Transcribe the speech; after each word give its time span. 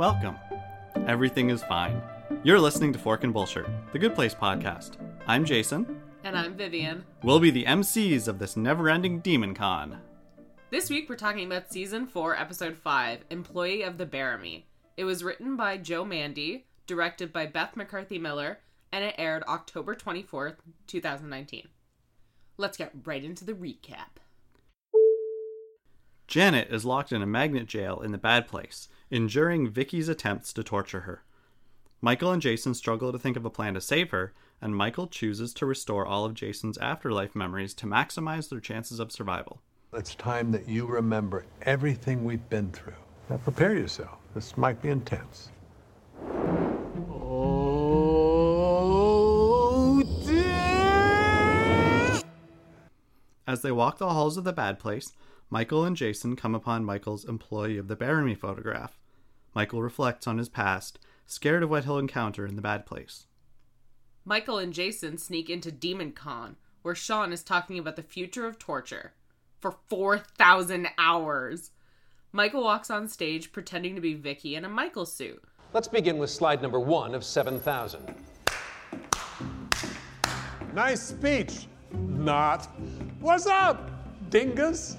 Welcome. 0.00 0.38
Everything 1.06 1.50
is 1.50 1.62
fine. 1.62 2.00
You're 2.42 2.58
listening 2.58 2.90
to 2.94 2.98
Fork 2.98 3.22
and 3.22 3.34
Bullshit, 3.34 3.66
the 3.92 3.98
Good 3.98 4.14
Place 4.14 4.34
podcast. 4.34 4.92
I'm 5.26 5.44
Jason. 5.44 6.00
And 6.24 6.38
I'm 6.38 6.54
Vivian. 6.54 7.04
We'll 7.22 7.38
be 7.38 7.50
the 7.50 7.66
MCs 7.66 8.26
of 8.26 8.38
this 8.38 8.56
never 8.56 8.88
ending 8.88 9.20
Demon 9.20 9.52
Con. 9.52 9.98
This 10.70 10.88
week 10.88 11.10
we're 11.10 11.16
talking 11.16 11.44
about 11.44 11.70
season 11.70 12.06
4, 12.06 12.34
episode 12.34 12.78
5, 12.78 13.24
Employee 13.28 13.82
of 13.82 13.98
the 13.98 14.06
Bearimy. 14.06 14.64
It 14.96 15.04
was 15.04 15.22
written 15.22 15.54
by 15.54 15.76
Joe 15.76 16.06
Mande, 16.06 16.62
directed 16.86 17.30
by 17.30 17.44
Beth 17.44 17.76
McCarthy 17.76 18.18
Miller, 18.18 18.60
and 18.90 19.04
it 19.04 19.16
aired 19.18 19.42
October 19.42 19.94
24th, 19.94 20.56
2019. 20.86 21.68
Let's 22.56 22.78
get 22.78 22.92
right 23.04 23.22
into 23.22 23.44
the 23.44 23.52
recap. 23.52 24.16
Janet 26.30 26.68
is 26.70 26.84
locked 26.84 27.10
in 27.10 27.22
a 27.22 27.26
magnet 27.26 27.66
jail 27.66 28.00
in 28.00 28.12
the 28.12 28.18
bad 28.18 28.46
place, 28.46 28.86
enduring 29.10 29.68
Vicky's 29.68 30.08
attempts 30.08 30.52
to 30.52 30.62
torture 30.62 31.00
her. 31.00 31.24
Michael 32.00 32.30
and 32.30 32.40
Jason 32.40 32.72
struggle 32.72 33.10
to 33.10 33.18
think 33.18 33.36
of 33.36 33.44
a 33.44 33.50
plan 33.50 33.74
to 33.74 33.80
save 33.80 34.10
her, 34.10 34.32
and 34.62 34.76
Michael 34.76 35.08
chooses 35.08 35.52
to 35.54 35.66
restore 35.66 36.06
all 36.06 36.24
of 36.24 36.34
Jason's 36.34 36.78
afterlife 36.78 37.34
memories 37.34 37.74
to 37.74 37.84
maximize 37.84 38.48
their 38.48 38.60
chances 38.60 39.00
of 39.00 39.10
survival. 39.10 39.60
It's 39.92 40.14
time 40.14 40.52
that 40.52 40.68
you 40.68 40.86
remember 40.86 41.46
everything 41.62 42.24
we've 42.24 42.48
been 42.48 42.70
through. 42.70 42.94
Now 43.28 43.38
prepare 43.38 43.74
yourself. 43.74 44.18
This 44.32 44.56
might 44.56 44.80
be 44.80 44.90
intense. 44.90 45.50
Oh, 47.10 47.60
dear! 50.24 52.20
As 53.48 53.62
they 53.62 53.72
walk 53.72 53.98
the 53.98 54.10
halls 54.10 54.36
of 54.36 54.44
the 54.44 54.52
bad 54.52 54.78
place, 54.78 55.12
Michael 55.52 55.84
and 55.84 55.96
Jason 55.96 56.36
come 56.36 56.54
upon 56.54 56.84
Michael's 56.84 57.24
employee 57.24 57.76
of 57.76 57.88
the 57.88 57.96
Bearimy 57.96 58.36
photograph. 58.36 58.96
Michael 59.52 59.82
reflects 59.82 60.28
on 60.28 60.38
his 60.38 60.48
past, 60.48 61.00
scared 61.26 61.64
of 61.64 61.70
what 61.70 61.84
he'll 61.84 61.98
encounter 61.98 62.46
in 62.46 62.54
the 62.54 62.62
bad 62.62 62.86
place. 62.86 63.26
Michael 64.24 64.58
and 64.58 64.72
Jason 64.72 65.18
sneak 65.18 65.50
into 65.50 65.72
Demon 65.72 66.12
Con, 66.12 66.54
where 66.82 66.94
Sean 66.94 67.32
is 67.32 67.42
talking 67.42 67.80
about 67.80 67.96
the 67.96 68.02
future 68.02 68.46
of 68.46 68.60
torture 68.60 69.12
for 69.58 69.74
4,000 69.88 70.86
hours. 70.96 71.72
Michael 72.30 72.62
walks 72.62 72.88
on 72.88 73.08
stage 73.08 73.50
pretending 73.50 73.96
to 73.96 74.00
be 74.00 74.14
Vicky 74.14 74.54
in 74.54 74.64
a 74.64 74.68
Michael 74.68 75.04
suit. 75.04 75.42
Let's 75.72 75.88
begin 75.88 76.18
with 76.18 76.30
slide 76.30 76.62
number 76.62 76.78
one 76.78 77.12
of 77.12 77.24
7,000. 77.24 78.14
Nice 80.72 81.02
speech. 81.02 81.66
Not. 81.92 82.68
What's 83.18 83.46
up, 83.48 83.90
dingus? 84.30 84.96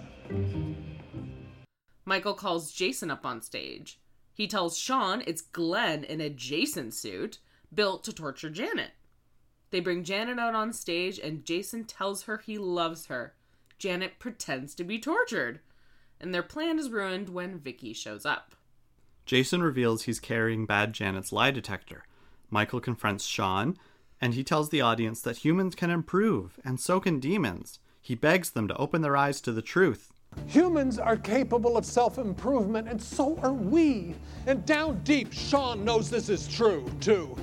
Michael 2.05 2.33
calls 2.33 2.71
Jason 2.71 3.09
up 3.09 3.25
on 3.25 3.41
stage. 3.41 3.99
He 4.33 4.47
tells 4.47 4.77
Sean 4.77 5.23
it's 5.25 5.41
Glenn 5.41 6.03
in 6.03 6.19
a 6.19 6.29
Jason 6.29 6.91
suit 6.91 7.39
built 7.73 8.03
to 8.03 8.13
torture 8.13 8.49
Janet. 8.49 8.91
They 9.69 9.79
bring 9.79 10.03
Janet 10.03 10.37
out 10.37 10.53
on 10.53 10.73
stage 10.73 11.19
and 11.19 11.45
Jason 11.45 11.85
tells 11.85 12.23
her 12.23 12.37
he 12.37 12.57
loves 12.57 13.05
her. 13.05 13.33
Janet 13.77 14.19
pretends 14.19 14.75
to 14.75 14.83
be 14.83 14.99
tortured. 14.99 15.61
And 16.19 16.33
their 16.33 16.43
plan 16.43 16.77
is 16.77 16.89
ruined 16.89 17.29
when 17.29 17.59
Vicky 17.59 17.93
shows 17.93 18.25
up. 18.25 18.55
Jason 19.25 19.63
reveals 19.63 20.03
he's 20.03 20.19
carrying 20.19 20.65
Bad 20.65 20.93
Janet's 20.93 21.31
lie 21.31 21.51
detector. 21.51 22.03
Michael 22.49 22.81
confronts 22.81 23.25
Sean, 23.25 23.77
and 24.19 24.33
he 24.33 24.43
tells 24.43 24.69
the 24.69 24.81
audience 24.81 25.21
that 25.21 25.37
humans 25.37 25.73
can 25.73 25.89
improve, 25.89 26.59
and 26.65 26.79
so 26.79 26.99
can 26.99 27.19
demons. 27.19 27.79
He 28.01 28.15
begs 28.15 28.51
them 28.51 28.67
to 28.67 28.75
open 28.75 29.01
their 29.01 29.15
eyes 29.15 29.39
to 29.41 29.51
the 29.51 29.61
truth. 29.61 30.11
Humans 30.47 30.99
are 30.99 31.17
capable 31.17 31.77
of 31.77 31.85
self 31.85 32.17
improvement, 32.17 32.87
and 32.87 33.01
so 33.01 33.37
are 33.41 33.53
we. 33.53 34.15
And 34.47 34.65
down 34.65 35.01
deep, 35.03 35.31
Sean 35.31 35.85
knows 35.85 36.09
this 36.09 36.29
is 36.29 36.47
true, 36.47 36.89
too. 36.99 37.37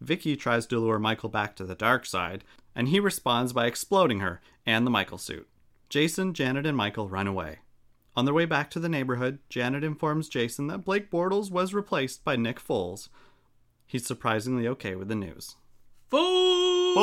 Vicky 0.00 0.36
tries 0.36 0.66
to 0.66 0.78
lure 0.78 0.98
Michael 0.98 1.28
back 1.28 1.56
to 1.56 1.64
the 1.64 1.74
dark 1.74 2.06
side, 2.06 2.44
and 2.74 2.88
he 2.88 3.00
responds 3.00 3.52
by 3.52 3.66
exploding 3.66 4.20
her 4.20 4.40
and 4.64 4.86
the 4.86 4.90
Michael 4.90 5.18
suit. 5.18 5.48
Jason, 5.88 6.34
Janet, 6.34 6.66
and 6.66 6.76
Michael 6.76 7.08
run 7.08 7.26
away. 7.26 7.58
On 8.14 8.24
their 8.24 8.34
way 8.34 8.44
back 8.44 8.70
to 8.70 8.80
the 8.80 8.88
neighborhood, 8.88 9.38
Janet 9.48 9.84
informs 9.84 10.28
Jason 10.28 10.66
that 10.68 10.84
Blake 10.84 11.10
Bortles 11.10 11.50
was 11.50 11.74
replaced 11.74 12.24
by 12.24 12.36
Nick 12.36 12.60
Foles. 12.60 13.08
He's 13.86 14.06
surprisingly 14.06 14.68
okay 14.68 14.94
with 14.94 15.08
the 15.08 15.14
news. 15.14 15.56
Fools! 16.10 16.98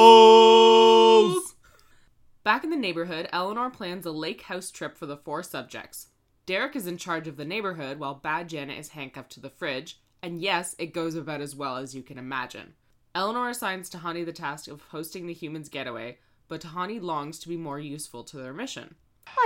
Back 2.45 2.63
in 2.63 2.69
the 2.69 2.77
neighborhood, 2.77 3.27
Eleanor 3.33 3.71
plans 3.71 4.05
a 4.05 4.11
lake 4.11 4.43
house 4.43 4.69
trip 4.69 4.95
for 4.95 5.07
the 5.07 5.17
four 5.17 5.41
subjects. 5.41 6.09
Derek 6.45 6.75
is 6.75 6.85
in 6.85 6.95
charge 6.95 7.27
of 7.27 7.37
the 7.37 7.43
neighborhood 7.43 7.97
while 7.97 8.13
Bad 8.13 8.49
Janet 8.49 8.77
is 8.77 8.89
handcuffed 8.89 9.31
to 9.31 9.39
the 9.39 9.49
fridge, 9.49 9.99
and 10.21 10.39
yes, 10.39 10.75
it 10.77 10.93
goes 10.93 11.15
about 11.15 11.41
as 11.41 11.55
well 11.55 11.77
as 11.77 11.95
you 11.95 12.03
can 12.03 12.19
imagine. 12.19 12.75
Eleanor 13.15 13.49
assigns 13.49 13.89
Tahani 13.89 14.23
the 14.23 14.31
task 14.31 14.67
of 14.67 14.83
hosting 14.83 15.25
the 15.25 15.33
humans' 15.33 15.69
getaway, 15.69 16.19
but 16.47 16.61
Tahani 16.61 17.01
longs 17.01 17.39
to 17.39 17.49
be 17.49 17.57
more 17.57 17.79
useful 17.79 18.23
to 18.25 18.37
their 18.37 18.53
mission. 18.53 18.93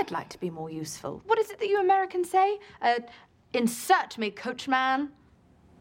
I'd 0.02 0.12
like 0.12 0.28
to 0.32 0.38
be 0.38 0.50
more 0.50 0.70
useful. 0.70 1.22
What 1.26 1.40
is 1.40 1.50
it 1.52 1.60
that 1.60 1.70
you 1.70 1.80
Americans 1.80 2.30
say? 2.30 2.60
Uh, 2.82 3.00
insert 3.54 4.18
me, 4.18 4.30
coachman. 4.30 5.12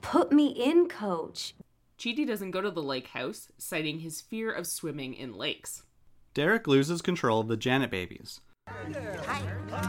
Put 0.02 0.30
me 0.30 0.50
in, 0.50 0.88
coach. 0.88 1.56
Chidi 1.98 2.24
doesn't 2.24 2.52
go 2.52 2.60
to 2.60 2.70
the 2.70 2.80
lake 2.80 3.08
house, 3.08 3.48
citing 3.58 3.98
his 3.98 4.20
fear 4.20 4.52
of 4.52 4.68
swimming 4.68 5.14
in 5.14 5.34
lakes. 5.34 5.82
Derek 6.38 6.68
loses 6.68 7.02
control 7.02 7.40
of 7.40 7.48
the 7.48 7.56
Janet 7.56 7.90
babies. 7.90 8.40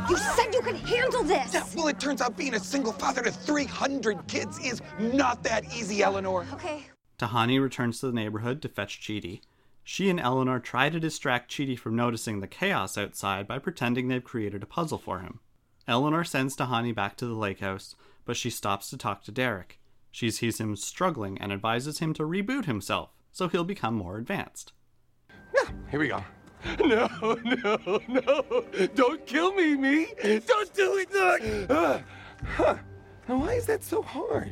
You 0.10 0.18
said 0.18 0.52
you 0.52 0.62
could 0.64 0.78
handle 0.78 1.22
this. 1.22 1.54
Yeah, 1.54 1.64
well, 1.76 1.90
it 1.90 2.00
turns 2.00 2.22
out 2.22 2.36
being 2.36 2.56
a 2.56 2.60
single 2.60 2.92
father 2.92 3.22
to 3.22 3.32
300 3.32 4.26
kids 4.26 4.58
is 4.58 4.82
not 4.98 5.44
that 5.44 5.66
easy, 5.66 6.02
Eleanor. 6.02 6.48
Okay. 6.54 6.88
Tahani 7.20 7.62
returns 7.62 8.00
to 8.00 8.08
the 8.08 8.14
neighborhood 8.14 8.64
to 8.64 8.68
fetch 8.68 9.00
Chidi. 9.00 9.42
She 9.84 10.10
and 10.10 10.20
Eleanor 10.20 10.60
try 10.60 10.90
to 10.90 11.00
distract 11.00 11.52
Chidi 11.52 11.78
from 11.78 11.96
noticing 11.96 12.40
the 12.40 12.48
chaos 12.48 12.98
outside 12.98 13.48
by 13.48 13.60
pretending 13.60 14.08
they've 14.08 14.24
created 14.24 14.64
a 14.64 14.66
puzzle 14.66 14.98
for 14.98 15.20
him. 15.20 15.42
Eleanor 15.88 16.24
sends 16.24 16.56
Tahani 16.56 16.96
back 16.96 17.16
to 17.18 17.28
the 17.28 17.36
lake 17.36 17.60
house, 17.60 17.96
but 18.26 18.36
she 18.36 18.50
stops 18.50 18.90
to 18.90 18.98
talk 18.98 19.24
to 19.26 19.32
Derek. 19.32 19.80
She 20.10 20.32
sees 20.32 20.60
him 20.60 20.76
struggling 20.76 21.38
and 21.38 21.54
advises 21.54 22.00
him 22.00 22.12
to 22.16 22.24
reboot 22.24 22.66
himself 22.66 23.12
so 23.32 23.50
he'll 23.50 23.64
become 23.64 23.94
more 23.94 24.18
advanced. 24.18 24.74
Yeah, 25.54 25.70
here 25.92 26.00
we 26.00 26.08
go. 26.08 26.24
No, 26.80 27.08
no, 27.44 28.02
no. 28.08 28.66
Don't 28.96 29.26
kill 29.26 29.54
me, 29.54 29.76
me. 29.76 30.08
Don't 30.46 30.74
do 30.74 30.98
it, 30.98 31.12
Doc. 31.12 31.42
Uh, 31.70 32.00
huh. 32.46 32.76
Now, 33.28 33.38
why 33.38 33.54
is 33.54 33.66
that 33.68 33.84
so 33.84 34.02
hard? 34.02 34.52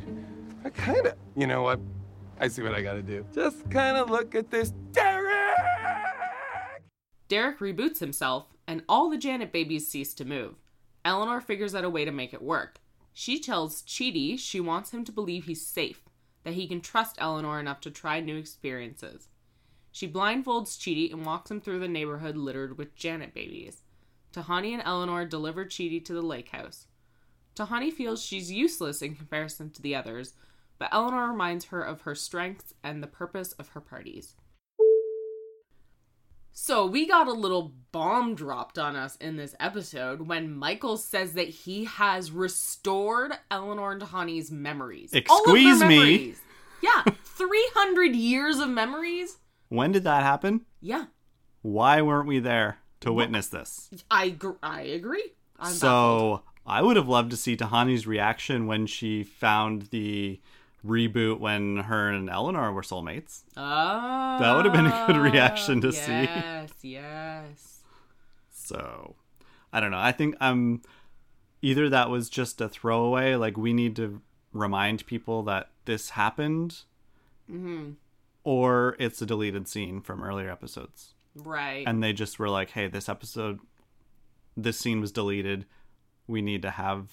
I 0.63 0.69
kind 0.69 1.05
of, 1.07 1.15
you 1.35 1.47
know 1.47 1.63
what? 1.63 1.79
I 2.39 2.47
see 2.47 2.61
what 2.61 2.75
I 2.75 2.81
gotta 2.81 3.01
do. 3.01 3.25
Just 3.33 3.69
kind 3.69 3.97
of 3.97 4.09
look 4.09 4.35
at 4.35 4.51
this. 4.51 4.71
Derek! 4.91 5.57
Derek 7.27 7.59
reboots 7.59 7.99
himself, 7.99 8.45
and 8.67 8.83
all 8.87 9.09
the 9.09 9.17
Janet 9.17 9.51
babies 9.51 9.87
cease 9.87 10.13
to 10.15 10.25
move. 10.25 10.55
Eleanor 11.03 11.41
figures 11.41 11.73
out 11.73 11.83
a 11.83 11.89
way 11.89 12.05
to 12.05 12.11
make 12.11 12.33
it 12.33 12.41
work. 12.41 12.79
She 13.13 13.39
tells 13.39 13.81
Chidi 13.83 14.37
she 14.37 14.59
wants 14.59 14.91
him 14.91 15.03
to 15.05 15.11
believe 15.11 15.45
he's 15.45 15.65
safe, 15.65 16.03
that 16.43 16.53
he 16.53 16.67
can 16.67 16.81
trust 16.81 17.15
Eleanor 17.19 17.59
enough 17.59 17.81
to 17.81 17.91
try 17.91 18.19
new 18.19 18.37
experiences. 18.37 19.29
She 19.97 20.07
blindfolds 20.07 20.77
Chidi 20.77 21.11
and 21.11 21.25
walks 21.25 21.49
him 21.49 21.59
through 21.59 21.79
the 21.79 21.87
neighborhood 21.87 22.37
littered 22.37 22.77
with 22.77 22.95
Janet 22.95 23.33
babies. 23.33 23.81
Tahani 24.31 24.73
and 24.73 24.83
Eleanor 24.85 25.25
deliver 25.25 25.65
Chidi 25.65 26.05
to 26.05 26.13
the 26.13 26.21
lake 26.21 26.49
house. 26.49 26.85
Tahani 27.55 27.91
feels 27.91 28.23
she's 28.23 28.51
useless 28.51 29.01
in 29.01 29.15
comparison 29.15 29.71
to 29.71 29.81
the 29.81 29.95
others, 29.95 30.35
but 30.77 30.89
Eleanor 30.91 31.31
reminds 31.31 31.65
her 31.65 31.81
of 31.81 32.01
her 32.01 32.13
strengths 32.13 32.75
and 32.83 33.01
the 33.01 33.07
purpose 33.07 33.53
of 33.53 33.69
her 33.69 33.81
parties. 33.81 34.35
So, 36.51 36.85
we 36.85 37.07
got 37.07 37.25
a 37.25 37.33
little 37.33 37.73
bomb 37.91 38.35
dropped 38.35 38.77
on 38.77 38.95
us 38.95 39.15
in 39.15 39.35
this 39.35 39.55
episode 39.59 40.27
when 40.27 40.53
Michael 40.53 40.97
says 40.97 41.33
that 41.33 41.49
he 41.49 41.85
has 41.85 42.29
restored 42.29 43.33
Eleanor 43.49 43.93
and 43.93 44.01
Tahani's 44.03 44.51
memories. 44.51 45.11
All 45.27 45.39
of 45.39 45.45
their 45.47 45.55
Excuse 45.55 45.81
me? 45.81 45.97
memories. 45.97 46.41
Yeah, 46.83 47.03
300 47.23 48.15
years 48.15 48.59
of 48.59 48.69
memories? 48.69 49.37
When 49.69 49.91
did 49.91 50.03
that 50.03 50.23
happen? 50.23 50.65
Yeah, 50.81 51.05
Why 51.61 52.01
weren't 52.01 52.27
we 52.27 52.39
there 52.39 52.77
to 53.01 53.11
witness 53.13 53.47
this? 53.47 53.89
I, 54.09 54.29
gr- 54.29 54.51
I 54.63 54.81
agree. 54.81 55.33
I'm 55.59 55.65
baffled. 55.73 55.79
so 55.79 56.41
I 56.65 56.81
would 56.81 56.95
have 56.95 57.07
loved 57.07 57.31
to 57.31 57.37
see 57.37 57.55
Tahani's 57.57 58.05
reaction 58.07 58.67
when 58.67 58.87
she 58.87 59.23
found 59.23 59.83
the 59.91 60.39
reboot 60.85 61.39
when 61.39 61.77
her 61.77 62.09
and 62.09 62.29
Eleanor 62.29 62.71
were 62.71 62.81
soulmates. 62.83 63.43
Oh, 63.57 64.37
That 64.39 64.53
would 64.55 64.65
have 64.65 64.73
been 64.73 64.85
a 64.85 65.03
good 65.07 65.17
reaction 65.17 65.81
to 65.81 65.91
see. 65.91 66.11
Yes, 66.23 66.71
yes. 66.81 67.79
So 68.51 69.15
I 69.73 69.79
don't 69.79 69.91
know. 69.91 69.99
I 69.99 70.11
think 70.11 70.35
um 70.39 70.81
either 71.61 71.89
that 71.89 72.09
was 72.09 72.29
just 72.29 72.61
a 72.61 72.69
throwaway, 72.69 73.35
like 73.35 73.57
we 73.57 73.73
need 73.73 73.95
to 73.97 74.21
remind 74.53 75.05
people 75.07 75.43
that 75.43 75.69
this 75.85 76.11
happened, 76.11 76.81
Mm-hmm. 77.51 77.91
Or 78.47 78.95
it's 78.97 79.21
a 79.21 79.25
deleted 79.25 79.67
scene 79.67 79.99
from 79.99 80.23
earlier 80.23 80.49
episodes. 80.49 81.15
Right. 81.35 81.83
And 81.85 82.01
they 82.01 82.13
just 82.13 82.39
were 82.39 82.47
like, 82.47 82.69
hey, 82.69 82.87
this 82.87 83.09
episode, 83.09 83.59
this 84.55 84.79
scene 84.79 85.01
was 85.01 85.11
deleted. 85.11 85.65
We 86.27 86.41
need 86.41 86.61
to 86.61 86.69
have 86.69 87.09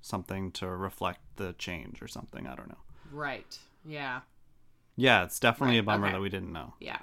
something 0.00 0.52
to 0.52 0.68
reflect 0.68 1.18
the 1.38 1.56
change 1.58 2.00
or 2.00 2.06
something. 2.06 2.46
I 2.46 2.54
don't 2.54 2.68
know. 2.68 2.78
Right. 3.10 3.58
Yeah. 3.84 4.20
Yeah, 4.94 5.24
it's 5.24 5.40
definitely 5.40 5.74
Right, 5.74 5.80
a 5.80 5.86
bummer 5.86 6.06
okay. 6.06 6.12
that 6.14 6.20
we 6.20 6.28
didn't 6.28 6.52
know. 6.52 6.74
Yeah. 6.78 7.00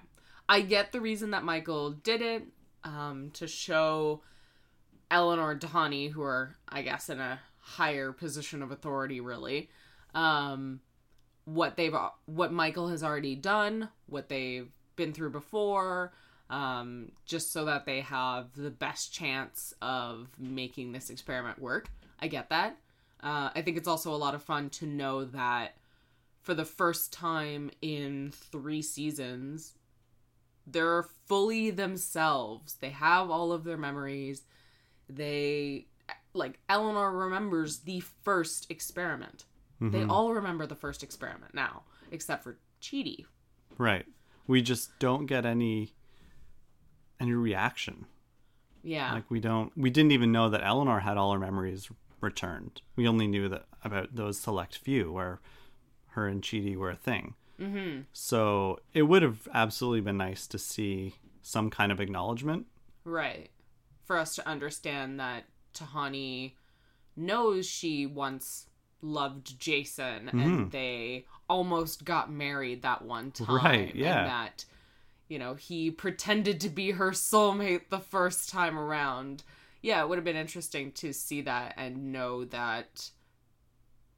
I 0.48 0.62
get 0.62 0.94
the 0.94 1.02
reason 1.02 1.32
that 1.32 1.44
Michael 1.44 1.92
did 1.92 2.22
it 2.22 2.44
um, 2.86 3.32
to 3.34 3.48
show 3.48 4.22
Eleanor 5.12 5.52
and 5.52 5.60
Tahani, 5.60 6.10
who 6.10 6.24
are, 6.24 6.56
I 6.70 6.84
guess, 6.84 7.10
in 7.10 7.20
a 7.20 7.42
higher 7.60 8.14
position 8.14 8.64
of 8.64 8.72
authority, 8.72 9.20
really, 9.20 9.70
um, 10.16 10.80
what 11.46 11.76
they've 11.76 11.96
what 12.26 12.54
Michael 12.54 12.90
has 12.90 13.04
already 13.04 13.36
done, 13.36 13.90
what 14.08 14.30
they've 14.30 14.72
been 14.96 15.14
through 15.14 15.32
before, 15.32 16.14
um, 16.50 17.12
just 17.26 17.52
so 17.52 17.66
that 17.66 17.86
they 17.86 18.02
have 18.02 18.54
the 18.56 18.70
best 18.70 19.14
chance 19.14 19.74
of 19.82 20.30
making 20.38 20.92
this 20.92 21.10
experiment 21.10 21.60
work. 21.60 21.90
I 22.20 22.28
get 22.28 22.50
that. 22.50 22.78
Uh, 23.22 23.50
I 23.56 23.62
think 23.62 23.78
it's 23.78 23.88
also 23.88 24.14
a 24.14 24.18
lot 24.18 24.36
of 24.36 24.44
fun 24.44 24.70
to 24.72 24.86
know 24.86 25.26
that 25.26 25.76
for 26.42 26.54
the 26.54 26.66
first 26.66 27.14
time 27.14 27.72
in 27.82 28.32
three 28.32 28.82
seasons, 28.82 29.74
they're 30.68 31.06
fully 31.26 31.72
themselves. 31.72 32.76
They 32.76 32.90
have 32.90 33.30
all 33.30 33.52
of 33.52 33.64
their 33.64 33.78
memories. 33.78 34.44
They, 35.10 35.88
like, 36.34 36.60
Eleanor 36.68 37.12
remembers 37.12 37.80
the 37.80 38.02
first 38.02 38.70
experiment. 38.70 39.46
They 39.92 40.04
all 40.04 40.34
remember 40.34 40.66
the 40.66 40.76
first 40.76 41.04
experiment 41.04 41.54
now, 41.54 41.84
except 42.12 42.44
for 42.44 42.58
Chidi. 42.82 43.26
Right. 43.78 44.06
We 44.48 44.62
just 44.62 44.98
don't 45.00 45.26
get 45.26 45.46
any 45.46 45.94
any 47.20 47.34
reaction. 47.34 48.06
Yeah. 48.84 49.14
Like 49.14 49.30
we 49.30 49.40
don't 49.40 49.76
we 49.78 49.90
didn't 49.90 50.12
even 50.12 50.32
know 50.32 50.50
that 50.50 50.64
Eleanor 50.64 51.00
had 51.00 51.18
all 51.18 51.34
her 51.34 51.40
memories 51.40 51.90
returned. 52.22 52.82
We 52.96 53.08
only 53.08 53.28
knew 53.28 53.50
that 53.50 53.66
about 53.84 54.16
those 54.16 54.40
select 54.40 54.78
few 54.78 55.12
where 55.12 55.40
her 56.10 56.28
and 56.28 56.42
Chidi 56.42 56.76
were 56.76 56.92
a 56.92 56.96
thing. 56.96 57.36
Mm-hmm. 57.60 58.02
So 58.12 58.80
it 58.94 59.04
would 59.04 59.22
have 59.22 59.48
absolutely 59.54 60.02
been 60.02 60.18
nice 60.18 60.48
to 60.48 60.58
see 60.58 61.16
some 61.42 61.70
kind 61.70 61.92
of 61.92 62.00
acknowledgement. 62.00 62.68
Right. 63.04 63.50
For 64.06 64.18
us 64.18 64.36
to 64.36 64.48
understand 64.48 65.20
that 65.20 65.46
Tahani 65.74 66.54
knows 67.16 67.66
she 67.66 68.06
once 68.06 68.68
loved 69.04 69.60
Jason 69.60 70.30
and 70.30 70.72
they 70.72 71.26
almost 71.50 72.06
got 72.06 72.32
married 72.32 72.82
that 72.82 73.04
one 73.04 73.32
time. 73.32 73.48
Mm-hmm. 73.48 73.66
Right, 73.66 73.96
yeah. 73.96 74.20
And 74.20 74.30
that, 74.30 74.66
you 75.28 75.38
know, 75.38 75.56
he 75.56 75.92
pretended 75.92 76.60
to 76.62 76.70
be 76.70 76.92
her 76.92 77.12
soulmate 77.12 77.90
the 77.90 78.00
first 78.00 78.50
time 78.50 78.80
around. 78.80 79.44
Yeah, 79.82 80.02
it 80.02 80.10
would 80.10 80.18
have 80.18 80.26
been 80.26 80.36
interesting 80.36 80.92
to 80.94 81.14
see 81.14 81.42
that 81.42 81.74
and 81.78 82.12
know 82.12 82.46
that 82.46 83.10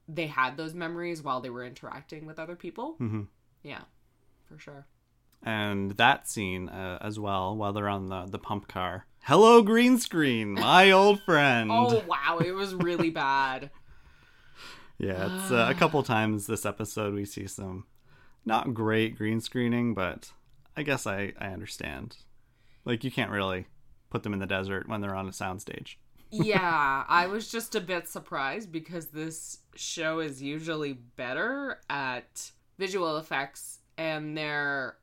they 0.08 0.28
had 0.28 0.56
those 0.56 0.76
memories 0.76 1.24
while 1.24 1.42
they 1.42 1.50
were 1.50 1.66
interacting 1.66 2.26
with 2.26 2.38
other 2.38 2.56
people. 2.56 2.96
Mm-hmm. 3.02 3.24
Yeah, 3.64 3.82
for 4.48 4.60
sure. 4.60 4.86
And 5.42 5.92
that 5.98 6.28
scene 6.28 6.70
uh, 6.70 7.00
as 7.02 7.20
well, 7.20 7.56
while 7.56 7.74
they're 7.74 7.90
on 7.90 8.10
the, 8.10 8.26
the 8.26 8.40
pump 8.40 8.68
car. 8.68 9.06
Hello, 9.24 9.62
green 9.64 9.98
screen, 9.98 10.54
my 10.54 10.92
old 10.92 11.22
friend. 11.24 11.72
Oh, 11.72 12.04
wow. 12.08 12.40
It 12.44 12.52
was 12.52 12.74
really 12.76 13.10
bad. 13.10 13.72
Yeah, 14.98 15.42
it's 15.42 15.52
uh, 15.52 15.68
a 15.70 15.76
couple 15.76 16.02
times 16.04 16.48
this 16.48 16.66
episode 16.66 17.14
we 17.14 17.26
see 17.26 17.48
some 17.48 17.86
not 18.46 18.74
great 18.74 19.18
green 19.18 19.42
screening, 19.42 19.94
but 19.94 20.32
I 20.78 20.84
guess 20.84 21.06
I, 21.06 21.34
I 21.40 21.48
understand. 21.48 22.18
Like, 22.86 23.04
you 23.04 23.12
can't 23.12 23.32
really 23.32 23.68
put 24.10 24.24
them 24.24 24.34
in 24.34 24.40
the 24.40 24.46
desert 24.46 24.88
when 24.88 25.02
they're 25.02 25.16
on 25.16 25.28
a 25.28 25.32
soundstage. 25.32 25.96
yeah, 26.32 27.04
I 27.08 27.28
was 27.28 27.52
just 27.52 27.76
a 27.76 27.82
bit 27.82 28.08
surprised 28.08 28.72
because 28.72 29.08
this 29.08 29.60
show 29.76 30.20
is 30.20 30.42
usually 30.42 30.94
better 30.94 31.80
at 31.90 32.52
visual 32.78 33.18
effects 33.18 33.80
and 33.98 34.38
their 34.38 34.98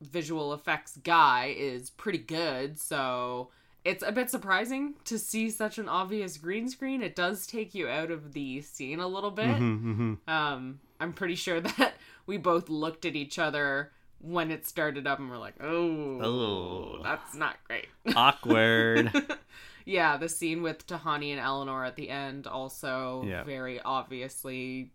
visual 0.00 0.52
effects 0.52 0.98
guy 1.02 1.54
is 1.56 1.90
pretty 1.90 2.18
good. 2.18 2.78
So 2.78 3.50
it's 3.84 4.02
a 4.06 4.12
bit 4.12 4.30
surprising 4.30 4.94
to 5.04 5.18
see 5.18 5.50
such 5.50 5.78
an 5.78 5.88
obvious 5.88 6.36
green 6.36 6.68
screen. 6.68 7.02
It 7.02 7.16
does 7.16 7.46
take 7.46 7.74
you 7.74 7.88
out 7.88 8.10
of 8.10 8.32
the 8.32 8.60
scene 8.62 9.00
a 9.00 9.06
little 9.08 9.30
bit. 9.30 9.46
Mm-hmm. 9.46 10.14
Um, 10.28 10.80
I'm 11.00 11.12
pretty 11.12 11.34
sure 11.34 11.60
that 11.78 11.94
we 12.26 12.36
both 12.36 12.68
looked 12.68 13.04
at 13.04 13.16
each 13.16 13.38
other 13.38 13.90
when 14.20 14.52
it 14.52 14.66
started 14.66 15.06
up 15.06 15.18
and 15.18 15.28
we're 15.28 15.36
like, 15.38 15.56
oh, 15.60 16.20
Oh. 16.22 17.02
that's 17.02 17.34
not 17.34 17.56
great. 17.66 17.88
Awkward. 18.14 19.10
Yeah, 19.84 20.16
the 20.16 20.28
scene 20.28 20.62
with 20.62 20.86
Tahani 20.86 21.32
and 21.32 21.40
Eleanor 21.40 21.84
at 21.84 21.96
the 21.96 22.08
end 22.08 22.46
also 22.46 23.24
Yeah. 23.26 23.42
very 23.42 23.80
obviously 23.80 24.92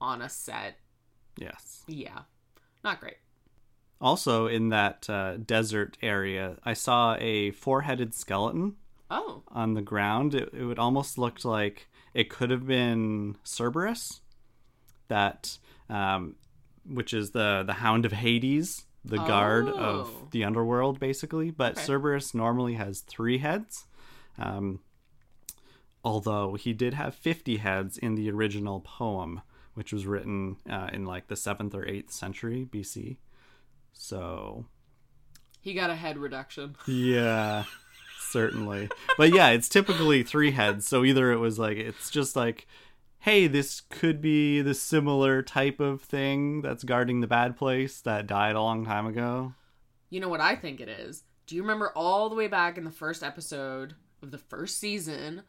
on 0.00 0.22
a 0.22 0.30
set. 0.30 0.76
yes. 1.36 1.82
Yeah. 1.86 2.20
Not 2.82 3.00
great. 3.00 3.16
Also, 4.02 4.46
in 4.48 4.68
that 4.70 5.08
uh, 5.08 5.36
desert 5.36 5.96
area, 6.02 6.56
I 6.64 6.72
saw 6.74 7.16
a 7.20 7.52
four 7.52 7.82
headed 7.82 8.12
skeleton 8.14 8.74
Oh. 9.10 9.42
on 9.48 9.74
the 9.74 9.82
ground. 9.82 10.34
It, 10.34 10.50
it 10.52 10.64
would 10.64 10.78
almost 10.80 11.18
looked 11.18 11.44
like 11.44 11.88
it 12.12 12.28
could 12.28 12.50
have 12.50 12.66
been 12.66 13.36
Cerberus, 13.44 14.20
that, 15.08 15.58
um, 15.88 16.34
which 16.84 17.14
is 17.14 17.30
the 17.30 17.62
the 17.64 17.74
Hound 17.74 18.04
of 18.04 18.12
Hades, 18.12 18.86
the 19.04 19.18
guard 19.18 19.68
Oh. 19.68 19.74
of 19.74 20.30
the 20.32 20.42
underworld, 20.44 20.98
basically. 20.98 21.50
But 21.52 21.72
Okay. 21.78 21.82
Cerberus 21.86 22.34
normally 22.34 22.74
has 22.74 23.00
three 23.02 23.38
heads, 23.38 23.86
um, 24.38 24.80
although 26.04 26.54
he 26.54 26.72
did 26.72 26.94
have 26.94 27.14
fifty 27.14 27.58
heads 27.58 27.98
in 27.98 28.14
the 28.16 28.30
original 28.30 28.80
poem, 28.80 29.42
which 29.74 29.92
was 29.92 30.06
written 30.06 30.56
uh, 30.68 30.88
in 30.92 31.04
like 31.04 31.28
the 31.28 31.36
seventh 31.36 31.74
or 31.74 31.86
eighth 31.86 32.10
century 32.12 32.66
BC. 32.70 33.18
So 33.92 34.66
He 35.60 35.74
got 35.74 35.90
a 35.90 35.94
head 35.96 36.18
reduction. 36.18 36.76
yeah, 36.86 37.64
certainly. 38.20 38.88
But 39.16 39.32
yeah, 39.34 39.50
it's 39.50 39.68
typically 39.68 40.22
three 40.22 40.50
heads. 40.52 40.86
So 40.86 41.04
either 41.04 41.32
it 41.32 41.38
was 41.38 41.58
like 41.58 41.76
it's 41.76 42.10
just 42.10 42.34
like, 42.36 42.66
hey, 43.20 43.46
this 43.46 43.80
could 43.80 44.20
be 44.20 44.60
the 44.62 44.74
similar 44.74 45.42
type 45.42 45.78
of 45.80 46.02
thing 46.02 46.62
that's 46.62 46.84
guarding 46.84 47.20
the 47.20 47.26
bad 47.26 47.56
place 47.56 48.00
that 48.00 48.26
died 48.26 48.56
a 48.56 48.60
long 48.62 48.84
time 48.84 49.06
ago. 49.06 49.54
You 50.10 50.20
know 50.20 50.28
what 50.28 50.40
I 50.40 50.56
think 50.56 50.80
it 50.80 50.88
is? 50.88 51.22
Do 51.46 51.54
you 51.56 51.62
remember 51.62 51.92
all 51.94 52.28
the 52.28 52.36
way 52.36 52.48
back 52.48 52.76
in 52.78 52.84
the 52.84 52.90
first 52.90 53.22
episode 53.22 53.94
of 54.22 54.30
the 54.30 54.38
first 54.38 54.78
season? 54.78 55.42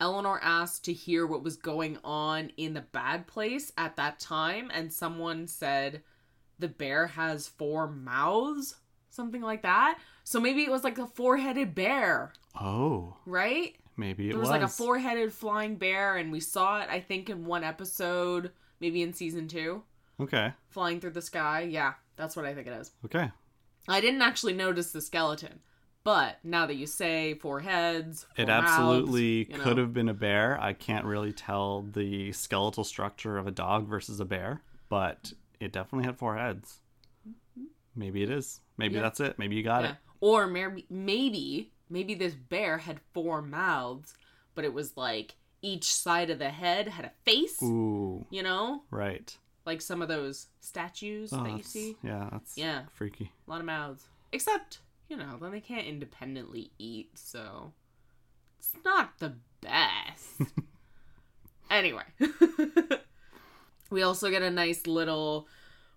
Eleanor 0.00 0.40
asked 0.42 0.84
to 0.86 0.92
hear 0.92 1.26
what 1.26 1.44
was 1.44 1.56
going 1.56 1.96
on 2.02 2.50
in 2.56 2.74
the 2.74 2.80
bad 2.80 3.26
place 3.26 3.70
at 3.78 3.94
that 3.96 4.18
time, 4.18 4.70
and 4.74 4.92
someone 4.92 5.46
said 5.46 6.02
the 6.62 6.68
bear 6.68 7.08
has 7.08 7.46
four 7.48 7.86
mouths, 7.90 8.76
something 9.10 9.42
like 9.42 9.60
that. 9.62 9.98
So 10.24 10.40
maybe 10.40 10.62
it 10.62 10.70
was 10.70 10.82
like 10.84 10.96
a 10.98 11.06
four 11.06 11.36
headed 11.36 11.74
bear, 11.74 12.32
Oh, 12.58 13.16
right? 13.26 13.76
maybe 13.96 14.28
it 14.28 14.32
There 14.32 14.40
was, 14.40 14.48
like 14.48 14.62
a 14.62 14.68
four 14.68 14.98
headed 14.98 15.32
flying 15.32 15.76
bear, 15.76 16.16
and 16.16 16.32
we 16.32 16.40
saw 16.40 16.80
it, 16.80 16.88
I 16.90 17.00
think, 17.00 17.28
in 17.28 17.44
one 17.44 17.62
episode, 17.64 18.50
maybe 18.80 19.02
in 19.02 19.12
season 19.12 19.48
two, 19.48 19.82
Okay, 20.20 20.52
flying 20.70 21.00
through 21.00 21.10
the 21.10 21.20
sky. 21.22 21.62
Yeah, 21.70 21.92
that's 22.16 22.34
what 22.36 22.44
I 22.46 22.54
think 22.54 22.66
it 22.68 22.72
is. 22.80 22.90
okay. 23.04 23.30
I 23.88 24.00
didn't 24.00 24.22
actually 24.22 24.52
notice 24.54 24.92
the 24.92 25.00
skeleton, 25.00 25.58
but 26.04 26.38
now 26.44 26.66
that 26.66 26.76
you 26.76 26.86
say 26.86 27.34
four 27.34 27.60
heads, 27.60 28.26
It 28.36 28.46
four 28.46 28.54
mouths, 28.54 28.70
absolutely 28.70 29.50
you 29.50 29.58
know. 29.58 29.64
could 29.64 29.76
have 29.78 29.92
been 29.92 30.08
a 30.08 30.14
bear. 30.14 30.56
I 30.60 30.72
can't 30.72 31.04
really 31.04 31.32
tell 31.32 31.82
the 31.82 32.30
skeletal 32.32 32.84
structure 32.84 33.36
of 33.38 33.46
a 33.48 33.50
dog 33.50 33.88
versus 33.88 34.20
a 34.20 34.24
bear, 34.24 34.62
but 34.88 35.32
it 35.64 35.72
definitely 35.72 36.06
had 36.06 36.18
four 36.18 36.36
heads. 36.36 36.80
Maybe 37.94 38.22
it 38.22 38.30
is. 38.30 38.60
Maybe 38.78 38.94
Yeah. 38.96 39.02
that's 39.02 39.20
it. 39.20 39.38
Maybe 39.38 39.56
you 39.56 39.62
got 39.62 39.84
Yeah. 39.84 39.90
it. 39.92 39.96
Or 40.20 40.46
maybe, 40.46 40.86
maybe, 40.88 41.72
maybe 41.90 42.14
this 42.14 42.34
bear 42.34 42.78
had 42.78 43.00
four 43.12 43.42
mouths, 43.42 44.14
but 44.54 44.64
it 44.64 44.72
was 44.72 44.96
like 44.96 45.36
each 45.60 45.92
side 45.92 46.30
of 46.30 46.38
the 46.38 46.50
head 46.50 46.88
had 46.88 47.04
a 47.04 47.12
face. 47.24 47.62
Ooh, 47.62 48.26
You 48.30 48.42
know, 48.42 48.84
right. 48.90 49.36
like 49.66 49.80
some 49.82 50.00
of 50.02 50.08
those 50.08 50.46
statues 50.60 51.32
Oh, 51.32 51.42
that 51.44 51.56
you 51.56 51.62
see. 51.62 51.96
Yeah, 52.02 52.28
that's 52.32 52.56
Yeah. 52.56 52.84
freaky. 52.92 53.30
A 53.46 53.50
lot 53.50 53.60
of 53.60 53.66
mouths. 53.66 54.06
Except, 54.32 54.80
you 55.08 55.16
know, 55.16 55.36
then 55.40 55.50
they 55.52 55.60
can't 55.60 55.86
independently 55.86 56.72
eat, 56.78 57.18
so 57.18 57.72
it's 58.58 58.74
not 58.84 59.18
the 59.18 59.36
best. 59.60 60.40
anyway, 61.70 62.04
we 63.92 64.02
also 64.02 64.30
get 64.30 64.42
a 64.42 64.50
nice 64.50 64.86
little, 64.86 65.46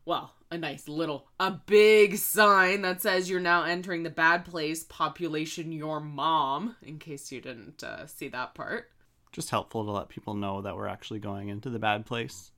well, 0.05 0.33
a 0.51 0.57
nice 0.57 0.87
little, 0.87 1.27
a 1.39 1.51
big 1.51 2.17
sign 2.17 2.81
that 2.83 3.01
says 3.01 3.29
you're 3.29 3.39
now 3.39 3.63
entering 3.63 4.03
the 4.03 4.09
bad 4.09 4.45
place, 4.45 4.83
population 4.83 5.71
your 5.71 5.99
mom, 5.99 6.75
in 6.81 6.99
case 6.99 7.31
you 7.31 7.41
didn't 7.41 7.83
uh, 7.83 8.05
see 8.05 8.27
that 8.27 8.53
part. 8.53 8.91
Just 9.31 9.49
helpful 9.49 9.83
to 9.83 9.91
let 9.91 10.09
people 10.09 10.33
know 10.33 10.61
that 10.61 10.75
we're 10.75 10.87
actually 10.87 11.19
going 11.19 11.49
into 11.49 11.69
the 11.69 11.79
bad 11.79 12.05
place. 12.05 12.51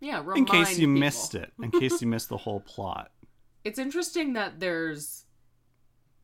Yeah, 0.00 0.22
in 0.36 0.44
case 0.44 0.78
you 0.78 0.86
people. 0.86 1.00
missed 1.00 1.34
it. 1.34 1.52
In 1.60 1.70
case 1.72 2.00
you 2.00 2.06
missed 2.06 2.28
the 2.28 2.36
whole 2.36 2.60
plot. 2.60 3.10
It's 3.64 3.80
interesting 3.80 4.34
that 4.34 4.60
there's 4.60 5.24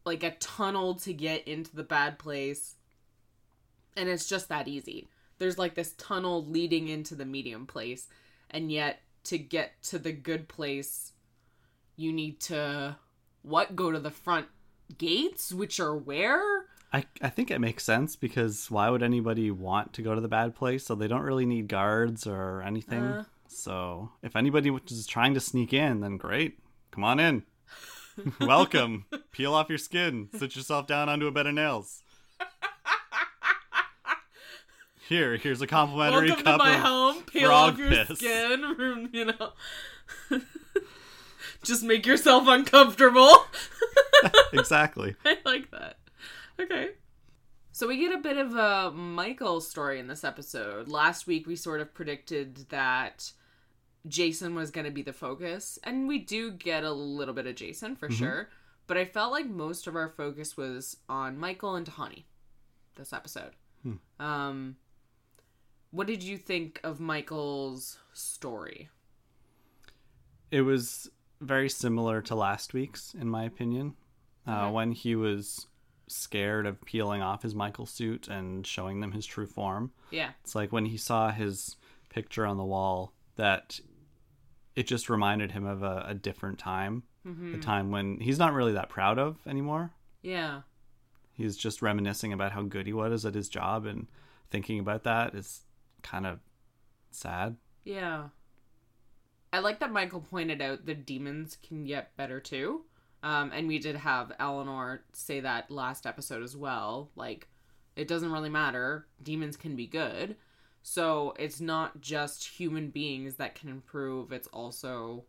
like 0.07 0.23
a 0.23 0.31
tunnel 0.37 0.95
to 1.01 1.13
get 1.13 1.47
into 1.47 1.75
the 1.77 1.83
bad 1.83 2.19
place, 2.19 2.77
and 3.97 4.09
it's 4.09 4.27
just 4.27 4.49
that 4.49 4.69
easy. 4.69 5.09
there's 5.39 5.59
like 5.59 5.75
this 5.75 5.95
tunnel 5.99 6.47
leading 6.47 6.89
into 6.89 7.15
the 7.15 7.27
medium 7.27 7.67
place, 7.67 8.09
and 8.51 8.71
yet 8.71 9.01
to 9.25 9.39
get 9.39 9.83
to 9.85 9.99
the 9.99 10.13
good 10.13 10.49
place, 10.49 11.13
you 11.97 12.13
need 12.13 12.41
to 12.41 12.97
what 13.43 13.77
go 13.77 13.91
to 13.91 13.99
the 13.99 14.11
front 14.11 14.47
gates, 14.99 15.53
which 15.53 15.81
are 15.81 15.97
where? 15.97 16.67
I, 16.93 17.05
I 17.21 17.29
think 17.29 17.51
it 17.51 17.61
makes 17.61 17.85
sense 17.85 18.15
because 18.15 18.71
why 18.71 18.89
would 18.89 19.03
anybody 19.03 19.51
want 19.51 19.93
to 19.95 20.03
go 20.03 20.15
to 20.15 20.21
the 20.21 20.29
bad 20.29 20.55
place? 20.55 20.87
So 20.87 20.95
they 20.95 21.09
don't 21.09 21.23
really 21.23 21.47
need 21.47 21.69
guards 21.69 22.27
or 22.27 22.63
anything. 22.63 23.03
Uh. 23.03 23.25
so 23.49 24.13
if 24.23 24.37
anybody 24.37 24.71
was 24.71 25.07
trying 25.07 25.35
to 25.35 25.41
sneak 25.41 25.73
in, 25.73 26.01
then 26.01 26.17
great. 26.17 26.59
Come 26.93 27.03
on 27.05 27.19
in. 27.19 27.43
Welcome. 28.41 29.07
Peel 29.33 29.55
off 29.55 29.69
your 29.69 29.79
skin. 29.79 30.29
Sit 30.39 30.55
yourself 30.55 30.87
down 30.87 31.09
onto 31.09 31.27
a 31.27 31.33
bed 31.33 31.49
of 31.49 31.55
nails. 31.55 32.03
Here, 35.09 35.37
here's 35.37 35.61
a 35.61 35.67
complimentary 35.67 36.31
cup. 36.31 36.45
Welcome 36.45 36.45
cup 36.45 36.61
to 36.61 36.67
my 36.67 36.75
of 36.77 36.81
home. 36.81 37.23
Peel 37.25 37.49
frog 37.49 37.73
off 37.75 37.79
your 37.79 37.91
piss. 37.91 38.19
skin. 38.19 39.11
You 39.13 39.27
know, 39.27 39.53
just 41.63 41.83
make 41.83 42.07
yourself 42.07 42.45
uncomfortable. 42.47 43.45
exactly. 44.53 45.15
I 45.25 45.39
like 45.45 45.71
that. 45.73 45.99
Okay. 46.59 46.91
So 47.73 47.87
we 47.87 47.99
get 47.99 48.15
a 48.15 48.19
bit 48.19 48.39
of 48.39 48.55
a 48.55 48.93
Michael 48.93 49.61
story 49.61 49.99
in 49.99 50.07
this 50.07 50.25
episode. 50.25 50.89
Last 50.89 51.27
week 51.27 51.47
we 51.47 51.57
sort 51.57 51.81
of 51.81 51.93
predicted 51.93 52.67
that 52.71 53.31
Jason 54.09 54.55
was 54.55 54.71
going 54.71 54.87
to 54.87 54.93
be 54.93 55.03
the 55.03 55.13
focus, 55.13 55.79
and 55.85 56.09
we 56.09 56.19
do 56.19 56.51
get 56.51 56.85
a 56.85 56.93
little 56.93 57.35
bit 57.35 57.47
of 57.47 57.57
Jason 57.57 57.95
for 57.97 58.11
sure. 58.11 58.49
But 58.87 58.97
I 58.97 59.05
felt 59.05 59.33
like 59.33 59.47
most 59.47 59.87
of 59.87 59.97
our 59.97 60.09
focus 60.09 60.57
was 60.57 60.97
on 61.09 61.39
Michael 61.39 61.75
and 61.75 61.87
Tahani 61.87 62.25
this 62.97 63.13
episode. 63.13 63.53
Um, 64.21 64.77
what 65.95 66.09
did 66.09 66.25
you 66.25 66.37
think 66.37 66.81
of 66.83 66.99
Michael's 66.99 67.99
story? 68.13 68.89
It 70.51 70.63
was 70.63 71.09
very 71.41 71.69
similar 71.69 72.21
to 72.23 72.35
last 72.35 72.75
week's, 72.75 73.15
in 73.15 73.29
my 73.29 73.45
opinion. 73.45 73.95
Uh, 74.47 74.71
when 74.71 74.93
he 74.93 75.15
was 75.17 75.69
scared 76.07 76.67
of 76.67 76.85
peeling 76.85 77.23
off 77.23 77.43
his 77.43 77.55
Michael 77.55 77.87
suit 77.87 78.29
and 78.29 78.67
showing 78.67 79.01
them 79.01 79.13
his 79.13 79.25
true 79.25 79.47
form. 79.47 79.93
Yeah. 80.11 80.31
It's 80.43 80.55
like 80.55 80.71
when 80.71 80.85
he 80.85 80.99
saw 80.99 81.31
his 81.31 81.77
picture 82.11 82.45
on 82.45 82.59
the 82.59 82.65
wall 82.65 83.15
that 83.37 83.81
it 84.77 84.87
just 84.87 85.09
reminded 85.09 85.53
him 85.53 85.65
of 85.65 85.83
a, 85.83 86.05
a 86.09 86.15
different 86.15 86.59
time, 86.59 87.05
the 87.25 87.59
time 87.59 87.91
when 87.91 88.21
he's 88.21 88.39
not 88.39 88.53
really 88.53 88.73
that 88.73 88.91
proud 88.91 89.19
of 89.19 89.39
anymore. 89.47 89.93
Yeah. 90.21 90.61
He's 91.33 91.57
just 91.57 91.81
reminiscing 91.81 92.35
about 92.35 92.53
how 92.53 92.63
good 92.63 92.87
he 92.87 92.93
was 92.93 93.25
at 93.25 93.35
his 93.35 93.49
job 93.49 93.87
and 93.87 94.09
thinking 94.51 94.79
about 94.79 95.05
that 95.05 95.35
is 95.35 95.64
kind 96.05 96.27
of 96.27 96.39
sad. 97.11 97.57
Yeah. 97.83 98.29
I 99.53 99.59
like 99.59 99.81
that 99.81 99.93
Michael 99.93 100.21
pointed 100.21 100.63
out 100.63 100.87
the 100.87 100.95
demons 100.95 101.59
can 101.67 101.85
get 101.85 102.17
better 102.17 102.39
too. 102.39 102.83
Um, 103.23 103.51
and 103.55 103.67
we 103.67 103.79
did 103.79 103.97
have 103.97 104.33
Eleanor 104.39 105.03
say 105.13 105.41
that 105.41 105.71
last 105.71 106.07
episode 106.07 106.43
as 106.43 106.57
well. 106.57 107.11
Like, 107.17 107.49
it 107.97 108.07
doesn't 108.07 108.31
really 108.31 108.51
matter. 108.51 109.07
Demons 109.23 109.57
can 109.57 109.77
be 109.77 109.87
good. 109.87 110.37
So 110.83 111.35
it's 111.39 111.61
not 111.61 112.01
just 112.03 112.47
human 112.47 112.91
beings 112.91 113.37
that 113.37 113.55
can 113.55 113.71
improve, 113.71 114.33
it's 114.33 114.49
also, 114.49 115.25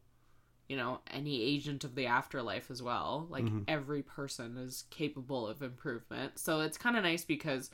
you 0.67 0.75
know, 0.75 0.99
any 1.09 1.41
agent 1.41 1.85
of 1.85 1.95
the 1.95 2.07
afterlife 2.07 2.69
as 2.69 2.83
well. 2.83 3.27
Like, 3.29 3.45
every 3.69 4.01
person 4.01 4.57
is 4.57 4.83
capable 4.89 5.47
of 5.47 5.61
improvement. 5.61 6.37
So 6.37 6.59
it's 6.59 6.77
kind 6.77 6.97
of 6.97 7.03
nice 7.03 7.23
because 7.23 7.69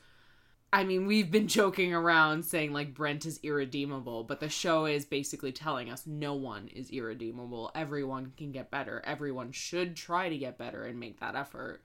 I 0.72 0.84
mean, 0.84 1.06
we've 1.06 1.30
been 1.30 1.48
joking 1.48 1.92
around 1.92 2.44
saying 2.44 2.72
like 2.72 2.94
Brent 2.94 3.26
is 3.26 3.38
irredeemable, 3.42 4.24
but 4.24 4.40
the 4.40 4.48
show 4.48 4.86
is 4.86 5.04
basically 5.04 5.52
telling 5.52 5.90
us 5.90 6.06
no 6.06 6.34
one 6.34 6.68
is 6.68 6.90
irredeemable. 6.90 7.70
Everyone 7.74 8.32
can 8.36 8.52
get 8.52 8.70
better. 8.70 9.02
Everyone 9.04 9.52
should 9.52 9.96
try 9.96 10.28
to 10.30 10.38
get 10.38 10.56
better 10.56 10.84
and 10.84 10.98
make 10.98 11.20
that 11.20 11.36
effort. 11.36 11.82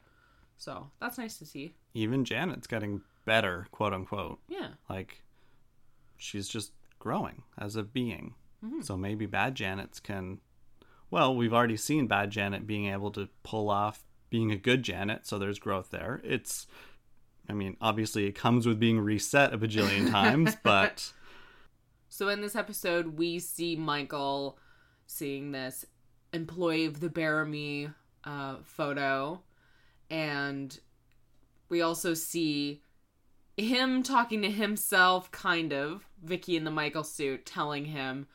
So 0.58 0.90
that's 1.02 1.18
nice 1.18 1.38
to 1.38 1.46
see. 1.46 1.74
Even 1.94 2.24
Janet's 2.24 2.68
getting 2.68 3.02
better, 3.26 3.68
quote 3.72 3.94
unquote. 3.94 4.40
Yeah. 4.48 4.70
Like 4.90 5.22
she's 6.16 6.48
just 6.48 6.72
growing 6.98 7.44
as 7.58 7.76
a 7.76 7.84
being. 7.84 8.36
Mm-hmm. 8.64 8.82
So 8.82 8.96
maybe 8.96 9.26
bad 9.26 9.56
Janet's 9.56 10.00
can 10.00 10.40
well, 11.10 11.36
we've 11.36 11.54
already 11.54 11.78
seen 11.78 12.08
bad 12.08 12.32
Janet 12.32 12.68
being 12.68 12.88
able 12.88 13.12
to 13.12 13.30
pull 13.44 13.70
off 13.70 14.04
being 14.30 14.52
a 14.52 14.58
good 14.58 14.84
Janet, 14.84 15.26
so 15.26 15.40
there's 15.40 15.60
growth 15.60 15.90
there. 15.90 16.20
It's 16.24 16.68
I 17.50 17.54
mean, 17.54 17.78
obviously 17.82 18.26
it 18.26 18.34
comes 18.34 18.66
with 18.66 18.80
being 18.80 19.00
reset 19.00 19.54
a 19.54 19.58
bajillion 19.58 20.12
times, 20.12 20.56
but 20.64 21.12
So 22.10 22.30
in 22.30 22.42
this 22.42 22.56
episode, 22.56 23.18
we 23.18 23.40
see 23.40 23.76
Michael 23.76 24.58
seeing 25.06 25.52
this 25.52 25.86
employee 26.34 26.86
of 26.86 27.00
the 27.00 27.10
Bearimy 27.10 27.94
uh, 28.24 28.58
photo, 28.64 29.42
and 30.10 30.78
we 31.70 31.82
also 31.82 32.14
see 32.14 32.82
him 33.56 34.04
talking 34.04 34.42
to 34.42 34.52
himself, 34.52 35.32
kind 35.32 35.74
of. 35.74 36.06
Vicky 36.24 36.58
in 36.58 36.64
the 36.64 36.72
Michael 36.72 37.04
suit 37.04 37.46
telling 37.46 37.86
him, 37.86 38.28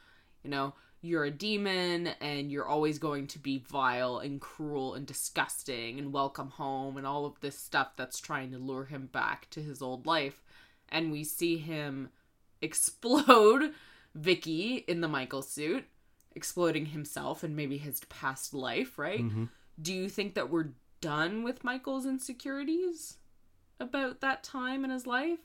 you 0.42 0.50
know, 0.50 0.75
you're 1.03 1.25
a 1.25 1.31
demon 1.31 2.11
and 2.21 2.51
you're 2.51 2.67
always 2.67 3.01
going 3.01 3.27
to 3.27 3.39
be 3.41 3.59
vile 3.59 4.19
and 4.19 4.41
cruel 4.41 4.95
and 4.95 5.05
disgusting 5.05 5.99
and 5.99 6.13
welcome 6.13 6.51
home 6.51 6.97
and 6.97 7.05
all 7.05 7.27
of 7.27 7.41
this 7.41 7.59
stuff 7.59 7.89
that's 7.97 8.21
trying 8.21 8.53
to 8.53 8.59
lure 8.59 8.85
him 8.85 9.09
back 9.13 9.51
to 9.51 9.61
his 9.61 9.83
old 9.83 10.07
life. 10.07 10.45
And 10.89 11.11
we 11.11 11.25
see 11.25 11.59
him 11.59 12.11
explode 12.63 13.75
Vicky 14.15 14.85
in 14.87 15.01
the 15.01 15.09
Michael 15.09 15.43
suit, 15.43 15.85
exploding 16.37 16.87
himself 16.87 17.43
and 17.43 17.57
maybe 17.57 17.79
his 17.79 18.01
past 18.09 18.55
life, 18.55 18.97
right? 18.97 19.21
Mm-hmm. 19.21 19.45
Do 19.81 19.93
you 19.93 20.09
think 20.09 20.35
that 20.35 20.51
we're 20.51 20.71
done 21.01 21.43
with 21.43 21.65
Michael's 21.65 22.07
insecurities 22.07 23.17
about 23.81 24.21
that 24.21 24.45
time 24.45 24.85
in 24.85 24.91
his 24.91 25.05
life? 25.05 25.41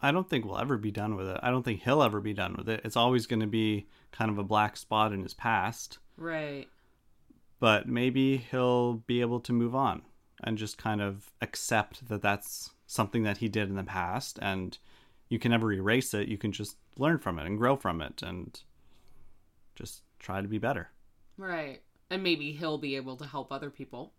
I 0.00 0.10
don't 0.10 0.28
think 0.28 0.44
we'll 0.44 0.58
ever 0.58 0.78
be 0.78 0.90
done 0.90 1.16
with 1.16 1.28
it. 1.28 1.38
I 1.42 1.50
don't 1.50 1.62
think 1.62 1.82
he'll 1.82 2.02
ever 2.02 2.20
be 2.20 2.32
done 2.32 2.54
with 2.56 2.68
it. 2.68 2.80
It's 2.84 2.96
always 2.96 3.26
going 3.26 3.40
to 3.40 3.46
be 3.46 3.86
kind 4.14 4.30
of 4.30 4.38
a 4.38 4.44
black 4.44 4.76
spot 4.76 5.12
in 5.12 5.22
his 5.22 5.34
past, 5.34 5.98
Right. 6.16 6.68
but 7.58 7.88
maybe 7.88 8.36
he'll 8.36 8.94
be 8.94 9.20
able 9.20 9.40
to 9.40 9.52
move 9.52 9.74
on 9.74 10.02
and 10.42 10.56
just 10.56 10.78
kind 10.78 11.02
of 11.02 11.32
accept 11.40 12.08
that 12.08 12.22
that's 12.22 12.70
something 12.86 13.24
that 13.24 13.38
he 13.38 13.48
did 13.48 13.68
in 13.68 13.74
the 13.76 13.82
past 13.82 14.38
and 14.40 14.78
you 15.28 15.38
can 15.38 15.50
never 15.50 15.72
erase 15.72 16.14
it. 16.14 16.28
You 16.28 16.38
can 16.38 16.52
just 16.52 16.76
learn 16.96 17.18
from 17.18 17.38
it 17.40 17.46
and 17.46 17.58
grow 17.58 17.74
from 17.76 18.00
it 18.00 18.22
and 18.22 18.60
just 19.74 20.02
try 20.18 20.40
to 20.40 20.46
be 20.48 20.58
better. 20.58 20.90
Right. 21.36 21.82
And 22.10 22.22
maybe 22.22 22.52
he'll 22.52 22.78
be 22.78 22.94
able 22.96 23.16
to 23.16 23.26
help 23.26 23.50
other 23.50 23.70
people. 23.70 24.12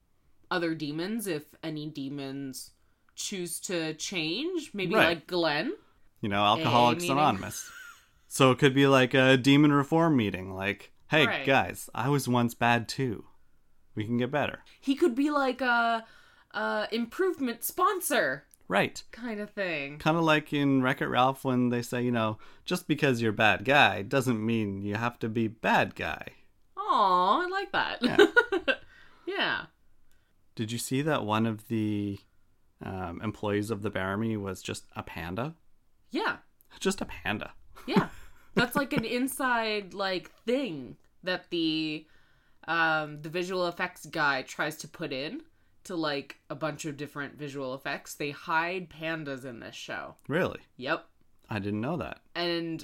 Other 0.52 0.75
demons, 0.75 1.28
if 1.28 1.44
any 1.64 1.88
demons 1.88 2.72
choose 3.16 3.60
to 3.62 3.94
change. 3.94 4.72
Maybe 4.74 4.96
Right. 4.96 5.08
like 5.10 5.28
Glenn. 5.28 5.74
You 6.22 6.30
know, 6.30 6.44
Alcoholics 6.44 7.08
Anonymous. 7.08 7.72
So 8.36 8.51
it 8.51 8.58
could 8.60 8.74
be 8.74 8.86
like 8.86 9.13
a 9.13 9.38
demon 9.38 9.72
reform 9.72 10.18
meeting 10.18 10.54
like, 10.54 10.92
"Hey 11.08 11.25
Right. 11.25 11.46
guys, 11.46 11.89
I 11.96 12.10
was 12.10 12.27
once 12.27 12.54
bad 12.54 12.89
too. 12.89 13.24
We 13.96 14.04
can 14.04 14.18
get 14.18 14.30
better." 14.30 14.60
He 14.82 14.94
could 14.94 15.15
be 15.15 15.32
like 15.32 15.62
a, 15.62 16.04
a 16.51 16.88
improvement 16.92 17.63
sponsor 17.63 18.44
Right. 18.68 19.01
kind 19.13 19.39
of 19.39 19.51
thing. 19.51 20.00
kind 20.00 20.18
of 20.18 20.24
like 20.25 20.51
in 20.51 20.82
Wreck 20.82 21.00
It 21.00 21.08
Ralph 21.08 21.46
when 21.46 21.70
they 21.70 21.82
say, 21.82 22.01
you 22.04 22.12
know, 22.12 22.38
just 22.65 22.89
because 22.89 23.22
you're 23.22 23.32
bad 23.32 23.63
guy 23.63 24.01
doesn't 24.01 24.46
mean 24.46 24.82
you 24.82 24.96
have 24.96 25.18
to 25.20 25.30
be 25.30 25.48
bad 25.48 25.96
guy. 25.96 26.27
Aw, 26.75 27.42
I 27.42 27.48
like 27.48 27.72
that. 27.72 28.80
Yeah. 29.25 29.65
Did 30.56 30.74
you 30.74 30.77
see 30.77 31.01
that 31.04 31.24
one 31.25 31.46
of 31.46 31.70
the 31.70 32.20
um, 32.84 33.22
employees 33.24 33.72
of 33.72 33.82
the 33.82 33.92
Bearimy 33.92 34.36
was 34.36 34.62
just 34.62 34.84
a 34.94 35.04
panda? 35.04 35.56
yeah. 36.12 36.38
Just 36.82 37.00
a 37.00 37.06
panda. 37.06 37.54
Yeah. 37.88 38.10
That's 38.55 38.75
like 38.75 38.93
an 38.93 39.05
inside 39.05 39.93
like 39.93 40.31
thing 40.45 40.97
that 41.24 41.50
the 41.50 42.05
um 42.67 43.21
the 43.21 43.29
visual 43.29 43.67
effects 43.67 44.05
guy 44.05 44.41
tries 44.41 44.77
to 44.77 44.88
put 44.88 45.13
in 45.13 45.41
to 45.83 45.95
like 45.95 46.38
a 46.50 46.55
bunch 46.55 46.85
of 46.85 46.97
different 46.97 47.38
visual 47.38 47.75
effects. 47.75 48.15
They 48.15 48.31
hide 48.31 48.89
pandas 48.89 49.45
in 49.45 49.59
this 49.59 49.75
show. 49.75 50.15
Really? 50.27 50.59
Yep. 50.77 51.05
I 51.50 51.59
didn't 51.59 51.81
know 51.81 51.97
that. 51.97 52.21
And 52.33 52.83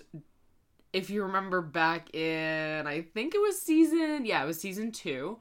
if 0.94 1.10
you 1.10 1.24
remember 1.24 1.62
back 1.62 2.14
in 2.14 2.86
I 2.86 3.02
think 3.02 3.34
it 3.34 3.42
was 3.42 3.60
season 3.60 4.26
yeah, 4.26 4.44
it 4.44 4.48
was 4.48 4.60
season 4.60 4.92
2, 4.92 5.38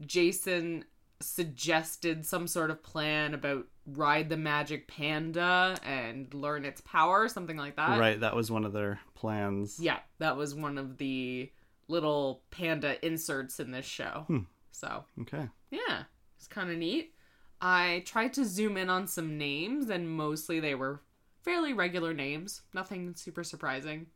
Jason 0.00 0.84
suggested 1.22 2.24
some 2.26 2.46
sort 2.46 2.70
of 2.70 2.82
plan 2.82 3.34
about 3.34 3.66
ride 3.86 4.28
the 4.28 4.36
magic 4.36 4.86
panda 4.88 5.76
and 5.84 6.32
learn 6.34 6.64
its 6.64 6.80
power, 6.82 7.28
something 7.28 7.56
like 7.56 7.76
that. 7.76 7.98
right, 7.98 8.20
that 8.20 8.36
was 8.36 8.50
one 8.50 8.64
of 8.64 8.72
their 8.72 9.00
plans. 9.14 9.78
Yeah, 9.80 9.98
that 10.18 10.36
was 10.36 10.54
one 10.54 10.78
of 10.78 10.98
the 10.98 11.50
little 11.88 12.42
panda 12.50 13.04
inserts 13.04 13.58
in 13.60 13.70
this 13.70 13.86
show. 13.86 14.26
So, 14.70 15.04
Okay. 15.20 15.48
yeah, 15.70 16.04
it's 16.36 16.46
kind 16.48 16.70
of 16.70 16.78
neat. 16.78 17.14
I 17.60 18.02
tried 18.06 18.32
to 18.34 18.44
zoom 18.44 18.76
in 18.76 18.88
on 18.90 19.06
some 19.06 19.36
names, 19.38 19.90
and 19.90 20.08
mostly 20.10 20.58
they 20.60 20.74
were 20.74 21.02
fairly 21.42 21.72
regular 21.72 22.14
names, 22.14 22.62
nothing 22.72 23.14
super 23.14 23.44
surprising. 23.44 24.06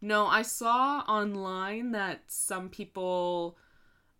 No, 0.00 0.26
I 0.26 0.42
saw 0.42 1.00
online 1.00 1.90
that 1.92 2.22
some 2.28 2.68
people 2.68 3.58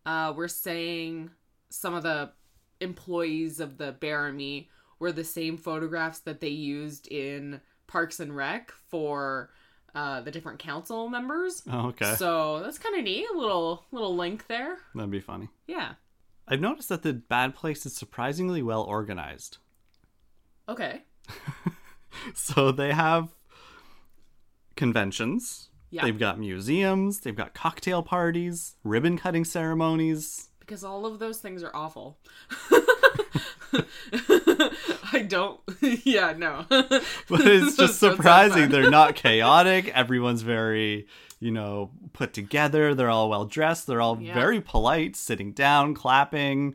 uh, 0.05 0.33
were 0.35 0.49
saying 0.49 1.31
some 1.71 1.95
of 1.95 2.03
the 2.03 2.31
employees 2.81 3.61
of 3.61 3.79
the 3.79 3.97
Bearimy 4.01 4.69
were 4.99 5.13
the 5.13 5.25
same 5.25 5.57
photographs 5.57 6.21
that 6.21 6.41
they 6.41 6.49
used 6.49 7.07
in 7.09 7.61
Parks 7.87 8.21
and 8.21 8.35
Rec 8.35 8.71
for 8.89 9.51
uh, 9.95 10.21
the 10.21 10.31
different 10.31 10.59
council 10.59 11.09
members. 11.09 11.63
Oh, 11.71 11.89
okay. 11.89 12.15
So 12.17 12.61
that's 12.61 12.79
kind 12.79 12.97
of 12.97 13.05
neat. 13.05 13.27
A 13.33 13.37
little 13.37 13.85
little 13.91 14.15
link 14.17 14.47
there. 14.47 14.79
That'd 14.95 15.11
be 15.11 15.21
funny. 15.21 15.49
Yeah. 15.67 15.95
I've 16.47 16.61
noticed 16.61 16.89
that 16.89 17.03
the 17.03 17.13
bad 17.13 17.55
place 17.55 17.85
is 17.85 17.95
surprisingly 17.95 18.63
well 18.63 18.83
organized. 18.83 19.59
Okay. 20.69 21.03
So 22.35 22.73
they 22.73 22.93
have 22.93 23.29
conventions. 24.77 25.69
Yeah. 25.91 26.05
They've 26.05 26.19
got 26.19 26.39
museums. 26.39 27.21
They've 27.21 27.37
got 27.37 27.55
cocktail 27.55 28.03
parties, 28.03 28.77
ribbon 28.85 29.17
cutting 29.19 29.45
ceremonies. 29.45 30.48
Because 30.69 30.85
all 30.85 31.07
of 31.07 31.19
those 31.19 31.39
things 31.39 31.63
are 31.63 31.75
awful. 31.75 32.19
I 35.13 35.25
don't. 35.27 35.61
yeah, 36.05 36.35
no. 36.37 36.67
But 36.71 37.41
it's 37.47 37.77
just 37.77 37.99
So 37.99 38.09
it 38.09 38.11
sounds 38.11 38.17
surprising. 38.17 38.69
They're 38.69 38.91
not 38.91 39.15
chaotic. 39.15 39.89
Everyone's 39.89 40.43
very, 40.43 41.07
you 41.41 41.51
know, 41.51 41.91
put 42.13 42.35
together. 42.35 42.95
They're 42.95 43.09
all 43.11 43.31
well 43.31 43.47
dressed. 43.47 43.87
They're 43.87 44.01
all 44.03 44.19
Yeah. 44.21 44.35
very 44.35 44.61
polite, 44.61 45.17
sitting 45.17 45.53
down, 45.53 45.95
clapping. 45.95 46.75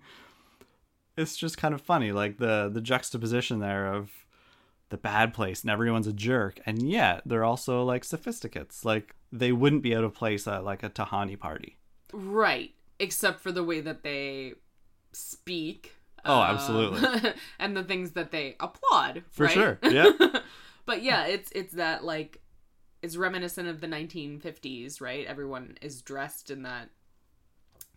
It's 1.15 1.37
just 1.37 1.59
kind 1.59 1.75
of 1.75 1.81
funny, 1.81 2.11
like 2.11 2.37
the 2.39 2.69
the 2.73 2.81
juxtaposition 2.81 3.59
there 3.59 3.93
of 3.93 4.09
the 4.89 4.97
bad 4.97 5.33
place 5.35 5.61
and 5.61 5.69
everyone's 5.69 6.07
a 6.07 6.13
jerk, 6.13 6.59
and 6.65 6.81
yet 6.89 7.21
they're 7.27 7.43
also 7.43 7.83
like 7.83 8.03
sophisticates. 8.03 8.83
Like 8.83 9.15
they 9.31 9.51
wouldn't 9.51 9.83
be 9.83 9.95
out 9.95 10.03
of 10.03 10.15
place 10.15 10.47
at 10.47 10.63
like 10.63 10.81
a 10.81 10.89
Tahani 10.89 11.37
party. 11.39 11.77
Right. 12.11 12.71
Except 12.99 13.39
for 13.39 13.51
the 13.51 13.63
way 13.63 13.81
that 13.81 14.03
they 14.03 14.53
speak. 15.11 15.93
Oh, 16.25 16.39
um, 16.39 16.55
absolutely. 16.55 17.33
and 17.59 17.75
the 17.75 17.83
things 17.83 18.11
that 18.11 18.31
they 18.31 18.55
applaud. 18.59 19.23
For 19.31 19.45
right? 19.45 19.53
sure. 19.53 19.79
Yeah. 19.83 20.11
but 20.85 21.01
yeah, 21.03 21.25
it's 21.25 21.51
it's 21.51 21.73
that 21.73 22.03
like 22.03 22.41
it's 23.01 23.17
reminiscent 23.17 23.67
of 23.67 23.81
the 23.81 23.87
1950s, 23.87 25.01
right? 25.01 25.25
Everyone 25.25 25.77
is 25.81 26.01
dressed 26.01 26.49
in 26.49 26.63
that 26.63 26.89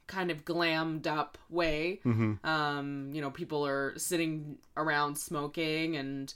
kind 0.08 0.30
of 0.30 0.44
glammed 0.44 1.06
up 1.06 1.38
way. 1.48 2.00
Mhm. 2.04 2.44
Um, 2.44 3.10
you 3.12 3.20
know, 3.20 3.30
people 3.30 3.66
are 3.66 3.96
sitting 3.98 4.58
around 4.76 5.16
smoking 5.16 5.96
and 5.96 6.32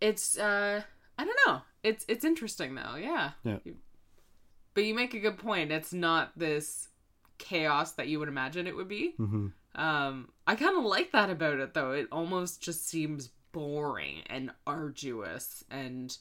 it's 0.00 0.38
uh 0.38 0.82
I 1.18 1.24
don't 1.24 1.38
know. 1.46 1.62
It's 1.82 2.04
it's 2.08 2.24
interesting 2.24 2.74
though. 2.74 2.96
Yeah. 2.96 3.30
Yeah. 3.44 3.58
But 4.74 4.84
you 4.84 4.94
make 4.94 5.14
a 5.14 5.20
good 5.20 5.38
point. 5.38 5.72
It's 5.72 5.92
not 5.92 6.38
this 6.38 6.88
chaos 7.38 7.92
that 7.92 8.08
you 8.08 8.18
would 8.18 8.28
imagine 8.28 8.66
it 8.66 8.76
would 8.76 8.88
be. 8.88 9.14
hmm 9.16 9.48
Um, 9.74 10.28
I 10.46 10.54
kind 10.56 10.76
of 10.78 10.84
like 10.84 11.12
that 11.12 11.30
about 11.30 11.58
it 11.60 11.74
though. 11.74 11.92
It 11.92 12.08
almost 12.10 12.62
just 12.62 12.88
seems 12.88 13.30
boring 13.52 14.22
and 14.26 14.50
arduous 14.66 15.64
and 15.70 16.16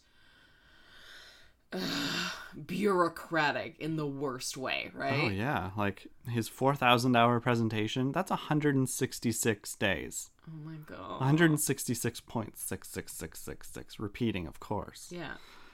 uh, 1.73 2.29
bureaucratic 2.65 3.75
in 3.79 3.97
the 3.97 4.05
worst 4.07 4.55
way, 4.55 4.91
right? 4.93 5.21
Oh 5.23 5.29
yeah, 5.29 5.71
like 5.77 6.07
his 6.29 6.47
four 6.47 6.75
thousand 6.75 7.15
hour 7.15 7.39
presentation. 7.39 8.11
That's 8.11 8.31
hundred 8.31 8.75
and 8.75 8.89
sixty 8.89 9.31
six 9.31 9.75
days. 9.75 10.29
Oh 10.47 10.69
my 10.69 10.77
god. 10.85 11.19
One 11.19 11.27
hundred 11.27 11.49
and 11.49 11.59
sixty 11.59 11.93
six 11.93 12.19
point 12.19 12.57
six 12.57 12.87
six 12.89 13.13
six 13.13 13.39
six 13.39 13.69
six. 13.69 13.99
Repeating, 13.99 14.47
of 14.47 14.59
course. 14.59 15.09
Yeah. 15.11 15.33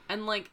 And 0.09 0.25
like 0.25 0.49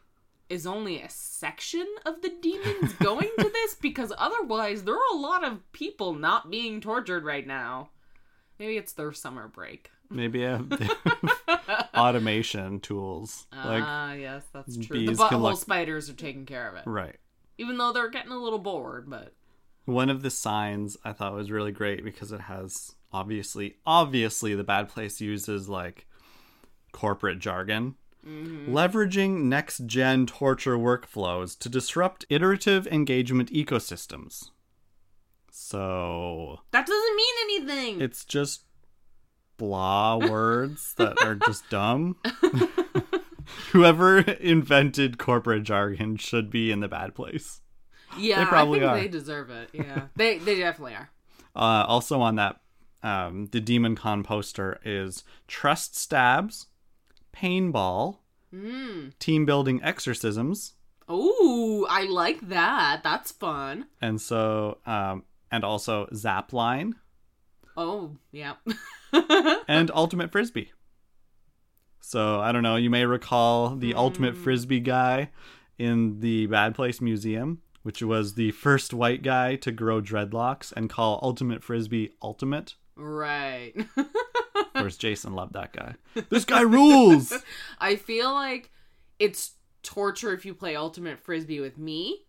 is 0.51 0.67
only 0.67 1.01
a 1.03 1.09
section 1.11 1.87
of 2.07 2.23
the 2.23 2.33
demons 2.41 2.93
going 3.03 3.31
to 3.39 3.51
this 3.51 3.75
because 3.75 4.13
otherwise 4.17 4.85
there 4.85 4.95
are 4.95 5.13
a 5.15 5.17
lot 5.17 5.45
of 5.45 5.71
people 5.73 6.15
not 6.15 6.51
being 6.51 6.81
tortured 6.81 7.25
right 7.25 7.47
now. 7.47 7.91
Maybe 8.59 8.77
it's 8.77 8.93
their 8.93 9.13
summer 9.13 9.47
break. 9.49 9.91
Maybe 10.11 10.45
automation 11.97 12.81
tools. 12.81 13.47
Like 13.53 13.83
Ah, 13.85 14.13
yes, 14.15 14.45
that's 14.53 14.77
true. 14.77 15.07
The 15.07 15.13
butthole 15.13 15.41
look- 15.43 15.59
spiders 15.61 16.09
are 16.11 16.15
taking 16.15 16.47
care 16.47 16.69
of 16.69 16.77
it. 16.77 16.83
right. 16.87 17.17
Even 17.59 17.77
though 17.77 17.93
they're 17.93 18.09
getting 18.11 18.31
a 18.31 18.39
little 18.39 18.61
bored, 18.61 19.11
but 19.11 19.35
One 19.85 20.11
of 20.11 20.23
the 20.23 20.31
signs 20.31 20.97
I 21.05 21.13
thought 21.13 21.35
was 21.35 21.51
really 21.51 21.73
great 21.73 22.05
because 22.05 22.31
it 22.33 22.43
has 22.43 22.95
obviously 23.13 23.77
obviously 23.87 24.55
the 24.55 24.63
bad 24.65 24.89
place 24.89 25.21
uses 25.21 25.69
like 25.69 26.07
corporate 26.93 27.39
jargon. 27.41 27.97
Leveraging 28.69 29.45
next 29.45 29.87
gen 29.87 30.27
torture 30.27 30.77
workflows 30.77 31.59
to 31.61 31.69
disrupt 31.69 32.27
iterative 32.29 32.87
engagement 32.89 33.51
ecosystems. 33.53 34.51
So 35.51 36.61
that 36.71 36.87
doesn't 36.87 37.17
mean 37.17 37.35
anything. 37.45 38.01
it's 38.01 38.25
just 38.25 38.63
blah 39.57 40.17
words 40.17 40.95
that 40.99 41.21
are 41.23 41.35
just 41.35 41.65
dumb. 41.71 42.17
Whoever 43.73 44.19
invented 44.21 45.19
corporate 45.19 45.63
jargon 45.65 46.17
should 46.17 46.51
be 46.51 46.71
in 46.71 46.81
the 46.81 46.89
bad 46.89 47.15
place. 47.15 47.61
yeah, 48.19 48.45
probably 48.47 48.79
I 48.79 48.83
think 48.83 48.93
are. 48.93 49.01
they 49.01 49.09
deserve 49.09 49.51
it. 49.51 49.71
Yeah, 49.73 50.03
they 50.17 50.39
they 50.39 50.59
definitely 50.59 50.95
are. 50.95 51.11
Uh, 51.57 51.85
also 51.89 52.21
on 52.21 52.37
that, 52.37 52.61
um, 53.03 53.47
the 53.53 53.61
Demon 53.61 53.97
Con 53.97 54.23
poster 54.23 54.79
is 54.85 55.25
trust 55.49 55.97
stabs, 55.97 56.67
painball, 57.33 58.19
team 59.19 59.45
building 59.47 59.81
exorcisms, 59.83 60.75
Oh, 61.11 61.87
I 61.89 62.05
like 62.05 62.49
that. 62.49 63.01
That's 63.03 63.33
fun. 63.33 63.87
and 64.01 64.21
so 64.21 64.79
um, 64.87 65.25
and 65.51 65.65
also 65.65 66.07
zap 66.15 66.53
line 66.53 66.95
Oh, 67.77 68.17
yeah. 68.33 68.55
and 69.69 69.91
ultimate 69.95 70.33
frisbee. 70.33 70.73
So 72.01 72.41
I 72.41 72.53
don't 72.53 72.63
know. 72.63 72.77
You 72.77 72.91
may 72.91 73.07
recall 73.07 73.77
the 73.77 73.95
ultimate 73.95 74.37
frisbee 74.37 74.81
guy 74.81 75.31
in 75.79 76.21
the 76.21 76.47
Bad 76.47 76.75
Place 76.75 77.01
Museum, 77.01 77.63
which 77.83 78.03
was 78.03 78.35
the 78.35 78.51
first 78.51 78.93
white 78.93 79.23
guy 79.23 79.55
to 79.57 79.71
grow 79.71 80.01
dreadlocks 80.03 80.73
and 80.77 80.91
call 80.91 81.21
ultimate 81.23 81.63
frisbee 81.63 82.11
ultimate. 82.23 82.75
right. 82.97 83.75
Of 84.79 84.85
course, 84.85 84.97
Jason 84.97 85.35
loved 85.35 85.55
that 85.55 85.73
guy. 85.73 85.95
This 86.31 86.45
guy 86.45 86.63
rules. 86.63 87.33
I 87.79 87.97
feel 87.97 88.33
like 88.33 88.71
it's 89.19 89.53
torture 89.83 90.33
if 90.33 90.45
you 90.45 90.55
play 90.55 90.77
Ultimate 90.77 91.19
Frisbee 91.19 91.61
with 91.61 91.79
me 91.79 92.25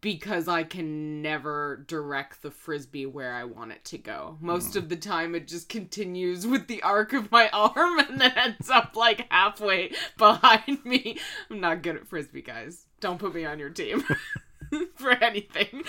because 0.00 0.48
I 0.48 0.62
can 0.62 1.20
never 1.20 1.84
direct 1.86 2.40
the 2.42 2.50
frisbee 2.50 3.04
where 3.04 3.34
I 3.34 3.44
want 3.44 3.72
it 3.72 3.84
to 3.86 3.98
go. 3.98 4.38
Most 4.40 4.74
of 4.74 4.88
the 4.88 4.96
time 4.96 5.34
it 5.34 5.46
just 5.46 5.68
continues 5.68 6.46
with 6.46 6.66
the 6.66 6.82
arc 6.82 7.12
of 7.12 7.30
my 7.30 7.48
arm 7.52 7.98
and 7.98 8.20
then 8.20 8.32
ends 8.36 8.70
up 8.70 8.96
like 8.96 9.30
halfway 9.30 9.92
behind 10.16 10.84
me. 10.84 11.18
I'm 11.50 11.60
not 11.60 11.82
good 11.82 11.96
at 11.96 12.08
frisbee, 12.08 12.42
guys. 12.42 12.86
Don't 13.00 13.18
put 13.18 13.34
me 13.34 13.44
on 13.44 13.58
your 13.58 13.70
team 13.70 14.02
for 14.94 15.10
anything. 15.10 15.84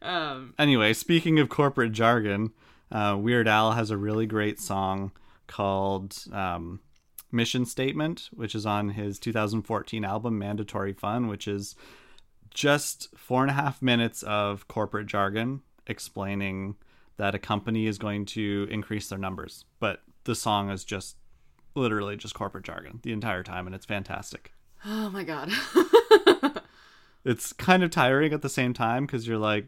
um 0.00 0.54
Anyway, 0.58 0.92
speaking 0.92 1.40
of 1.40 1.48
corporate 1.48 1.92
jargon, 1.92 2.52
uh, 2.90 3.16
Weird 3.18 3.48
Al 3.48 3.72
has 3.72 3.90
a 3.90 3.96
really 3.96 4.26
great 4.26 4.60
song 4.60 5.12
called 5.46 6.16
um, 6.32 6.80
Mission 7.32 7.64
Statement, 7.64 8.28
which 8.32 8.54
is 8.54 8.66
on 8.66 8.90
his 8.90 9.18
2014 9.18 10.04
album 10.04 10.38
Mandatory 10.38 10.92
Fun, 10.92 11.28
which 11.28 11.48
is 11.48 11.74
just 12.50 13.08
four 13.16 13.42
and 13.42 13.50
a 13.50 13.54
half 13.54 13.82
minutes 13.82 14.22
of 14.22 14.68
corporate 14.68 15.06
jargon 15.06 15.62
explaining 15.86 16.76
that 17.16 17.34
a 17.34 17.38
company 17.38 17.86
is 17.86 17.98
going 17.98 18.24
to 18.24 18.66
increase 18.70 19.08
their 19.08 19.18
numbers. 19.18 19.64
But 19.80 20.02
the 20.24 20.34
song 20.34 20.70
is 20.70 20.84
just 20.84 21.16
literally 21.74 22.16
just 22.16 22.34
corporate 22.34 22.64
jargon 22.64 23.00
the 23.02 23.12
entire 23.12 23.42
time, 23.42 23.66
and 23.66 23.74
it's 23.74 23.86
fantastic. 23.86 24.52
oh 24.84 25.10
my 25.10 25.24
god. 25.24 25.50
It's 27.24 27.52
kind 27.52 27.82
of 27.82 27.90
tiring 27.90 28.32
at 28.32 28.40
the 28.40 28.48
same 28.48 28.72
time 28.72 29.04
because 29.04 29.26
you're 29.26 29.36
like, 29.36 29.66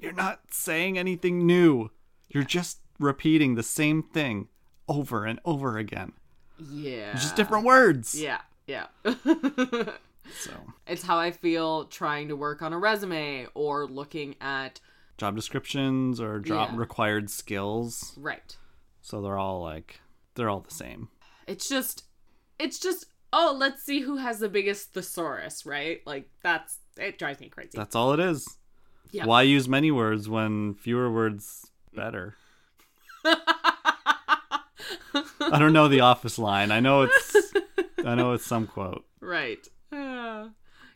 you're 0.00 0.12
not 0.12 0.40
saying 0.50 0.98
anything 0.98 1.46
new. 1.46 1.90
You're 2.28 2.44
just 2.44 2.78
repeating 2.98 3.54
the 3.54 3.62
same 3.62 4.02
thing 4.02 4.48
over 4.88 5.24
and 5.24 5.38
over 5.44 5.78
again. 5.78 6.12
yeah. 6.70 7.12
Just 7.12 7.36
different 7.36 7.64
words. 7.64 8.14
Yeah, 8.20 8.40
yeah. 8.66 8.86
So, 10.40 10.50
It's 10.86 11.02
how 11.02 11.16
I 11.18 11.30
feel 11.30 11.84
trying 11.86 12.28
to 12.28 12.36
work 12.36 12.60
on 12.60 12.74
a 12.74 12.78
resume 12.78 13.46
or 13.54 13.86
looking 13.86 14.34
at 14.42 14.78
job 15.16 15.34
descriptions 15.34 16.20
or 16.20 16.38
job 16.38 16.70
Yeah. 16.72 16.78
required 16.78 17.30
skills. 17.30 18.12
right. 18.18 18.54
So 19.00 19.22
they're 19.22 19.38
all 19.38 19.62
like, 19.62 20.00
they're 20.34 20.50
all 20.50 20.60
the 20.60 20.74
same. 20.74 21.08
It's 21.46 21.66
just 21.66 22.04
it's 22.58 22.78
just 22.78 23.06
oh, 23.32 23.56
let's 23.58 23.82
see 23.82 24.00
who 24.00 24.16
has 24.18 24.38
the 24.38 24.50
biggest 24.50 24.92
thesaurus, 24.92 25.64
right? 25.64 26.02
Like 26.06 26.28
that's 26.42 26.76
it 26.98 27.18
drives 27.18 27.40
me 27.40 27.48
crazy. 27.48 27.70
That's 27.74 27.96
all 27.96 28.12
it 28.12 28.20
is. 28.20 28.58
Yeah. 29.10 29.24
Why 29.24 29.42
use 29.42 29.66
many 29.66 29.90
words 29.90 30.28
when 30.28 30.74
fewer 30.74 31.10
words 31.10 31.70
better? 31.94 32.36
I 35.40 35.58
don't 35.58 35.72
know 35.72 35.88
the 35.88 36.00
office 36.00 36.38
line. 36.38 36.70
I 36.70 36.80
know 36.80 37.02
it's 37.02 37.36
I 38.04 38.14
know 38.14 38.32
it's 38.32 38.46
some 38.46 38.66
quote. 38.66 39.04
right 39.20 39.66
Uh, 39.92 40.48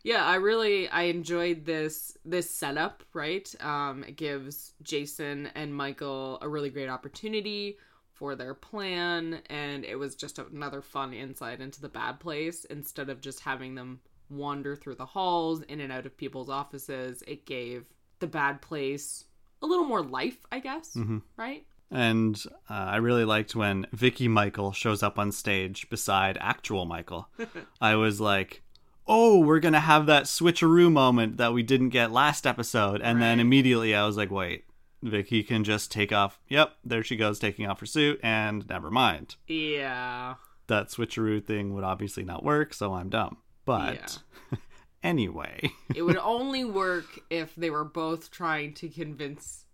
yeah 0.05 0.25
i 0.25 0.35
really 0.37 0.89
i 0.89 1.03
enjoyed 1.03 1.65
this 1.65 2.17
this 2.25 2.51
setup 2.51 3.03
right 3.13 3.53
um 3.61 4.05
it 4.05 4.17
gives 4.17 4.73
jason 4.83 5.49
and 5.55 5.75
michael 5.75 6.39
a 6.43 6.49
really 6.49 6.71
great 6.71 6.89
opportunity 6.89 7.77
for 8.13 8.35
their 8.37 8.55
plan 8.55 9.41
and 9.49 9.85
it 9.85 9.97
was 9.97 10.15
just 10.15 10.39
another 10.39 10.83
fun 10.83 11.13
insight 11.13 11.61
into 11.61 11.81
the 11.81 11.89
bad 11.89 12.19
place 12.21 12.65
instead 12.67 13.09
of 13.11 13.21
just 13.21 13.41
having 13.41 13.75
them 13.75 14.01
wander 14.31 14.75
through 14.77 14.95
the 14.95 15.07
halls 15.07 15.63
in 15.63 15.81
and 15.81 15.93
out 15.93 16.07
of 16.07 16.17
people's 16.17 16.49
offices 16.51 17.23
it 17.27 17.47
gave 17.47 17.87
the 18.21 18.27
bad 18.27 18.61
place 18.63 19.25
a 19.63 19.67
little 19.67 19.85
more 19.85 20.03
life 20.03 20.39
i 20.51 20.59
guess 20.59 20.97
right 21.37 21.65
And 21.91 22.43
uh, 22.71 22.73
I 22.95 22.97
really 22.97 23.25
liked 23.27 23.55
when 23.55 23.87
Vicky 23.93 24.27
Michael 24.27 24.73
shows 24.73 25.03
up 25.03 25.19
on 25.19 25.31
stage 25.31 25.91
beside 25.91 26.39
actual 26.41 26.87
Michael. 26.87 27.29
I 27.83 27.97
was 27.97 28.19
like, 28.19 28.63
"Oh, 29.07 29.41
we're 29.41 29.61
gonna 29.61 29.79
have 29.93 30.07
that 30.07 30.25
switcheroo 30.25 30.91
moment 30.91 31.37
that 31.37 31.53
we 31.53 31.63
didn't 31.63 31.91
get 31.91 32.11
last 32.11 32.47
episode," 32.47 33.03
and 33.03 33.21
then 33.21 33.41
immediately 33.41 33.95
I 33.95 34.07
was 34.07 34.17
like, 34.17 34.31
"Wait, 34.31 34.65
Vicky 35.03 35.43
can 35.43 35.65
just 35.65 35.91
take 35.93 36.13
off. 36.13 36.41
Yep, 36.49 36.77
there 36.83 37.03
she 37.05 37.17
goes, 37.17 37.39
taking 37.39 37.67
off 37.69 37.81
her 37.81 37.87
suit, 37.87 38.19
and 38.23 38.67
never 38.71 38.91
mind. 38.91 39.37
yeah 39.47 40.37
That 40.69 40.89
switcheroo 40.89 41.45
thing 41.45 41.75
would 41.75 41.85
obviously 41.85 42.25
not 42.25 42.43
work, 42.43 42.73
so 42.73 42.95
I'm 42.95 43.11
dumb. 43.11 43.37
But 43.67 44.23
anyway, 45.03 45.71
it 45.95 46.03
would 46.03 46.17
only 46.23 46.65
work 46.65 47.07
if 47.31 47.55
they 47.57 47.71
were 47.71 47.85
both 47.85 48.31
trying 48.31 48.75
to 48.75 48.89
convince 48.89 49.65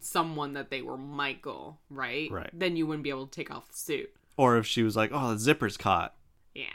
someone 0.00 0.52
that 0.54 0.70
they 0.70 0.82
were 0.82 0.98
Michael, 0.98 1.80
right? 1.90 2.30
Right. 2.30 2.50
Then 2.52 2.76
you 2.76 2.86
wouldn't 2.86 3.04
be 3.04 3.10
able 3.10 3.26
to 3.26 3.30
take 3.34 3.50
off 3.50 3.68
the 3.68 3.76
suit. 3.76 4.10
or 4.36 4.56
if 4.58 4.66
she 4.66 4.82
was 4.82 4.96
like, 4.96 5.10
"Oh, 5.12 5.30
the 5.34 5.38
zipper's 5.38 5.76
caught," 5.76 6.14
Yeah. 6.54 6.66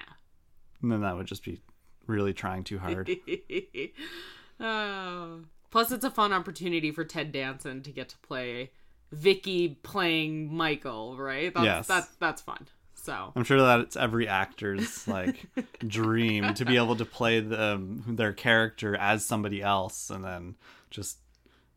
then 0.81 1.01
that 1.01 1.15
would 1.15 1.27
just 1.27 1.43
be 1.43 1.61
really 2.07 2.33
trying 2.33 2.63
too 2.63 2.79
hard. 2.79 3.09
oh. 4.59 5.41
Plus, 5.71 5.91
it's 5.91 6.03
a 6.05 6.09
fun 6.09 6.33
opportunity 6.33 6.91
for 6.91 7.03
Ted 7.05 7.31
Danson 7.31 7.83
to 7.83 7.91
get 7.91 8.09
to 8.09 8.17
play 8.19 8.71
Vicky 9.11 9.69
playing 9.83 10.51
Michael, 10.55 11.15
right? 11.17 11.53
That's, 11.53 11.65
Yes. 11.65 11.87
That's, 11.87 12.07
that's 12.15 12.41
fun. 12.41 12.67
So, 13.01 13.31
I'm 13.35 13.43
sure 13.43 13.59
that 13.61 13.79
it's 13.79 13.95
every 13.95 14.27
actor's 14.27 15.07
like 15.07 15.47
dream 15.87 16.53
to 16.53 16.65
be 16.65 16.75
able 16.75 16.95
to 16.97 17.05
play 17.05 17.39
them 17.39 18.03
um, 18.07 18.15
their 18.15 18.33
character 18.33 18.95
as 18.95 19.25
somebody 19.25 19.61
else, 19.61 20.09
and 20.09 20.23
then 20.23 20.55
just 20.89 21.19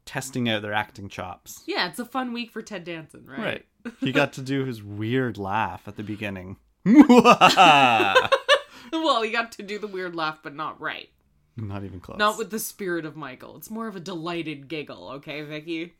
testing 0.04 0.48
out 0.48 0.62
their 0.62 0.72
acting 0.72 1.08
chops. 1.08 1.62
yeah, 1.66 1.88
it's 1.88 1.98
a 2.00 2.04
fun 2.04 2.32
week 2.32 2.50
for 2.50 2.60
Ted 2.60 2.84
Danson, 2.84 3.24
right? 3.26 3.38
Right. 3.84 3.94
He 4.00 4.10
got 4.20 4.32
to 4.34 4.42
do 4.42 4.64
his 4.64 4.82
weird 4.82 5.38
laugh 5.38 5.86
at 5.86 5.96
the 5.96 6.02
beginning. 6.02 6.56
Well, 8.92 9.22
he 9.22 9.30
got 9.30 9.52
to 9.52 9.62
do 9.62 9.78
the 9.78 9.86
weird 9.86 10.14
laugh, 10.14 10.40
but 10.42 10.54
not 10.54 10.78
right. 10.80 11.08
Not 11.56 11.82
even 11.84 12.00
close. 12.00 12.18
Not 12.18 12.36
with 12.36 12.50
the 12.50 12.58
spirit 12.58 13.06
of 13.06 13.16
Michael. 13.16 13.56
It's 13.56 13.70
more 13.70 13.86
of 13.86 13.96
a 13.96 14.00
delighted 14.00 14.68
giggle, 14.68 15.08
okay, 15.12 15.42
Vicky? 15.42 15.94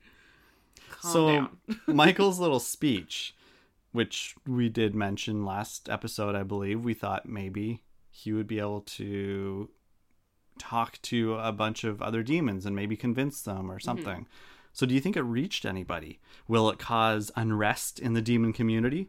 Calm 0.91 1.59
so. 1.69 1.77
Michael's 1.93 2.39
little 2.39 2.61
speech, 2.61 3.35
which 3.93 4.35
we 4.47 4.69
did 4.69 4.95
mention 4.95 5.45
last 5.45 5.89
episode, 5.89 6.35
I 6.35 6.43
believe, 6.43 6.85
we 6.85 6.95
thought 6.95 7.27
maybe 7.29 7.83
he 8.11 8.33
would 8.33 8.47
be 8.47 8.59
able 8.59 8.81
to 8.83 9.71
talk 10.59 11.01
to 11.03 11.35
a 11.37 11.53
bunch 11.53 11.85
of 11.85 12.03
other 12.03 12.23
demons 12.23 12.67
and 12.67 12.77
maybe 12.77 12.97
convince 12.97 13.43
them 13.43 13.71
or 13.71 13.79
something. 13.79 14.27
So 14.73 14.87
do 14.87 14.95
you 14.95 15.01
think 15.01 15.17
it 15.17 15.23
reached 15.23 15.65
anybody? 15.65 16.21
Will 16.49 16.69
it 16.71 16.79
cause 16.79 17.31
unrest 17.37 17.99
in 17.99 18.13
the 18.15 18.23
demon 18.23 18.53
community? 18.53 19.09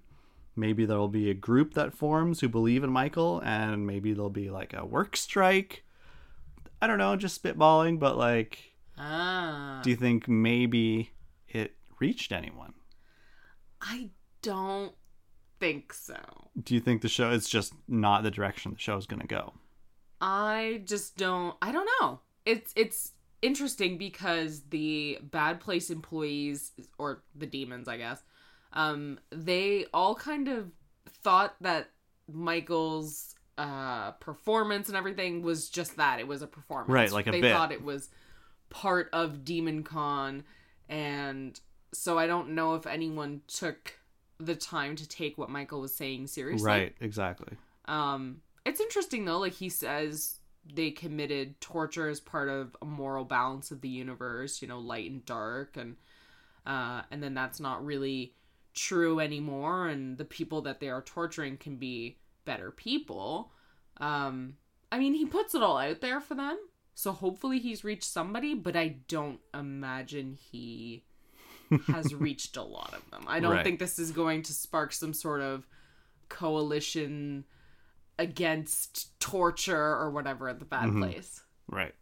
Maybe 0.56 0.86
there'll 0.86 1.08
be 1.08 1.30
a 1.30 1.34
group 1.34 1.74
that 1.74 1.94
forms 1.94 2.40
who 2.42 2.50
believe 2.50 2.84
in 2.84 2.92
Michael 2.92 3.42
and 3.44 3.88
maybe 3.88 4.14
there'll 4.14 4.30
be 4.30 4.50
like 4.50 4.74
a 4.74 4.86
work 4.86 5.16
strike. 5.18 5.84
I 6.82 6.88
don't 6.88 6.98
know, 6.98 7.16
just 7.16 7.42
spitballing, 7.42 8.00
but 8.00 8.18
like 8.18 8.74
Ah. 8.98 9.80
do 9.84 9.90
you 9.90 9.96
think 9.96 10.28
maybe 10.28 11.12
it 11.48 11.76
reached 12.00 12.32
anyone? 12.32 12.74
I 13.82 14.12
don't 14.44 14.94
think 15.60 15.92
so. 15.94 16.20
Do 16.62 16.76
you 16.76 16.80
think 16.80 17.02
the 17.02 17.10
show 17.10 17.32
is 17.32 17.50
just 17.50 17.74
not 17.88 18.22
the 18.22 18.30
direction 18.30 18.74
the 18.74 18.80
show 18.80 18.98
is 18.98 19.08
going 19.08 19.22
to 19.22 19.28
go? 19.28 19.54
I 20.22 20.82
just 20.86 21.18
don't 21.18 21.56
I 21.62 21.72
don't 21.72 21.90
know. 22.00 22.20
It's 22.46 22.72
it's 22.76 23.12
interesting 23.42 23.98
because 23.98 24.62
the 24.70 25.18
bad 25.22 25.60
place 25.60 25.90
employees 25.90 26.72
or 26.98 27.24
the 27.36 27.46
demons, 27.48 27.88
I 27.88 27.98
guess. 27.98 28.22
Um 28.74 29.20
they 29.32 29.86
all 29.94 30.16
kind 30.16 30.48
of 30.48 30.72
thought 31.24 31.56
that 31.62 31.90
Michael's 32.32 33.36
uh 33.58 34.12
performance 34.14 34.88
and 34.88 34.98
everything 34.98 35.42
was 35.42 35.70
just 35.70 35.98
that. 35.98 36.20
It 36.20 36.28
was 36.28 36.42
a 36.42 36.48
performance. 36.48 36.90
Right, 36.92 37.12
like 37.12 37.28
a 37.28 37.32
they 37.32 37.42
bit. 37.42 37.54
thought 37.54 37.72
it 37.72 37.84
was 37.84 38.10
part 38.70 39.10
of 39.14 39.44
Demon 39.46 39.84
Con 39.84 40.44
and 40.90 41.60
so 41.94 42.18
I 42.18 42.28
don't 42.28 42.50
know 42.50 42.76
if 42.76 42.88
anyone 42.88 43.42
took 43.48 44.00
the 44.46 44.56
time 44.56 44.96
to 44.96 45.08
take 45.08 45.38
what 45.38 45.50
Michael 45.50 45.82
was 45.82 45.94
saying 45.94 46.28
seriously. 46.28 46.66
Right, 46.66 46.96
exactly. 47.00 47.58
Um, 47.86 48.42
it's 48.66 48.80
interesting 48.80 49.26
though. 49.26 49.40
Like 49.40 49.54
he 49.54 49.70
says, 49.70 50.40
they 50.74 50.92
committed 50.92 51.60
torture 51.60 52.10
as 52.10 52.20
part 52.20 52.50
of 52.50 52.76
a 52.82 52.86
moral 52.86 53.26
balance 53.26 53.72
of 53.72 53.82
the 53.82 53.90
universe. 53.90 54.62
You 54.62 54.68
know, 54.68 54.80
light 54.80 55.10
and 55.10 55.26
dark, 55.26 55.78
and 55.78 55.98
uh, 56.66 57.02
and 57.12 57.22
then 57.22 57.34
that's 57.34 57.60
not 57.60 57.86
really 57.86 58.34
true 58.74 59.20
anymore. 59.20 59.88
And 59.88 60.18
the 60.18 60.26
people 60.26 60.62
that 60.62 60.80
they 60.80 60.90
are 60.90 61.02
torturing 61.02 61.58
can 61.58 61.76
be 61.78 62.18
better 62.46 62.72
people. 62.72 63.52
Um, 63.98 64.56
I 64.92 65.00
mean, 65.00 65.14
he 65.14 65.26
puts 65.26 65.56
it 65.56 65.64
all 65.64 65.78
out 65.78 66.02
there 66.02 66.22
for 66.22 66.36
them, 66.36 66.58
so 66.94 67.12
hopefully 67.12 67.60
he's 67.60 67.84
reached 67.84 68.04
somebody. 68.04 68.54
But 68.54 68.76
I 68.76 68.98
don't 69.08 69.40
imagine 69.54 70.38
he 70.52 71.04
has 71.88 72.14
reached 72.16 72.58
a 72.58 72.64
lot 72.64 72.94
of 72.94 73.10
them. 73.12 73.24
I 73.28 73.40
don't 73.40 73.52
Right. 73.54 73.64
think 73.64 73.80
this 73.80 74.00
is 74.00 74.12
going 74.12 74.44
to 74.44 74.54
spark 74.54 74.92
some 74.94 75.14
sort 75.14 75.42
of 75.42 75.68
coalition 76.30 77.46
against 78.20 79.20
torture 79.20 79.76
or 79.96 80.10
whatever 80.12 80.50
at 80.50 80.60
the 80.60 80.66
bad 80.66 80.92
place. 80.94 81.42
Right. 81.68 81.94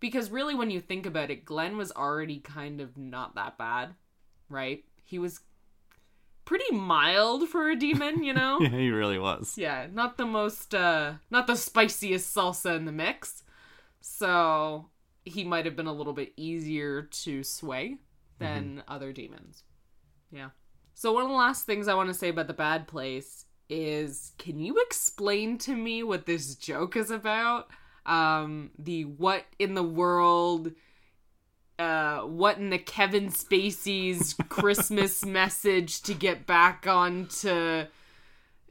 Because 0.00 0.30
really, 0.30 0.54
when 0.54 0.70
you 0.70 0.80
think 0.80 1.06
about 1.06 1.30
it, 1.30 1.44
Glenn 1.44 1.76
was 1.76 1.90
already 1.92 2.38
kind 2.40 2.80
of 2.80 2.96
not 2.98 3.34
that 3.36 3.56
bad, 3.56 3.94
right? 4.48 4.84
He 5.04 5.18
was 5.18 5.40
pretty 6.44 6.74
mild 6.76 7.48
for 7.48 7.70
a 7.70 7.76
demon, 7.76 8.22
you 8.22 8.34
know? 8.34 8.58
Yeah, 8.60 8.68
he 8.68 8.90
really 8.90 9.18
was. 9.18 9.56
yeah, 9.56 9.86
not 9.90 10.16
the 10.18 10.26
most, 10.26 10.74
uh, 10.74 11.14
not 11.30 11.46
the 11.46 11.56
spiciest 11.56 12.34
salsa 12.36 12.76
in 12.76 12.84
the 12.84 12.92
mix. 12.92 13.42
So 14.00 14.90
he 15.24 15.42
might 15.44 15.64
have 15.64 15.76
been 15.76 15.86
a 15.86 15.92
little 15.92 16.12
bit 16.12 16.34
easier 16.36 17.02
to 17.02 17.42
sway 17.42 17.96
than 18.38 18.82
other 18.88 19.12
demons. 19.12 19.62
Yeah. 20.30 20.50
So 20.94 21.12
one 21.12 21.24
of 21.24 21.30
the 21.30 21.36
last 21.36 21.66
things 21.66 21.88
I 21.88 21.94
want 21.94 22.08
to 22.08 22.14
say 22.14 22.28
about 22.28 22.46
the 22.46 22.54
bad 22.54 22.86
place 22.86 23.46
is 23.68 24.32
can 24.38 24.60
you 24.60 24.76
explain 24.86 25.56
to 25.58 25.74
me 25.74 26.02
what 26.02 26.26
this 26.26 26.54
joke 26.54 26.96
is 26.96 27.10
about? 27.10 27.68
Um 28.06 28.70
the 28.78 29.04
what 29.04 29.44
in 29.58 29.74
the 29.74 29.82
world 29.82 30.72
uh 31.78 32.20
what 32.20 32.58
in 32.58 32.70
the 32.70 32.78
Kevin 32.78 33.30
Spacey's 33.30 34.34
Christmas 34.48 35.24
message 35.24 36.02
to 36.02 36.14
get 36.14 36.46
back 36.46 36.86
onto 36.86 37.86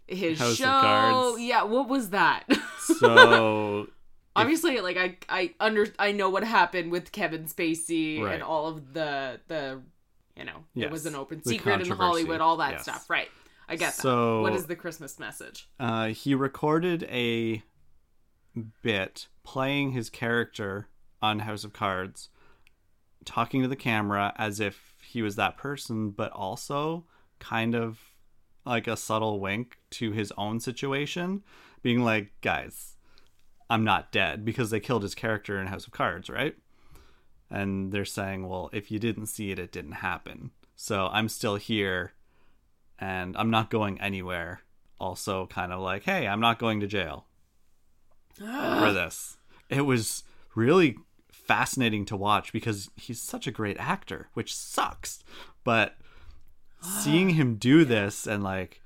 his 0.08 0.39
House 0.39 0.56
show. 0.56 1.36
Yeah, 1.38 1.63
what 1.63 1.88
was 1.88 2.10
that? 2.12 2.43
So, 2.99 3.88
Obviously, 4.35 4.79
like 4.81 4.97
I 4.97 5.17
I 5.29 5.53
under 5.59 5.87
I 5.99 6.11
know 6.11 6.29
what 6.29 6.43
happened 6.43 6.91
with 6.91 7.11
Kevin 7.11 7.45
Spacey 7.45 8.21
Right. 8.21 8.33
and 8.35 8.43
all 8.43 8.67
of 8.67 8.93
the 8.93 9.39
the 9.47 9.81
you 10.35 10.43
know 10.45 10.63
it 10.75 10.89
was 10.89 11.05
an 11.05 11.15
open 11.15 11.43
secret 11.43 11.81
in 11.81 11.89
Hollywood, 11.91 12.41
all 12.41 12.57
that 12.57 12.71
yes. 12.73 12.83
stuff, 12.83 13.09
right? 13.09 13.29
I 13.69 13.75
get 13.75 13.93
So- 13.93 14.37
that. 14.37 14.41
What 14.41 14.53
is 14.53 14.65
the 14.65 14.75
Christmas 14.75 15.19
message? 15.19 15.69
uh, 15.79 16.07
he 16.07 16.33
recorded 16.35 17.03
a 17.03 17.63
bit 18.81 19.27
playing 19.43 19.91
his 19.91 20.09
character 20.09 20.87
on 21.21 21.39
House 21.39 21.63
of 21.63 21.73
Cards, 21.73 22.29
talking 23.25 23.61
to 23.61 23.67
the 23.67 23.75
camera 23.75 24.33
as 24.37 24.59
if 24.59 24.95
he 25.01 25.21
was 25.21 25.35
that 25.35 25.57
person, 25.57 26.09
but 26.11 26.31
also 26.31 27.05
kind 27.39 27.75
of 27.75 27.99
like 28.65 28.87
a 28.87 28.95
subtle 28.97 29.39
wink 29.39 29.77
to 29.91 30.11
his 30.11 30.31
own 30.37 30.59
situation, 30.59 31.43
being 31.81 32.03
like, 32.03 32.31
guys, 32.41 32.95
I'm 33.73 33.83
not 33.83 34.12
dead 34.12 34.45
because 34.45 34.69
they 34.69 34.79
killed 34.79 35.01
his 35.01 35.15
character 35.15 35.59
in 35.59 35.65
House 35.65 35.88
of 35.88 35.93
Cards, 35.93 36.29
right? 36.29 36.55
And 37.49 37.91
they're 37.91 38.05
saying, 38.05 38.47
well, 38.47 38.69
if 38.71 38.91
you 38.91 38.99
didn't 38.99 39.25
see 39.25 39.49
it, 39.49 39.57
it 39.57 39.71
didn't 39.71 39.93
happen. 39.93 40.51
So 40.75 41.09
I'm 41.12 41.27
still 41.27 41.55
here 41.55 42.13
and 42.99 43.36
I'm 43.36 43.49
not 43.49 43.71
going 43.71 43.99
anywhere. 43.99 44.62
Also, 44.99 45.47
kind 45.47 45.73
of 45.73 45.81
like, 45.81 46.03
hey, 46.03 46.27
I'm 46.27 46.39
not 46.39 46.59
going 46.59 46.81
to 46.81 46.88
jail 46.88 47.25
for 48.38 48.93
this. 48.93 49.38
It 49.69 49.88
was 49.88 50.23
really 50.53 50.97
fascinating 51.31 52.05
to 52.05 52.15
watch 52.15 52.53
because 52.53 52.91
he's 52.95 53.19
such 53.19 53.47
a 53.47 53.51
great 53.51 53.77
actor, 53.79 54.29
which 54.36 54.55
sucks. 54.55 55.23
But 55.63 55.97
seeing 56.79 57.29
him 57.29 57.55
do 57.55 57.86
this 57.86 58.27
and 58.27 58.43
like 58.43 58.83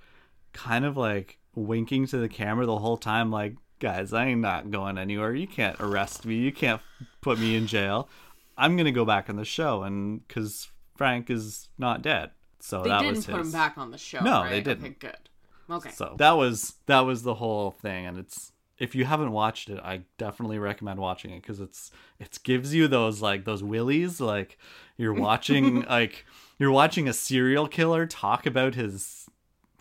kind 0.54 0.86
of 0.86 0.96
like 0.96 1.40
winking 1.56 2.08
to 2.08 2.18
the 2.20 2.30
camera 2.30 2.66
the 2.66 2.80
whole 2.80 2.98
time, 2.98 3.32
like, 3.32 3.58
guys, 3.80 4.14
I 4.14 4.28
ain't 4.28 4.42
not 4.42 4.72
going 4.72 4.98
anywhere. 4.98 5.34
You 5.34 5.48
can't 5.48 5.80
arrest 5.80 6.26
me. 6.26 6.36
You 6.36 6.52
can't 6.52 6.82
put 7.22 7.40
me 7.40 7.56
in 7.56 7.68
jail. 7.68 8.10
I'm 8.58 8.76
gonna 8.78 8.92
go 8.92 9.06
back 9.06 9.30
on 9.30 9.36
the 9.36 9.46
show, 9.46 9.84
and 9.84 10.28
because 10.28 10.70
Frank 10.96 11.30
is 11.30 11.70
not 11.78 12.02
dead, 12.02 12.32
so 12.60 12.82
They 12.84 12.90
that 12.90 13.02
didn't 13.02 13.16
was 13.18 13.26
put 13.28 13.40
him 13.42 13.52
back 13.52 13.78
on 13.78 13.92
the 13.92 13.98
show. 13.98 14.20
No, 14.24 14.42
right? 14.42 14.50
they 14.50 14.62
didn't. 14.62 14.86
Okay, 14.86 14.96
good. 15.00 15.30
Okay. 15.70 15.92
So 15.92 16.16
that 16.18 16.32
was 16.32 16.76
that 16.88 17.02
was 17.02 17.24
the 17.24 17.36
whole 17.36 17.72
thing, 17.72 18.06
and 18.06 18.18
it's 18.18 18.52
if 18.80 18.96
you 18.96 19.06
haven't 19.06 19.32
watched 19.32 19.70
it, 19.70 19.80
I 19.84 20.02
definitely 20.18 20.60
recommend 20.60 21.00
watching 21.00 21.32
it 21.32 21.42
because 21.42 21.60
it's 21.60 21.92
it 22.20 22.40
gives 22.44 22.74
you 22.74 22.88
those 22.88 23.22
like 23.22 23.46
those 23.46 23.64
willies, 23.64 24.20
like 24.22 24.58
you're 24.98 25.14
watching 25.28 25.82
like 25.82 26.26
you're 26.58 26.72
watching 26.72 27.08
a 27.08 27.14
serial 27.14 27.68
killer 27.68 28.06
talk 28.08 28.46
about 28.46 28.74
his 28.76 29.28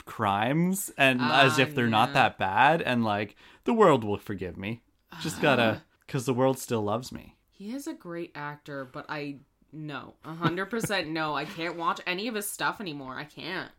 crimes 0.05 0.91
and 0.97 1.21
as 1.21 1.59
Ah, 1.59 1.63
if 1.63 1.75
they're 1.75 1.89
not 1.89 2.13
that 2.15 2.39
bad, 2.39 2.83
and 2.83 3.05
like 3.05 3.37
the 3.66 3.74
world 3.74 4.02
will 4.02 4.16
forgive 4.16 4.57
me. 4.57 4.83
Just 5.20 5.40
gotta 5.42 5.83
because 6.07 6.24
the 6.24 6.35
world 6.35 6.59
still 6.59 6.83
loves 6.83 7.12
me. 7.12 7.37
He 7.50 7.72
is 7.74 7.87
a 7.87 7.94
great 7.94 8.33
actor, 8.35 8.88
but 8.90 9.07
I 9.09 9.37
no, 9.72 10.14
a 10.24 10.35
hundred 10.35 10.66
percent 10.66 11.09
no. 11.09 11.35
I 11.35 11.44
can't 11.44 11.76
watch 11.76 12.00
any 12.07 12.29
of 12.29 12.35
his 12.35 12.50
stuff 12.50 12.81
anymore. 12.81 13.16
I 13.16 13.24
can't. 13.24 13.70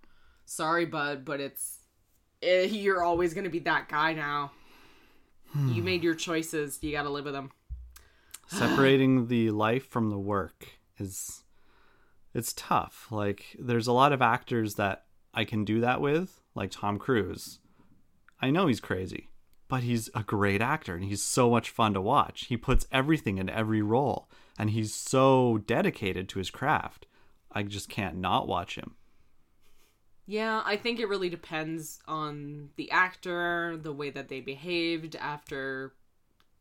Sorry, 0.45 0.85
bud, 0.85 1.25
but 1.25 1.39
it's 1.39 1.79
eh, 2.41 2.63
you're 2.63 3.03
always 3.03 3.33
gonna 3.33 3.49
be 3.49 3.59
that 3.59 3.89
guy 3.89 4.13
now. 4.13 4.51
You 5.55 5.81
made 5.81 6.03
your 6.03 6.13
choices. 6.13 6.77
You 6.81 6.91
gotta 6.91 7.09
live 7.09 7.25
with 7.25 7.33
them. 7.33 7.51
separating 8.47 9.27
the 9.27 9.51
life 9.51 9.87
from 9.87 10.09
the 10.09 10.17
work 10.19 10.67
is 10.99 11.43
it's 12.33 12.53
tough 12.53 13.07
like 13.11 13.55
there's 13.59 13.87
a 13.87 13.91
lot 13.91 14.13
of 14.13 14.21
actors 14.21 14.75
that 14.75 15.03
i 15.33 15.43
can 15.43 15.65
do 15.65 15.81
that 15.81 15.99
with 15.99 16.41
like 16.55 16.71
tom 16.71 16.97
cruise 16.97 17.59
i 18.41 18.49
know 18.49 18.67
he's 18.67 18.79
crazy 18.79 19.29
but 19.67 19.83
he's 19.83 20.09
a 20.15 20.23
great 20.23 20.61
actor 20.61 20.95
and 20.95 21.03
he's 21.05 21.21
so 21.23 21.49
much 21.49 21.69
fun 21.69 21.93
to 21.93 22.01
watch 22.01 22.45
he 22.45 22.57
puts 22.57 22.87
everything 22.91 23.37
in 23.37 23.49
every 23.49 23.81
role 23.81 24.29
and 24.57 24.69
he's 24.71 24.93
so 24.93 25.59
dedicated 25.65 26.27
to 26.29 26.39
his 26.39 26.49
craft 26.49 27.05
i 27.51 27.61
just 27.63 27.89
can't 27.89 28.17
not 28.17 28.47
watch 28.47 28.75
him 28.75 28.95
Yeah, 30.25 30.61
I 30.65 30.75
think 30.75 30.99
it 30.99 31.07
really 31.07 31.29
depends 31.29 31.99
on 32.05 32.69
the 32.75 32.91
actor, 32.91 33.77
the 33.81 33.93
way 33.93 34.09
that 34.09 34.27
they 34.27 34.41
behaved 34.41 35.15
after 35.15 35.93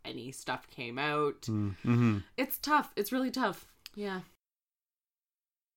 any 0.04 0.30
stuff 0.30 0.68
came 0.70 0.98
out. 1.00 1.42
mm-hmm. 1.42 2.18
It's 2.36 2.58
tough. 2.58 2.92
It's 2.94 3.10
really 3.10 3.32
tough. 3.32 3.66
Yeah. 3.96 4.20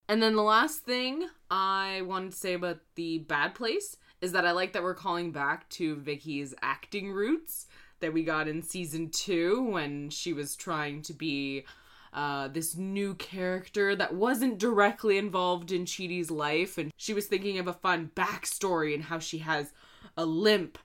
And 0.07 0.21
then 0.21 0.35
the 0.35 0.43
last 0.43 0.85
thing 0.85 1.27
I 1.49 2.03
wanted 2.05 2.31
to 2.31 2.37
say 2.37 2.53
about 2.53 2.79
the 2.93 3.19
bad 3.19 3.55
place 3.55 3.97
is 4.21 4.31
that 4.33 4.45
I 4.45 4.51
like 4.51 4.73
that 4.73 4.83
we're 4.83 4.93
calling 4.93 5.31
back 5.31 5.67
to 5.69 5.95
Vicky's 5.95 6.53
acting 6.61 7.11
roots 7.11 7.67
that 7.99 8.13
we 8.13 8.23
got 8.23 8.47
in 8.47 8.61
season 8.61 9.09
two 9.09 9.61
when 9.61 10.09
she 10.09 10.33
was 10.33 10.55
trying 10.55 11.01
to 11.03 11.13
be 11.13 11.65
uh, 12.13 12.47
this 12.47 12.75
new 12.75 13.13
character 13.15 13.95
that 13.95 14.15
wasn't 14.15 14.57
directly 14.57 15.17
involved 15.17 15.71
in 15.71 15.85
Chidi's 15.85 16.31
life. 16.31 16.77
And 16.77 16.91
she 16.97 17.13
was 17.13 17.27
thinking 17.27 17.59
of 17.59 17.67
a 17.67 17.73
fun 17.73 18.11
backstory 18.15 18.93
and 18.93 19.03
how 19.03 19.19
she 19.19 19.39
has 19.39 19.73
a 20.17 20.25
limp 20.25 20.77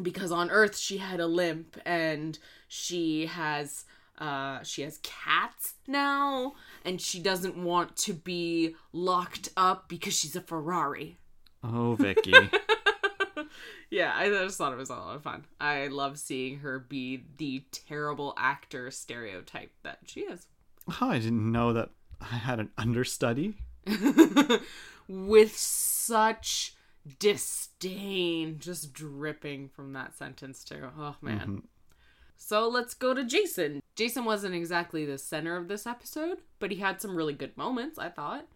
because 0.00 0.30
on 0.30 0.50
earth 0.50 0.76
she 0.76 0.98
had 0.98 1.20
a 1.20 1.26
limp 1.26 1.80
and 1.86 2.38
she 2.68 3.26
has 3.26 3.86
uh 4.18 4.62
she 4.62 4.82
has 4.82 4.98
cats 5.02 5.74
now 5.86 6.54
and 6.84 7.00
she 7.00 7.18
doesn't 7.18 7.56
want 7.56 7.96
to 7.96 8.12
be 8.12 8.74
locked 8.92 9.48
up 9.56 9.88
because 9.88 10.14
she's 10.14 10.36
a 10.36 10.40
ferrari 10.40 11.16
oh 11.72 11.94
vicky. 11.94 12.32
Yeah 13.88 14.12
i 14.16 14.28
just 14.28 14.58
thought 14.58 14.72
it 14.72 14.78
was 14.78 14.90
a 14.90 14.94
lot 14.94 15.14
of 15.14 15.22
fun. 15.22 15.44
I 15.60 15.86
love 15.86 16.18
seeing 16.18 16.58
her 16.58 16.78
be 16.80 17.24
the 17.36 17.64
terrible 17.70 18.34
actor 18.36 18.90
stereotype 18.90 19.70
that 19.84 20.00
she 20.06 20.20
is. 20.20 20.46
Oh 21.00 21.10
i 21.10 21.18
didn't 21.18 21.52
know 21.52 21.72
that 21.72 21.90
i 22.20 22.36
had 22.36 22.58
an 22.58 22.70
understudy. 22.76 23.54
With 25.08 25.56
such 25.56 26.74
disdain 27.18 28.58
just 28.58 28.92
dripping 28.92 29.68
from 29.68 29.92
that 29.92 30.16
sentence 30.16 30.64
too. 30.64 30.88
Oh 30.98 31.16
man. 31.20 31.38
Mm-hmm. 31.40 31.58
So 32.36 32.68
let's 32.68 32.94
go 32.94 33.14
to 33.14 33.24
Jason. 33.24 33.82
Jason 33.94 34.24
wasn't 34.24 34.54
exactly 34.54 35.04
the 35.06 35.18
center 35.18 35.56
of 35.56 35.68
this 35.68 35.86
episode, 35.86 36.38
but 36.58 36.70
he 36.70 36.78
had 36.78 37.00
some 37.00 37.16
really 37.16 37.32
good 37.32 37.56
moments, 37.56 37.98
I 37.98 38.08
thought. 38.10 38.46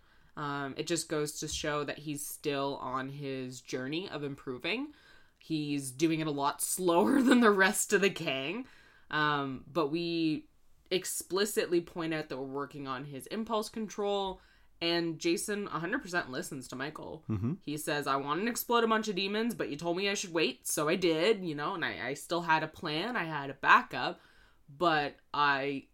Um, 0.40 0.72
it 0.79 0.87
just 0.87 1.11
goes 1.11 1.33
to 1.40 1.48
show 1.48 1.85
that 1.85 1.98
he's 1.98 2.26
still 2.26 2.79
on 2.81 3.11
his 3.11 3.61
journey 3.61 4.09
of 4.09 4.24
improving. 4.24 4.94
He's 5.38 5.90
doing 5.90 6.20
it 6.20 6.26
a 6.26 6.31
lot 6.31 6.62
slower 6.62 7.20
than 7.20 7.40
the 7.40 7.50
rest 7.50 7.92
of 7.92 8.00
the 8.00 8.09
gang. 8.09 8.64
Um, 9.11 9.64
but 9.70 9.88
we 9.88 10.46
explicitly 10.90 11.83
point 11.83 12.14
out 12.14 12.31
that 12.31 12.38
we're 12.38 12.44
working 12.44 12.88
on 12.88 13.05
his 13.05 13.26
impulse 13.26 13.68
control. 13.68 14.40
And 14.81 15.18
Jason 15.18 15.68
100% 15.68 16.31
listens 16.31 16.68
to 16.68 16.76
Michael. 16.76 17.22
He 17.66 17.76
says, 17.76 18.07
I 18.07 18.16
wanted 18.16 18.44
to 18.44 18.50
explode 18.50 18.83
a 18.83 18.88
bunch 18.88 19.09
of 19.09 19.16
demons, 19.16 19.55
but 19.55 19.68
you 19.68 19.76
told 19.76 19.98
me 19.98 20.09
I 20.09 20.14
should 20.14 20.33
wait, 20.33 20.66
so 20.66 20.88
I 20.88 20.96
did, 20.96 21.44
you 21.44 21.55
know, 21.55 21.74
and 21.74 21.85
I, 21.85 21.98
I 22.03 22.14
still 22.14 22.40
had 22.40 22.62
a 22.62 22.66
plan, 22.66 23.14
I 23.14 23.24
had 23.24 23.50
a 23.50 23.55
backup, 23.55 24.20
but 24.74 25.16
I 25.35 25.85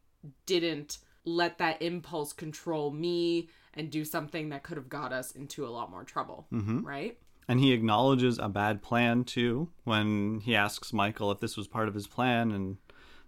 didn't 0.46 0.98
let 1.24 1.58
that 1.58 1.82
impulse 1.82 2.32
control 2.32 2.92
me 2.92 3.48
and 3.76 3.90
do 3.90 4.04
something 4.04 4.48
that 4.48 4.62
could 4.62 4.76
have 4.76 4.88
got 4.88 5.12
us 5.12 5.32
into 5.32 5.66
a 5.66 5.68
lot 5.68 5.90
more 5.90 6.02
trouble, 6.04 6.46
right? 6.50 7.18
And 7.48 7.60
he 7.60 7.72
acknowledges 7.72 8.38
a 8.38 8.48
bad 8.48 8.82
plan 8.82 9.22
too 9.22 9.68
when 9.84 10.40
he 10.40 10.56
asks 10.56 10.92
Michael 10.92 11.30
if 11.30 11.38
this 11.40 11.56
was 11.56 11.68
part 11.68 11.86
of 11.86 11.94
his 11.94 12.06
plan, 12.06 12.50
and 12.50 12.78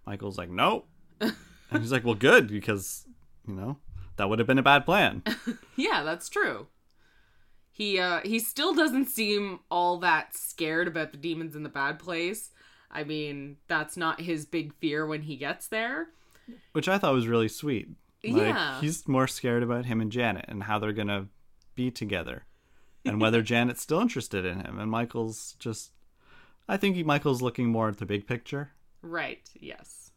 Michael's 0.05 0.37
like, 0.37 0.49
"No," 0.49 0.85
and 1.21 1.33
he's 1.79 1.91
like, 1.91 2.03
"Well, 2.03 2.15
good 2.15 2.47
because 2.49 3.05
you 3.47 3.53
know 3.53 3.77
that 4.17 4.27
would 4.29 4.39
have 4.39 4.47
been 4.47 4.57
a 4.57 4.63
bad 4.63 4.85
plan." 4.85 5.23
Yeah, 5.77 6.03
that's 6.03 6.27
true. 6.27 6.67
He 7.71 7.97
uh 7.97 8.19
he 8.25 8.39
still 8.39 8.73
doesn't 8.73 9.05
seem 9.05 9.59
all 9.71 9.97
that 9.99 10.35
scared 10.35 10.89
about 10.89 11.11
the 11.11 11.17
demons 11.17 11.55
in 11.55 11.63
the 11.63 11.69
bad 11.69 11.97
place. 11.99 12.51
I 12.91 13.05
mean, 13.05 13.57
that's 13.67 13.95
not 13.95 14.19
his 14.19 14.45
big 14.45 14.73
fear 14.73 15.05
when 15.05 15.21
he 15.21 15.37
gets 15.37 15.67
there. 15.67 16.09
Which 16.73 16.89
I 16.89 16.97
thought 16.97 17.13
was 17.13 17.27
really 17.27 17.47
sweet. 17.47 17.87
Like, 18.23 18.35
Yeah. 18.53 18.81
he's 18.81 19.07
more 19.07 19.27
scared 19.27 19.63
about 19.63 19.85
him 19.85 20.01
and 20.01 20.11
Janet 20.11 20.45
and 20.47 20.63
how 20.63 20.79
they're 20.79 20.93
gonna 20.93 21.27
be 21.75 21.89
together, 21.91 22.45
and 23.05 23.21
whether 23.21 23.41
Janet's 23.51 23.81
still 23.81 23.99
interested 24.01 24.45
in 24.45 24.59
him. 24.61 24.77
And 24.79 24.91
Michael's 24.91 25.55
just, 25.59 25.91
I 26.67 26.77
think 26.77 26.95
he, 26.95 27.03
Michael's 27.03 27.41
looking 27.41 27.67
more 27.69 27.87
at 27.89 27.97
the 27.97 28.05
big 28.05 28.27
picture. 28.27 28.71
Right, 29.01 29.49
yes. 29.59 30.11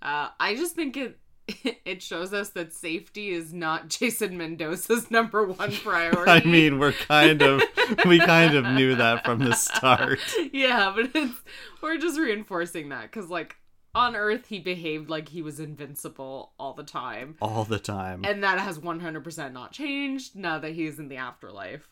Uh 0.00 0.28
I 0.40 0.54
just 0.54 0.74
think 0.74 0.96
it 0.96 1.18
it 1.84 2.02
shows 2.02 2.32
us 2.32 2.50
that 2.50 2.72
safety 2.72 3.30
is 3.30 3.52
not 3.52 3.88
Jason 3.98 4.36
Mendoza's 4.38 5.10
number 5.10 5.44
one 5.46 5.72
priority. 5.72 6.30
I 6.30 6.44
mean, 6.44 6.78
we're 6.78 6.92
kind 6.92 7.40
of, 7.42 7.62
we 8.06 8.18
kind 8.18 8.54
of 8.54 8.64
knew 8.66 8.94
that 8.96 9.24
from 9.24 9.38
the 9.40 9.54
start. 9.54 10.20
yeah, 10.52 10.92
but 10.94 11.10
it's 11.14 11.34
we're 11.82 11.96
just 11.98 12.18
reinforcing 12.18 12.90
that 12.90 13.10
cuz 13.12 13.28
like 13.30 13.56
on 13.94 14.14
earth 14.14 14.46
he 14.48 14.58
behaved 14.58 15.08
like 15.10 15.28
he 15.30 15.42
was 15.42 15.58
invincible 15.60 16.52
all 16.58 16.74
the 16.74 16.82
time. 16.84 17.36
All 17.40 17.64
the 17.64 17.78
time. 17.78 18.24
and 18.24 18.42
that 18.44 18.58
has 18.60 18.78
100% 18.78 19.52
not 19.52 19.72
changed 19.72 20.36
now 20.36 20.58
that 20.58 20.72
he's 20.72 20.98
in 20.98 21.08
the 21.08 21.16
afterlife 21.16 21.88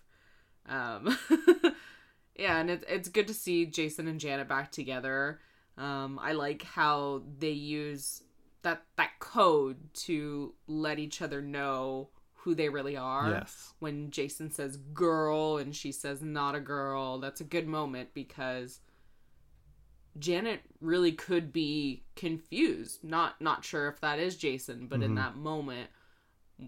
um 0.69 1.17
yeah 2.37 2.59
and 2.59 2.71
it's 2.71 2.85
it's 2.89 3.09
good 3.09 3.29
to 3.29 3.35
see 3.35 3.67
jason 3.67 4.09
and 4.09 4.19
janet 4.21 4.49
back 4.49 4.71
together 4.73 5.41
um 5.79 6.19
i 6.23 6.33
like 6.33 6.63
how 6.63 7.23
they 7.39 7.51
use 7.51 8.23
that 8.63 8.83
that 8.97 9.11
code 9.21 9.77
to 9.95 10.53
let 10.67 10.99
each 10.99 11.23
other 11.23 11.41
know 11.41 12.09
who 12.41 12.55
they 12.55 12.69
really 12.69 12.97
are 12.97 13.31
Yes. 13.31 13.73
when 13.79 14.11
jason 14.11 14.51
says 14.51 14.77
girl 14.77 15.57
and 15.59 15.75
she 15.75 15.93
says 15.93 16.21
not 16.23 16.55
a 16.57 16.61
girl 16.61 17.21
that's 17.21 17.41
a 17.41 17.45
good 17.45 17.69
moment 17.69 18.11
because 18.13 18.81
Janet 20.19 20.61
really 20.81 21.13
could 21.13 21.53
be 21.53 22.05
confused, 22.15 23.05
not 23.05 23.41
not 23.41 23.65
sure 23.65 23.89
if 23.89 24.01
that 24.01 24.19
is 24.19 24.37
Jason, 24.37 24.87
but 24.87 25.03
in 25.03 25.15
that 25.17 25.37
moment 25.37 25.91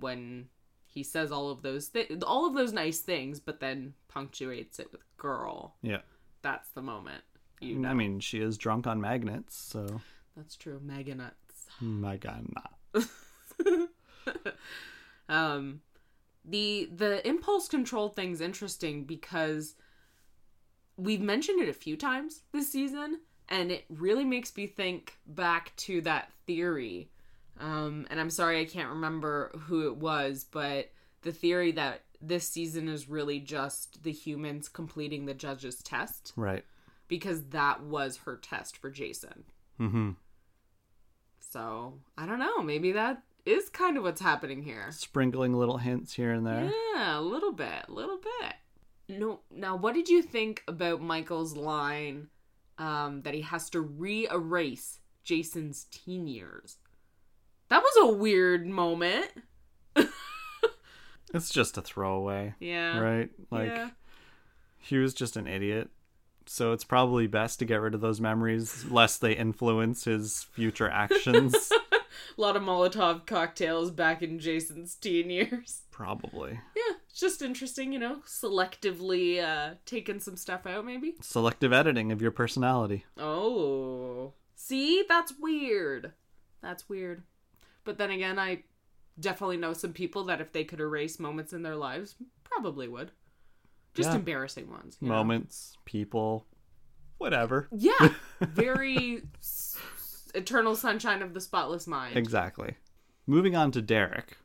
when 0.01 0.49
he 0.87 1.03
says 1.03 1.31
all 1.31 1.51
of 1.51 1.63
those 1.63 1.89
thi- 1.89 2.09
all 2.27 2.47
of 2.47 2.55
those 2.55 2.73
nice 2.73 3.01
things, 3.01 3.41
but 3.41 3.61
then 3.61 3.95
punctuates 4.09 4.79
it 4.79 4.91
with 4.93 5.03
"girl," 5.17 5.77
yeah. 5.83 6.01
that's 6.43 6.71
the 6.71 6.83
moment. 6.83 7.23
You 7.61 7.79
know, 7.79 7.89
I 7.89 7.95
mean, 7.95 8.21
she 8.21 8.41
is 8.41 8.57
drunk 8.57 8.87
on 8.87 9.01
magnets, 9.01 9.57
so 9.57 10.01
that's 10.37 10.57
true. 10.57 10.81
Mega 10.83 11.15
nuts. 11.15 11.67
my 11.81 12.17
God, 12.17 12.47
not. 12.55 13.09
um 15.29 15.81
the 16.45 16.89
the 16.95 17.27
impulse 17.27 17.69
control 17.69 18.09
thing's 18.09 18.41
interesting 18.41 19.05
because 19.05 19.77
we've 20.97 21.21
mentioned 21.21 21.61
it 21.61 21.69
a 21.69 21.75
few 21.75 21.97
times 21.97 22.43
this 22.53 22.71
season 22.71 23.21
and 23.49 23.71
it 23.71 23.85
really 23.89 24.25
makes 24.25 24.57
me 24.57 24.67
think 24.67 25.17
back 25.27 25.73
to 25.77 26.01
that 26.03 26.31
theory 26.47 27.11
um 27.61 28.07
and 28.11 28.21
i'm 28.21 28.31
sorry 28.31 28.61
i 28.61 28.65
can't 28.65 28.91
remember 28.91 29.51
who 29.67 29.87
it 29.89 29.97
was 29.97 30.45
but 30.51 30.91
the 31.23 31.33
theory 31.33 31.73
that 31.73 32.03
this 32.21 32.49
season 32.49 32.89
is 32.89 33.09
really 33.09 33.39
just 33.41 34.03
the 34.03 34.13
humans 34.13 34.69
completing 34.69 35.27
the 35.27 35.35
judge's 35.35 35.83
test 35.83 36.33
Right. 36.37 36.65
because 37.07 37.45
that 37.51 37.83
was 37.83 38.17
her 38.19 38.37
test 38.37 38.77
for 38.77 38.91
Jason. 38.91 39.45
Mm-hmm. 39.81 40.11
So 41.39 41.95
I 42.17 42.27
don't 42.27 42.39
know. 42.39 42.63
Maybe 42.63 42.93
that 42.93 43.23
is 43.47 43.69
kind 43.69 43.97
of 43.97 44.03
what's 44.03 44.21
happening 44.21 44.63
here. 44.63 44.89
Sprinkling 44.91 45.55
little 45.55 45.79
hints 45.79 46.13
here 46.13 46.33
and 46.33 46.47
there. 46.47 46.71
Yeah, 46.95 47.19
a 47.19 47.23
little 47.23 47.53
bit, 47.53 47.85
a 47.89 47.93
little 47.93 48.19
bit. 48.19 48.55
No, 49.21 49.41
now 49.51 49.77
what 49.77 49.95
did 49.95 50.09
you 50.09 50.21
think 50.23 50.63
about 50.69 51.01
Michael's 51.01 51.57
line 51.57 52.29
um, 52.79 53.23
that 53.23 53.35
he 53.35 53.43
has 53.43 53.69
to 53.71 53.81
re-erase 53.81 55.01
Jason's 55.25 55.85
teen 55.91 56.27
years? 56.27 56.77
That 57.69 57.83
was 57.83 58.11
a 58.11 58.15
weird 58.15 58.67
moment. 58.67 59.31
It's 61.35 61.51
just 61.51 61.77
a 61.77 61.83
throwaway. 61.83 62.55
Yeah. 62.61 62.99
Right? 62.99 63.31
Like 63.51 63.69
yeah. 63.69 63.91
he 64.79 64.97
was 64.97 65.15
just 65.15 65.37
an 65.37 65.47
idiot. 65.47 65.91
So 66.47 66.73
it's 66.73 66.85
probably 66.85 67.27
best 67.27 67.59
to 67.59 67.67
get 67.67 67.81
rid 67.81 67.95
of 67.95 68.01
those 68.01 68.21
memories 68.21 68.87
lest 68.91 69.21
they 69.21 69.33
influence 69.35 70.05
his 70.05 70.45
future 70.53 70.89
actions. 70.89 71.55
A 72.39 72.41
lot 72.41 72.57
of 72.57 72.63
Molotov 72.63 73.27
cocktails 73.27 73.91
back 73.91 74.23
in 74.23 74.39
Jason's 74.39 74.95
teen 74.95 75.29
years. 75.31 75.83
probably. 75.91 76.59
Yeah, 76.75 76.95
it's 77.19 77.33
just 77.35 77.43
interesting, 77.43 77.93
you 77.93 77.99
know, 77.99 78.19
selectively 78.27 79.43
uh, 79.43 79.75
taking 79.85 80.21
some 80.21 80.37
stuff 80.37 80.67
out, 80.69 80.85
maybe. 80.87 81.17
Selective 81.21 81.73
editing 81.73 82.13
of 82.13 82.23
your 82.23 82.31
personality. 82.31 83.05
Oh. 83.17 84.35
See, 84.55 85.03
that's 85.09 85.33
weird. 85.41 86.13
That's 86.63 86.89
weird. 86.89 87.25
But 87.83 87.99
then 87.99 88.13
again, 88.13 88.39
I 88.39 88.63
definitely 89.19 89.57
know 89.57 89.73
some 89.73 89.93
people 89.93 90.23
that 90.25 90.41
if 90.41 90.53
they 90.53 90.63
could 90.63 90.79
erase 90.79 91.19
moments 91.19 91.53
in 91.53 91.63
their 91.63 91.75
lives, 91.75 92.15
probably 92.45 92.87
would. 92.87 93.11
Just 93.95 94.11
Yeah. 94.11 94.17
embarrassing 94.17 94.71
ones. 94.71 94.97
you 95.01 95.09
know? 95.09 95.15
Moments, 95.15 95.77
people, 95.85 96.47
whatever. 97.17 97.67
Yeah. 97.73 98.11
Very 98.41 99.23
s- 99.41 99.77
eternal 100.37 100.77
sunshine 100.77 101.23
of 101.23 101.35
the 101.35 101.41
spotless 101.41 101.89
mind. 101.89 102.17
Exactly. 102.17 102.77
Moving 103.27 103.57
on 103.57 103.73
to 103.73 103.83
Derek. 103.83 104.37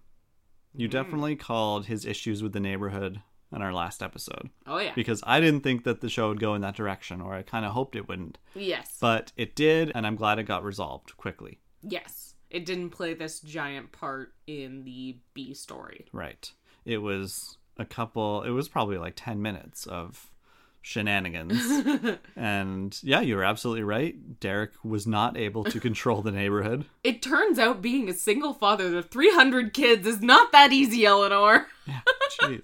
You 0.75 0.87
Mm. 0.87 0.91
definitely 0.91 1.35
called 1.35 1.85
his 1.85 2.05
issues 2.05 2.41
with 2.43 2.53
the 2.53 2.59
neighborhood 2.59 3.21
in 3.51 3.61
our 3.61 3.71
last 3.73 4.01
episode. 4.01 4.49
Oh, 4.65 4.79
yeah. 4.79 4.93
Because 4.95 5.21
I 5.27 5.39
didn't 5.39 5.61
think 5.61 5.83
that 5.83 6.01
the 6.01 6.09
show 6.09 6.29
would 6.29 6.39
go 6.39 6.55
in 6.55 6.61
that 6.61 6.75
direction, 6.75 7.21
or 7.21 7.35
I 7.35 7.43
kind 7.43 7.65
of 7.65 7.73
hoped 7.73 7.95
it 7.95 8.07
wouldn't. 8.07 8.39
yes. 8.55 8.97
But 8.99 9.31
it 9.37 9.55
did, 9.55 9.91
and 9.93 10.07
I'm 10.07 10.15
glad 10.15 10.39
it 10.39 10.43
got 10.43 10.63
resolved 10.63 11.15
quickly. 11.17 11.59
yes. 11.81 12.29
It 12.49 12.67
didn't 12.67 12.91
play 12.91 13.15
this 13.15 13.39
giant 13.39 13.91
part 13.91 14.35
in 14.45 14.83
the 14.83 15.17
B 15.33 15.55
story. 15.55 16.05
Right. 16.11 16.51
It 16.85 16.99
was 16.99 17.57
a 17.77 17.85
couple, 17.85 18.43
it 18.43 18.51
was 18.51 18.69
probably 18.69 18.99
like 18.99 19.13
10 19.15 19.41
minutes 19.41 19.87
of 19.87 20.31
shenanigans. 20.83 22.19
and 22.35 22.99
yeah, 23.01 23.21
you 23.21 23.35
were 23.35 23.43
absolutely 23.43 23.83
right. 23.83 24.39
Derek 24.39 24.71
was 24.83 25.07
not 25.07 25.35
able 25.37 25.63
to 25.63 25.79
control 25.79 26.21
the 26.21 26.31
neighborhood. 26.31 26.85
It 27.03 27.23
turns 27.23 27.57
out 27.57 27.81
being 27.81 28.09
a 28.09 28.13
single 28.13 28.53
father 28.53 28.91
to 28.91 29.01
300 29.01 29.73
kids 29.73 30.05
is 30.05 30.21
not 30.21 30.51
that 30.51 30.71
easy, 30.71 31.05
Eleanor. 31.05 31.67
yeah, 31.87 32.01
Jeez. 32.39 32.59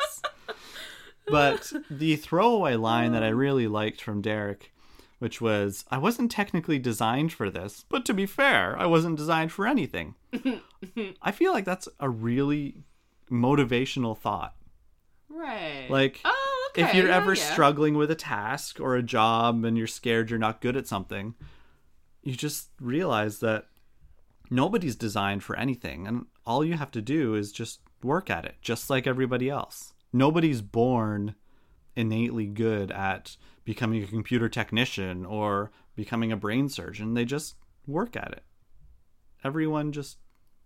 But 1.28 1.72
the 1.90 2.18
throwaway 2.18 2.76
line 2.76 3.14
that 3.14 3.24
I 3.24 3.30
oh. 3.30 3.36
really 3.36 3.68
liked 3.68 4.02
from 4.02 4.22
Derek, 4.22 4.74
which 5.20 5.40
was, 5.40 5.86
I 5.90 5.98
wasn't 5.98 6.32
technically 6.32 6.80
designed 6.80 7.32
for 7.32 7.50
this, 7.50 7.86
but 7.88 8.04
to 8.06 8.14
be 8.14 8.26
fair, 8.26 8.78
I 8.78 8.86
wasn't 8.86 9.18
designed 9.18 9.52
for 9.52 9.66
anything. 9.66 10.16
I 11.22 11.32
feel 11.32 11.54
like 11.54 11.66
that's 11.66 11.88
a 12.00 12.10
really 12.10 12.84
motivational 13.32 14.18
thought. 14.18 14.56
Right. 15.30 15.88
Like, 15.90 16.20
oh, 16.26 16.49
okay. 16.72 16.84
if 16.84 16.94
you're 16.94 17.08
yeah, 17.08 17.18
ever 17.18 17.34
yeah. 17.34 17.52
struggling 17.52 17.96
with 17.96 18.12
a 18.12 18.16
task 18.16 18.80
or 18.80 18.96
a 18.96 19.04
job 19.04 19.64
and 19.66 19.78
you're 19.78 19.88
scared 19.88 20.30
you're 20.30 20.40
not 20.40 20.62
good 20.62 20.76
at 20.76 20.88
something, 20.88 21.36
you 22.24 22.36
just 22.36 22.70
realize 22.80 23.40
that 23.40 23.68
nobody's 24.50 24.96
designed 24.96 25.44
for 25.44 25.56
anything. 25.58 26.08
And 26.08 26.26
all 26.46 26.64
you 26.64 26.76
have 26.76 26.92
to 26.92 27.02
do 27.02 27.36
is 27.36 27.52
just 27.52 27.80
work 28.04 28.30
at 28.30 28.46
it, 28.46 28.56
just 28.62 28.90
like 28.90 29.08
everybody 29.08 29.50
else. 29.50 29.94
Nobody's 30.12 30.62
born 30.62 31.36
innately 31.96 32.48
good 32.48 32.92
at 32.92 33.38
becoming 33.64 34.04
a 34.04 34.08
computer 34.08 34.50
technician 34.50 35.26
or 35.26 35.72
becoming 35.96 36.32
a 36.32 36.38
brain 36.38 36.70
surgeon. 36.70 37.14
They 37.14 37.26
just 37.26 37.56
work 37.86 38.16
at 38.16 38.32
it. 38.32 38.44
Everyone 39.44 39.92
just 39.92 40.18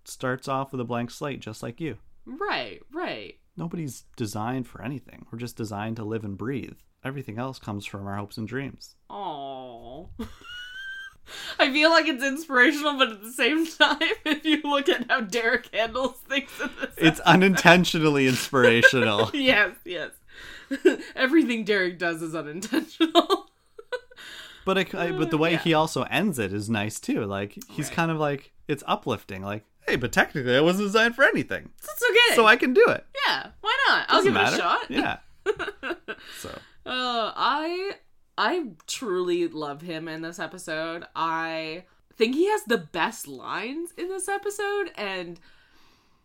starts 0.06 0.48
off 0.48 0.72
with 0.72 0.82
a 0.82 0.86
blank 0.86 1.12
slate, 1.12 1.40
just 1.40 1.62
like 1.64 1.80
you 1.80 1.98
Right, 2.26 2.80
right. 2.92 3.36
Nobody's 3.58 4.04
designed 4.16 4.68
for 4.68 4.82
anything. 4.82 5.26
We're 5.32 5.40
just 5.40 5.56
designed 5.58 5.96
to 5.98 6.04
live 6.04 6.24
and 6.24 6.38
breathe. 6.38 6.78
Everything 7.04 7.38
else 7.38 7.60
comes 7.60 7.86
from 7.86 8.08
our 8.08 8.16
hopes 8.16 8.38
and 8.38 8.48
dreams. 8.48 8.96
Oh. 9.10 10.10
I 11.60 11.72
feel 11.72 11.90
like 11.90 12.08
it's 12.08 12.24
inspirational, 12.24 12.98
but 12.98 13.12
at 13.12 13.24
the 13.24 13.32
same 13.32 13.66
time, 13.78 13.98
if 14.26 14.44
you 14.46 14.62
look 14.64 14.90
at 14.90 15.10
how 15.10 15.22
Derek 15.22 15.74
handles 15.74 16.16
things 16.28 16.50
in 16.62 16.70
this, 16.82 16.94
It's 16.98 17.20
unintentionally 17.22 18.28
inspirational. 18.28 19.32
yes, 19.34 19.72
yes, 19.86 20.12
everything 21.16 21.64
Derek 21.64 21.98
does 21.98 22.22
is 22.22 22.36
unintentional. 22.36 23.48
But 24.66 24.78
it, 24.78 24.96
I- 24.96 25.12
but 25.12 25.30
the 25.30 25.38
way 25.38 25.58
he 25.58 25.74
also 25.74 26.04
ends 26.04 26.40
it 26.40 26.54
is 26.54 26.70
nice 26.70 27.00
too. 27.00 27.26
Like 27.26 27.58
he's 27.70 27.88
Right. 27.88 27.96
kind 27.96 28.12
of 28.12 28.18
like 28.18 28.52
it's 28.68 28.84
uplifting. 28.88 29.42
Like, 29.44 29.66
hey, 29.88 29.96
but 29.98 30.12
technically 30.14 30.56
I 30.56 30.62
wasn't 30.62 30.88
designed 30.88 31.16
for 31.16 31.24
anything, 31.26 31.70
It's 31.80 32.04
okay. 32.10 32.36
so 32.36 32.46
I 32.46 32.56
can 32.56 32.74
do 32.74 32.84
it. 32.88 33.06
Yeah, 33.28 33.48
why 33.62 33.78
not? 33.90 34.06
I'll 34.10 34.24
Doesn't 34.24 34.34
give 34.34 34.34
matter. 34.34 34.56
it 34.56 34.60
a 34.60 34.62
shot. 34.62 34.92
Yeah. 34.92 35.18
so 36.40 36.50
Uh, 36.86 37.32
I 37.36 37.92
I 38.38 38.68
truly 38.88 39.48
love 39.48 39.82
him 39.82 40.08
in 40.08 40.22
this 40.22 40.40
episode. 40.40 41.06
I 41.16 41.86
think 42.16 42.36
he 42.36 42.48
has 42.50 42.64
the 42.64 42.78
best 42.78 43.28
lines 43.28 43.92
in 43.98 44.10
this 44.10 44.28
episode, 44.28 44.92
and 44.96 45.40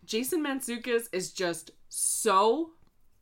Jason 0.05 0.43
Mantzoukas 0.43 1.03
is 1.11 1.31
just 1.31 1.71
so 1.87 2.71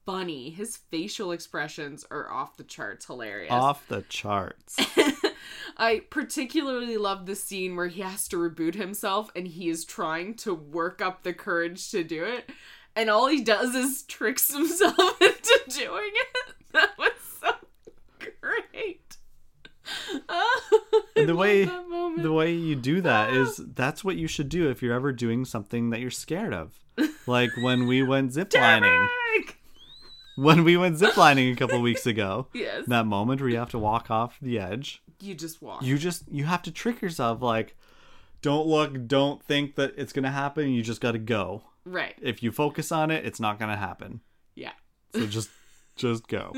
funny. 0.06 0.50
His 0.52 0.78
facial 0.78 1.32
expressions 1.32 2.06
are 2.10 2.32
off 2.32 2.56
the 2.58 2.64
charts, 2.64 3.06
hilarious. 3.06 3.52
off 3.52 3.88
the 3.88 4.04
charts. 4.04 4.78
I 5.78 6.02
particularly 6.10 6.98
love 6.98 7.26
the 7.26 7.36
scene 7.36 7.76
where 7.76 7.88
he 7.88 8.02
has 8.02 8.28
to 8.30 8.38
reboot 8.38 8.74
himself 8.76 9.30
and 9.36 9.48
he 9.48 9.70
is 9.70 9.86
trying 9.86 10.34
to 10.36 10.54
work 10.56 11.02
up 11.02 11.24
the 11.24 11.34
courage 11.34 11.92
to 11.92 12.04
do 12.04 12.24
it. 12.24 12.50
And 12.98 13.12
all 13.12 13.28
he 13.28 13.42
does 13.42 13.76
is 13.76 14.02
tricks 14.04 14.52
himself 14.54 15.22
into 15.22 15.60
doing 15.70 16.12
it. 16.14 16.54
That 16.74 16.98
was 17.00 17.14
so 17.42 17.50
great. 18.42 19.18
Oh, 20.30 21.04
And 21.16 21.30
the 21.30 21.36
way 21.36 21.64
the 21.64 22.32
way 22.34 22.54
you 22.54 22.76
do 22.76 23.00
that 23.02 23.30
ah. 23.30 23.34
is 23.34 23.62
that's 23.74 24.04
what 24.04 24.18
you 24.18 24.28
should 24.28 24.50
do 24.50 24.70
if 24.70 24.82
you're 24.84 24.94
ever 24.94 25.14
doing 25.14 25.46
something 25.46 25.92
that 25.92 26.02
you're 26.02 26.12
scared 26.12 26.54
of. 26.54 26.78
Like 27.26 27.52
when 27.62 27.88
we 27.88 28.04
went 28.04 28.34
ziplining. 28.34 29.08
When 30.36 30.66
we 30.66 30.76
went 30.76 30.98
ziplining 30.98 31.54
a 31.54 31.56
couple 31.56 31.82
weeks 31.82 32.06
ago. 32.06 32.48
Yes. 32.54 32.84
That 32.88 33.06
moment 33.06 33.40
where 33.40 33.50
you 33.50 33.58
have 33.58 33.72
to 33.72 33.80
walk 33.80 34.12
off 34.12 34.38
the 34.42 34.60
edge. 34.60 35.02
You 35.22 35.34
just 35.34 35.62
walk. 35.62 35.82
You 35.82 35.98
just 35.98 36.26
you 36.30 36.44
have 36.44 36.62
to 36.64 36.72
trick 36.72 37.02
yourself 37.02 37.42
like 37.42 37.76
don't 38.42 38.68
look, 38.68 39.08
don't 39.08 39.42
think 39.42 39.76
that 39.76 39.94
it's 39.98 40.14
going 40.14 40.24
to 40.24 40.32
happen, 40.32 40.70
you 40.70 40.84
just 40.84 41.02
got 41.02 41.14
to 41.14 41.20
go. 41.20 41.64
Right. 41.92 42.16
If 42.22 42.42
you 42.44 42.52
focus 42.52 42.92
on 42.92 43.12
it, 43.12 43.26
it's 43.26 43.40
not 43.40 43.60
going 43.60 43.72
to 43.72 43.78
happen. 43.78 44.22
Yeah. 44.56 44.74
So 45.14 45.26
just 45.28 45.50
just 45.96 46.28
go. 46.28 46.54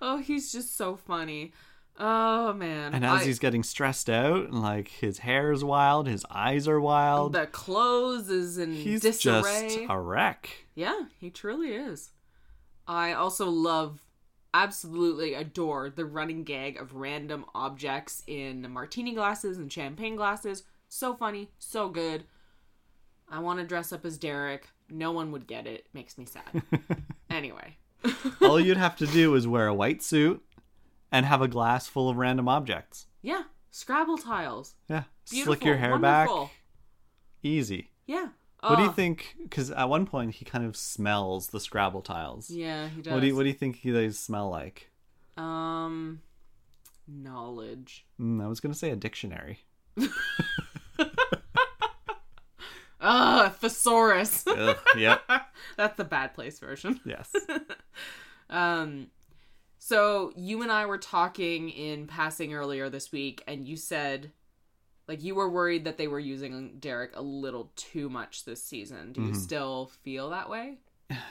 Oh, 0.00 0.18
he's 0.18 0.52
just 0.52 0.76
so 0.76 0.94
funny. 0.96 1.52
Oh 1.98 2.52
man. 2.52 2.94
And 2.94 3.04
as 3.06 3.22
I- 3.22 3.24
he's 3.24 3.38
getting 3.38 3.62
stressed 3.62 4.10
out 4.10 4.48
and 4.48 4.60
like 4.62 4.88
his 4.88 5.18
hair 5.18 5.50
is 5.52 5.64
wild, 5.64 6.06
his 6.06 6.24
eyes 6.30 6.68
are 6.68 6.80
wild. 6.80 7.32
the 7.32 7.46
clothes 7.46 8.28
is 8.28 8.58
in 8.58 8.72
He's 8.74 9.00
disarray. 9.00 9.68
just 9.68 9.78
a 9.88 9.98
wreck. 9.98 10.50
Yeah, 10.74 11.04
he 11.18 11.30
truly 11.30 11.72
is. 11.74 12.10
I 12.86 13.14
also 13.14 13.48
love, 13.48 14.02
absolutely 14.52 15.32
adore 15.32 15.88
the 15.88 16.04
running 16.04 16.44
gag 16.44 16.76
of 16.76 16.94
random 16.94 17.46
objects 17.54 18.22
in 18.26 18.70
martini 18.70 19.14
glasses 19.14 19.56
and 19.56 19.72
champagne 19.72 20.16
glasses. 20.16 20.64
So 20.90 21.14
funny, 21.14 21.48
so 21.58 21.88
good. 21.88 22.24
I 23.28 23.40
want 23.40 23.58
to 23.58 23.66
dress 23.66 23.92
up 23.92 24.04
as 24.04 24.18
Derek. 24.18 24.68
No 24.90 25.12
one 25.12 25.32
would 25.32 25.46
get 25.46 25.66
it. 25.66 25.86
Makes 25.92 26.16
me 26.16 26.26
sad. 26.26 26.62
anyway. 27.30 27.76
All 28.42 28.60
you'd 28.60 28.76
have 28.76 28.96
to 28.96 29.06
do 29.06 29.34
is 29.34 29.48
wear 29.48 29.66
a 29.66 29.74
white 29.74 30.02
suit 30.02 30.42
and 31.10 31.26
have 31.26 31.42
a 31.42 31.48
glass 31.48 31.88
full 31.88 32.08
of 32.08 32.16
random 32.16 32.48
objects. 32.48 33.06
Yeah, 33.22 33.44
Scrabble 33.70 34.18
tiles. 34.18 34.74
Yeah. 34.88 35.04
Beautiful. 35.30 35.54
Slick 35.54 35.64
your 35.64 35.76
hair 35.76 35.90
wonderful. 35.92 36.44
back. 36.44 36.52
Easy. 37.42 37.90
Yeah. 38.06 38.28
What 38.60 38.76
do 38.76 38.82
you 38.82 38.92
think? 38.92 39.36
Because 39.42 39.70
at 39.70 39.88
one 39.88 40.06
point 40.06 40.36
he 40.36 40.44
kind 40.44 40.64
of 40.64 40.76
smells 40.76 41.48
the 41.48 41.60
Scrabble 41.60 42.02
tiles. 42.02 42.50
Yeah, 42.50 42.88
he 42.88 43.02
does. 43.02 43.12
What 43.12 43.20
do 43.20 43.26
you 43.26 43.36
What 43.36 43.42
do 43.42 43.48
you 43.48 43.54
think 43.54 43.80
they 43.82 44.10
smell 44.10 44.48
like? 44.50 44.90
Um, 45.36 46.22
knowledge. 47.06 48.06
Mm, 48.20 48.42
I 48.42 48.48
was 48.48 48.60
gonna 48.60 48.74
say 48.74 48.90
a 48.90 48.96
dictionary. 48.96 49.60
Ah, 53.08 53.54
thesaurus. 53.60 54.44
Ugh, 54.46 54.76
yep. 54.96 55.22
That's 55.76 55.96
the 55.96 56.04
bad 56.04 56.34
place 56.34 56.58
version. 56.58 57.00
Yes. 57.04 57.32
Um, 58.48 59.08
so 59.80 60.32
you 60.36 60.62
and 60.62 60.70
I 60.70 60.86
were 60.86 60.98
talking 60.98 61.68
in 61.68 62.06
passing 62.06 62.54
earlier 62.54 62.88
this 62.88 63.10
week, 63.10 63.42
and 63.48 63.66
you 63.66 63.76
said, 63.76 64.30
like, 65.08 65.24
you 65.24 65.34
were 65.34 65.50
worried 65.50 65.82
that 65.82 65.98
they 65.98 66.06
were 66.06 66.20
using 66.20 66.76
Derek 66.78 67.10
a 67.16 67.22
little 67.22 67.72
too 67.74 68.08
much 68.08 68.44
this 68.44 68.62
season. 68.62 69.12
Do 69.12 69.22
you 69.22 69.34
still 69.34 69.90
feel 70.04 70.30
that 70.30 70.48
way? 70.48 70.78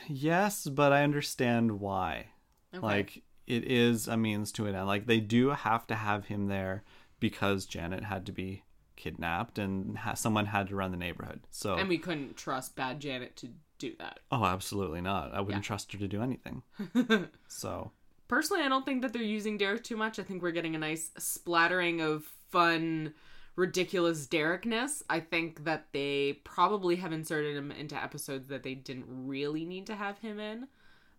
yes, 0.10 0.68
but 0.68 0.92
I 0.92 1.04
understand 1.04 1.80
why. 1.80 2.26
Okay. 2.74 2.86
Like 2.86 3.24
it 3.48 3.64
is 3.72 4.10
a 4.10 4.18
means 4.18 4.52
to 4.54 4.66
an 4.66 4.76
end. 4.76 4.88
Like 4.88 5.06
they 5.06 5.22
do 5.22 5.52
have 5.52 5.88
to 5.88 5.96
have 5.96 6.26
him 6.26 6.48
there 6.48 6.84
because 7.22 7.66
Janet 7.66 8.04
had 8.04 8.26
to 8.26 8.34
be 8.34 8.64
kidnapped 9.06 9.60
and 9.60 9.98
ha- 9.98 10.16
someone 10.16 10.48
had 10.48 10.68
to 10.70 10.76
run 10.76 10.92
the 10.92 10.98
neighborhood. 10.98 11.42
So 11.52 11.76
and 11.76 11.88
we 11.88 11.98
couldn't 12.00 12.36
trust 12.38 12.76
Bad 12.76 13.00
Janet 13.00 13.36
to 13.38 13.50
do 13.78 13.94
that. 14.00 14.20
oh, 14.32 14.44
absolutely 14.46 15.02
not. 15.02 15.34
I 15.34 15.42
wouldn't 15.42 15.64
Yeah. 15.64 15.68
trust 15.68 15.92
her 15.94 16.00
to 16.00 16.08
do 16.08 16.22
anything. 16.22 16.64
so 17.48 17.92
Personally, 18.28 18.64
I 18.64 18.70
don't 18.70 18.84
think 18.86 19.04
that 19.04 19.14
they're 19.14 19.22
using 19.22 19.56
Derek 19.58 19.84
too 19.84 19.96
much. 19.96 20.18
I 20.18 20.24
think 20.24 20.42
we're 20.42 20.50
getting 20.52 20.74
a 20.76 20.80
nice 20.80 21.12
splattering 21.18 22.02
of 22.02 22.24
fun, 22.50 23.14
ridiculous 23.56 24.26
Derekness. 24.26 25.04
I 25.08 25.20
think 25.20 25.66
that 25.66 25.86
they 25.94 26.40
probably 26.44 26.96
have 26.96 27.14
inserted 27.14 27.56
him 27.56 27.72
into 27.72 27.96
episodes 27.96 28.48
that 28.48 28.64
they 28.64 28.74
didn't 28.74 29.06
really 29.08 29.64
need 29.64 29.86
to 29.88 29.96
have 29.96 30.18
him 30.18 30.40
in 30.40 30.68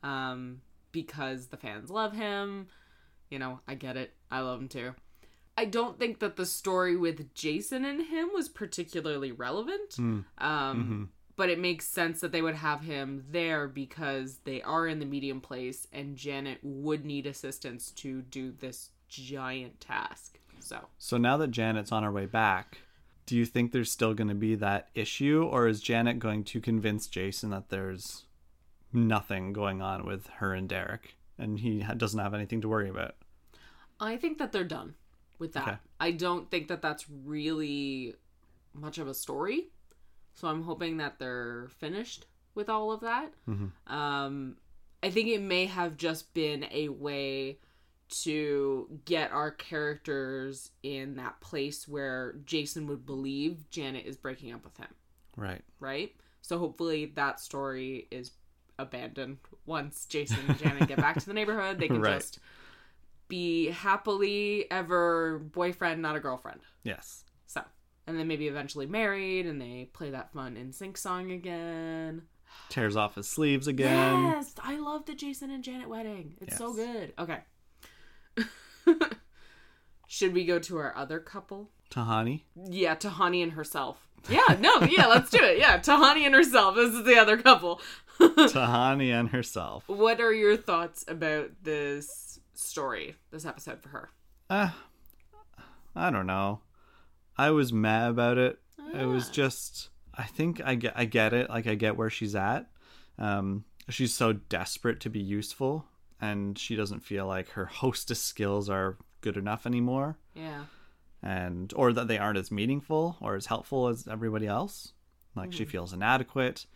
um, 0.02 0.62
because 0.90 1.46
the 1.46 1.56
fans 1.56 1.90
love 1.90 2.12
him. 2.12 2.66
You 3.30 3.38
know, 3.38 3.60
I 3.68 3.74
get 3.76 3.96
it. 3.96 4.12
I 4.30 4.40
love 4.40 4.60
him 4.60 4.68
too. 4.68 4.92
I 5.56 5.64
don't 5.64 5.98
think 5.98 6.18
that 6.18 6.36
the 6.36 6.46
story 6.46 6.96
with 6.96 7.34
Jason 7.34 7.84
and 7.84 8.02
him 8.02 8.30
was 8.34 8.48
particularly 8.48 9.32
relevant. 9.32 9.98
Um, 10.38 11.10
But 11.36 11.50
it 11.50 11.58
makes 11.58 11.86
sense 11.86 12.20
that 12.20 12.32
they 12.32 12.40
would 12.40 12.54
have 12.54 12.80
him 12.80 13.24
there 13.30 13.68
because 13.68 14.38
they 14.44 14.62
are 14.62 14.86
in 14.86 15.00
the 15.00 15.04
medium 15.06 15.42
place 15.42 15.86
and 15.92 16.16
Janet 16.16 16.60
would 16.62 17.04
need 17.04 17.26
assistance 17.26 17.90
to 17.92 18.22
do 18.22 18.52
this 18.52 18.90
giant 19.08 19.78
task. 19.80 20.38
So, 20.60 20.88
so 20.96 21.18
now 21.18 21.36
that 21.36 21.50
Janet's 21.50 21.92
on 21.92 22.02
her 22.04 22.10
way 22.10 22.24
back, 22.24 22.78
do 23.26 23.36
you 23.36 23.44
think 23.44 23.72
there's 23.72 23.90
still 23.92 24.14
going 24.14 24.28
to 24.28 24.34
be 24.34 24.54
that 24.54 24.88
issue 24.94 25.46
or 25.50 25.68
is 25.68 25.82
Janet 25.82 26.18
going 26.18 26.42
to 26.44 26.60
convince 26.60 27.06
Jason 27.06 27.50
that 27.50 27.68
there's 27.68 28.24
nothing 28.92 29.52
going 29.52 29.82
on 29.82 30.06
with 30.06 30.28
her 30.38 30.54
and 30.54 30.66
Derek 30.66 31.16
and 31.38 31.60
he 31.60 31.84
doesn't 31.98 32.18
have 32.18 32.32
anything 32.32 32.62
to 32.62 32.68
worry 32.68 32.88
about? 32.88 33.14
I 34.00 34.16
think 34.16 34.38
that 34.38 34.52
they're 34.52 34.64
done 34.64 34.94
with 35.38 35.52
that. 35.54 35.68
Okay. 35.68 35.76
I 36.00 36.10
don't 36.12 36.50
think 36.50 36.68
that 36.68 36.82
that's 36.82 37.06
really 37.24 38.14
much 38.74 38.98
of 38.98 39.08
a 39.08 39.14
story. 39.14 39.68
So 40.34 40.48
I'm 40.48 40.62
hoping 40.62 40.98
that 40.98 41.18
they're 41.18 41.68
finished 41.78 42.26
with 42.54 42.68
all 42.68 42.92
of 42.92 43.00
that. 43.00 43.32
Um, 43.86 44.56
I 45.02 45.10
think 45.10 45.28
it 45.28 45.40
may 45.40 45.66
have 45.66 45.96
just 45.96 46.32
been 46.34 46.66
a 46.70 46.88
way 46.88 47.58
to 48.22 48.88
get 49.04 49.32
our 49.32 49.50
characters 49.50 50.70
in 50.82 51.16
that 51.16 51.40
place 51.40 51.88
where 51.88 52.34
Jason 52.44 52.86
would 52.86 53.04
believe 53.06 53.68
Janet 53.70 54.06
is 54.06 54.16
breaking 54.16 54.52
up 54.52 54.62
with 54.64 54.76
him, 54.76 54.88
Right. 55.36 55.62
right? 55.80 56.14
So 56.42 56.58
hopefully 56.58 57.06
that 57.16 57.40
story 57.40 58.06
is 58.10 58.30
abandoned 58.78 59.38
once 59.64 60.06
Jason 60.06 60.38
and 60.46 60.58
Janet 60.58 60.86
get 60.86 60.98
back 60.98 61.18
to 61.18 61.26
the 61.26 61.32
neighborhood. 61.34 61.78
They 61.78 61.88
can 61.88 62.00
Right. 62.02 62.14
just 62.20 62.38
be 63.28 63.70
happily 63.70 64.70
ever 64.70 65.38
boyfriend, 65.38 66.02
not 66.02 66.16
a 66.16 66.20
girlfriend. 66.20 66.60
Yes. 66.84 67.24
So, 67.46 67.62
and 68.06 68.18
then 68.18 68.28
maybe 68.28 68.48
eventually 68.48 68.86
married 68.86 69.46
and 69.46 69.60
they 69.60 69.90
play 69.92 70.10
that 70.10 70.32
fun 70.32 70.56
in 70.56 70.72
sync 70.72 70.96
song 70.96 71.32
again. 71.32 72.22
Tears 72.68 72.96
off 72.96 73.16
his 73.16 73.28
sleeves 73.28 73.66
again. 73.66 74.24
Yes, 74.24 74.54
I 74.62 74.78
love 74.78 75.06
the 75.06 75.14
Jason 75.14 75.50
and 75.50 75.62
Janet 75.62 75.88
wedding. 75.88 76.36
It's 76.40 76.56
so 76.56 76.72
good. 76.72 77.12
Okay. 77.18 77.38
Should 80.06 80.32
we 80.32 80.44
go 80.44 80.58
to 80.60 80.78
our 80.78 80.96
other 80.96 81.18
couple? 81.18 81.70
Tahani. 81.90 82.42
Yeah, 82.54 82.94
Tahani 82.94 83.42
and 83.42 83.52
herself. 83.52 84.08
Yeah, 84.28 84.56
no, 84.58 84.80
yeah, 84.82 85.06
let's 85.06 85.30
do 85.30 85.42
it. 85.42 85.58
Yeah, 85.58 85.78
Tahani 85.78 86.24
and 86.26 86.34
herself. 86.34 86.74
This 86.74 86.92
is 86.92 87.04
the 87.04 87.16
other 87.18 87.36
couple. 87.36 87.80
Tahani 88.20 89.10
and 89.10 89.30
herself. 89.30 89.84
what 89.88 90.20
are 90.20 90.32
your 90.32 90.56
thoughts 90.56 91.04
about 91.06 91.50
this 91.62 92.40
story, 92.58 93.16
this 93.30 93.44
episode 93.44 93.82
for 93.82 93.88
her? 93.90 94.10
Uh, 94.50 94.70
I 95.94 96.10
don't 96.10 96.26
know. 96.26 96.60
I 97.36 97.50
was 97.50 97.72
mad 97.72 98.10
about 98.10 98.38
it. 98.38 98.58
It 98.94 99.04
was 99.06 99.28
just 99.30 99.88
I 100.14 100.24
think 100.24 100.60
I 100.64 100.74
get 100.74 100.92
I 100.96 101.04
get 101.04 101.32
it. 101.32 101.50
Like 101.50 101.66
I 101.66 101.74
get 101.74 101.96
where 101.96 102.10
she's 102.10 102.34
at. 102.34 102.66
Um 103.18 103.64
she's 103.88 104.14
so 104.14 104.32
desperate 104.32 105.00
to 105.00 105.10
be 105.10 105.20
useful 105.20 105.86
and 106.20 106.58
she 106.58 106.76
doesn't 106.76 107.00
feel 107.00 107.26
like 107.26 107.50
her 107.50 107.66
hostess 107.66 108.22
skills 108.22 108.68
are 108.70 108.96
good 109.20 109.36
enough 109.36 109.66
anymore 109.66 110.18
Yeah. 110.34 110.64
and 111.22 111.72
or 111.76 111.92
that 111.92 112.08
they 112.08 112.18
aren't 112.18 112.38
as 112.38 112.50
meaningful 112.50 113.16
or 113.20 113.34
as 113.36 113.46
helpful 113.46 113.88
as 113.88 114.06
everybody 114.08 114.46
else. 114.46 114.92
Like 115.34 115.52
she 115.52 115.64
feels 115.66 115.92
inadequate. 115.92 116.66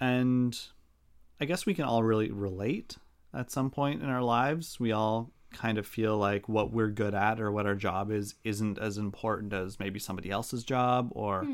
And 0.00 0.58
I 1.40 1.44
guess 1.44 1.66
we 1.66 1.74
can 1.74 1.84
all 1.84 2.02
really 2.02 2.30
relate 2.30 2.96
at 3.32 3.50
some 3.50 3.70
point 3.70 4.02
in 4.02 4.08
our 4.08 4.22
lives. 4.22 4.78
We 4.80 4.92
all 4.92 5.30
kind 5.52 5.78
of 5.78 5.86
feel 5.86 6.16
like 6.16 6.48
what 6.48 6.72
we're 6.72 6.88
good 6.88 7.14
at 7.14 7.40
or 7.40 7.50
what 7.50 7.66
our 7.66 7.74
job 7.74 8.10
is 8.10 8.34
isn't 8.44 8.78
as 8.78 8.98
important 8.98 9.52
as 9.52 9.78
maybe 9.78 9.98
somebody 9.98 10.30
else's 10.30 10.64
job 10.64 11.10
or 11.12 11.44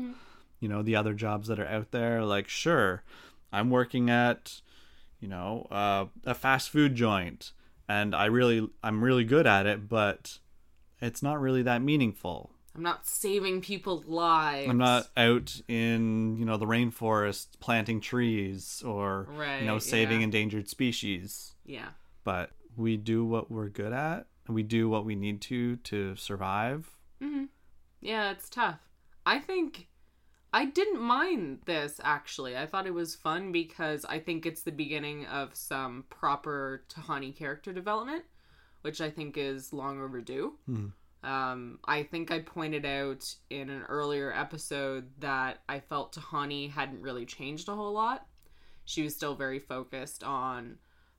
you 0.59 0.69
know 0.69 0.81
the 0.81 0.95
other 0.95 1.13
jobs 1.13 1.47
that 1.47 1.59
are 1.59 1.67
out 1.67 1.91
there 1.91 2.23
like 2.23 2.47
sure 2.47 3.03
i'm 3.51 3.69
working 3.69 4.09
at 4.09 4.61
you 5.19 5.27
know 5.27 5.67
uh, 5.71 6.05
a 6.25 6.35
fast 6.35 6.69
food 6.69 6.95
joint 6.95 7.53
and 7.89 8.13
i 8.13 8.25
really 8.25 8.67
i'm 8.83 9.03
really 9.03 9.23
good 9.23 9.47
at 9.47 9.65
it 9.65 9.89
but 9.89 10.37
it's 11.01 11.23
not 11.23 11.39
really 11.39 11.63
that 11.63 11.81
meaningful 11.81 12.51
I'm 12.75 12.83
not 12.83 13.07
saving 13.07 13.61
people's 13.61 14.05
lives. 14.05 14.69
i'm 14.69 14.77
not 14.77 15.07
out 15.17 15.59
in 15.67 16.37
you 16.37 16.45
know 16.45 16.57
the 16.57 16.67
rainforest 16.67 17.59
planting 17.59 17.99
trees 17.99 18.83
or 18.85 19.27
you 19.59 19.65
know 19.65 19.79
saving 19.79 20.19
yeah. 20.19 20.25
endangered 20.25 20.69
species 20.69 21.55
Yeah. 21.67 21.89
but 22.23 22.51
we 22.75 22.97
do 22.97 23.23
what 23.25 23.51
we're 23.51 23.69
good 23.69 23.93
at 23.93 24.25
and 24.47 24.55
we 24.55 24.63
do 24.63 24.89
what 24.89 25.05
we 25.05 25.15
need 25.15 25.41
to 25.41 25.75
to 25.77 26.15
survive 26.15 26.89
Yeah, 27.99 28.31
it's 28.31 28.49
tough. 28.49 28.79
I 29.25 29.39
think 29.39 29.87
I 30.53 30.65
didn't 30.65 31.01
mind 31.01 31.59
this 31.65 31.99
actually. 32.03 32.55
I 32.55 32.65
thought 32.65 32.87
it 32.87 32.93
was 32.93 33.15
fun 33.15 33.51
because 33.51 34.05
I 34.05 34.19
think 34.19 34.45
it's 34.45 34.63
the 34.63 34.71
beginning 34.71 35.25
of 35.25 35.55
some 35.55 36.05
proper 36.09 36.83
Tahani 36.89 37.35
character 37.35 37.73
development, 37.73 38.23
which 38.81 39.01
I 39.01 39.09
think 39.09 39.37
is 39.37 39.73
long 39.73 39.99
overdue. 40.01 40.53
Um, 41.23 41.79
I 41.85 42.03
think 42.03 42.31
I 42.31 42.39
pointed 42.39 42.85
out 42.85 43.25
in 43.49 43.69
an 43.69 43.81
earlier 43.89 44.31
episode 44.31 45.09
that 45.19 45.63
I 45.67 45.79
felt 45.79 46.15
Tahani 46.15 46.71
hadn't 46.71 47.01
really 47.01 47.25
changed 47.25 47.67
a 47.67 47.75
whole 47.75 47.91
lot. 47.93 48.27
She 48.85 49.03
was 49.03 49.15
still 49.15 49.35
very 49.35 49.59
focused 49.59 50.23
on 50.23 50.77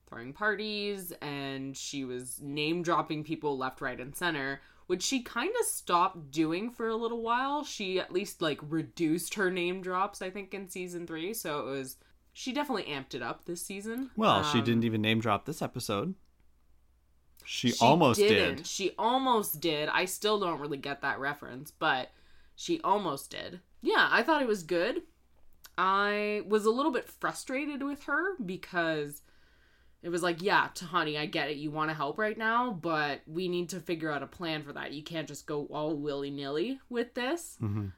throwing 0.09 0.32
parties 0.32 1.12
and 1.22 1.76
she 1.76 2.04
was 2.04 2.40
name 2.40 2.82
dropping 2.82 3.24
people 3.24 3.56
left, 3.59 3.80
right, 3.80 4.00
and 4.00 4.16
center, 4.16 4.61
which 4.86 5.02
she 5.02 5.22
kind 5.22 5.52
of 5.61 5.66
stopped 5.66 6.30
doing 6.30 6.70
for 6.70 6.88
a 6.88 6.96
little 6.96 7.22
while. 7.22 7.64
She 7.64 7.98
at 8.00 8.12
least 8.12 8.40
like 8.42 8.59
reduced 8.62 9.34
her 9.34 9.50
name 9.50 9.80
drops, 9.82 10.22
I 10.22 10.30
think, 10.30 10.54
in 10.54 10.68
season 10.68 11.06
three. 11.06 11.34
So 11.34 11.61
it 11.61 11.70
was, 11.70 11.96
she 12.32 12.52
definitely 12.52 12.84
amped 12.92 13.14
it 13.14 13.22
up 13.22 13.44
this 13.44 13.62
season. 13.64 14.11
well 14.16 14.42
she 14.42 14.59
Um, 14.59 14.64
didn't 14.64 14.84
even 14.84 15.02
name 15.02 15.20
drop 15.20 15.44
this 15.44 15.62
episode 15.62 16.14
she, 17.44 17.72
She 17.72 17.78
almost 17.80 18.26
didn't. 18.26 18.56
did 18.56 18.66
She 18.66 18.92
almost 18.98 19.61
did. 19.61 19.88
I 19.88 20.04
still 20.04 20.38
don't 20.38 20.61
really 20.61 20.76
get 20.76 21.00
that 21.02 21.18
reference, 21.18 21.70
but 21.70 22.11
she 22.54 22.80
almost 22.82 23.30
did. 23.30 23.61
Yeah, 23.80 24.09
I 24.11 24.22
thought 24.22 24.42
it 24.42 24.48
was 24.48 24.62
good. 24.62 25.02
I 25.76 26.42
was 26.46 26.64
a 26.66 26.70
little 26.70 26.92
bit 26.92 27.09
frustrated 27.09 27.82
with 27.82 28.04
her 28.04 28.36
because 28.44 29.22
it 30.03 30.11
was 30.11 30.22
like, 30.22 30.42
yeah, 30.42 30.68
Tahani, 30.74 31.18
I 31.18 31.26
get 31.26 31.51
it. 31.51 31.57
You 31.57 31.70
want 31.70 31.90
to 31.90 31.94
help 31.94 32.18
right 32.18 32.38
now, 32.38 32.70
but 32.70 33.20
we 33.26 33.49
need 33.49 33.70
to 33.70 33.80
figure 33.80 34.12
out 34.12 34.22
a 34.22 34.28
plan 34.28 34.62
for 34.62 34.72
that. 34.72 34.92
You 34.92 35.03
can't 35.03 35.26
just 35.26 35.46
go 35.46 35.66
all 35.66 35.96
willy 35.96 36.30
nilly 36.30 36.78
with 36.88 37.14
this. 37.14 37.57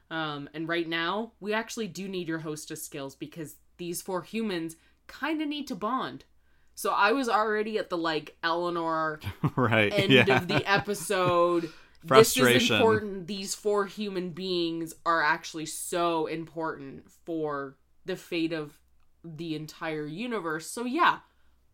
Um, 0.09 0.49
and 0.53 0.67
right 0.67 0.87
now, 0.87 1.33
we 1.39 1.53
actually 1.53 1.87
do 1.87 2.07
need 2.07 2.27
your 2.27 2.39
hostess 2.39 2.83
skills 2.83 3.15
because 3.15 3.55
these 3.77 4.01
four 4.01 4.23
humans 4.23 4.77
kind 5.05 5.41
of 5.41 5.47
need 5.47 5.67
to 5.67 5.75
bond. 5.75 6.25
So 6.73 6.91
I 6.91 7.11
was 7.11 7.29
already 7.29 7.77
at 7.77 7.89
the 7.89 7.97
like 7.97 8.35
Eleanor 8.43 9.19
right 9.55 9.93
end 9.93 10.11
yeah 10.11 10.37
of 10.37 10.47
the 10.47 10.63
episode. 10.69 11.69
This 12.03 12.35
is 12.35 12.71
important. 12.71 13.27
These 13.27 13.53
four 13.53 13.85
human 13.85 14.31
beings 14.31 14.95
are 15.05 15.21
actually 15.21 15.67
so 15.67 16.25
important 16.25 17.11
for 17.11 17.77
the 18.05 18.15
fate 18.15 18.53
of 18.53 18.79
the 19.23 19.55
entire 19.55 20.07
universe. 20.07 20.65
So 20.65 20.85
yeah, 20.85 21.19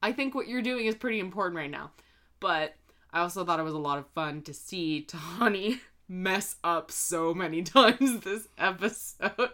I 0.02 0.12
think 0.12 0.36
what 0.36 0.48
you're 0.48 0.62
doing 0.62 0.86
is 0.86 0.96
pretty 0.96 1.20
important 1.20 1.58
right 1.58 1.72
now. 1.72 1.92
But 2.40 2.76
I 3.12 3.22
also 3.22 3.44
thought 3.44 3.60
it 3.60 3.64
was 3.64 3.74
a 3.74 3.80
lot 3.80 3.98
of 3.98 4.08
fun 4.08 4.42
to 4.44 4.54
see 4.54 5.06
Tahani 5.10 5.80
mess 6.08 6.56
up 6.64 6.92
so 6.92 7.34
many 7.34 7.62
times 7.64 8.22
this 8.22 8.48
episode. 8.58 9.52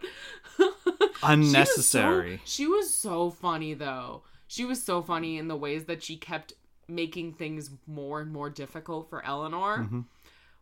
Unnecessary. 1.22 2.42
She 2.46 2.68
was, 2.68 2.94
so, 2.94 3.04
she 3.04 3.08
was 3.08 3.30
so 3.30 3.30
funny 3.30 3.74
though. 3.74 4.24
She 4.48 4.66
was 4.66 4.84
so 4.84 5.02
funny 5.02 5.38
in 5.38 5.48
the 5.48 5.56
ways 5.56 5.86
that 5.86 6.04
she 6.04 6.18
kept 6.18 6.54
making 6.88 7.34
things 7.34 7.72
more 7.88 8.22
and 8.22 8.32
more 8.32 8.50
difficult 8.50 9.10
for 9.10 9.26
Eleanor. 9.26 9.80
Mm-hmm. 9.80 10.02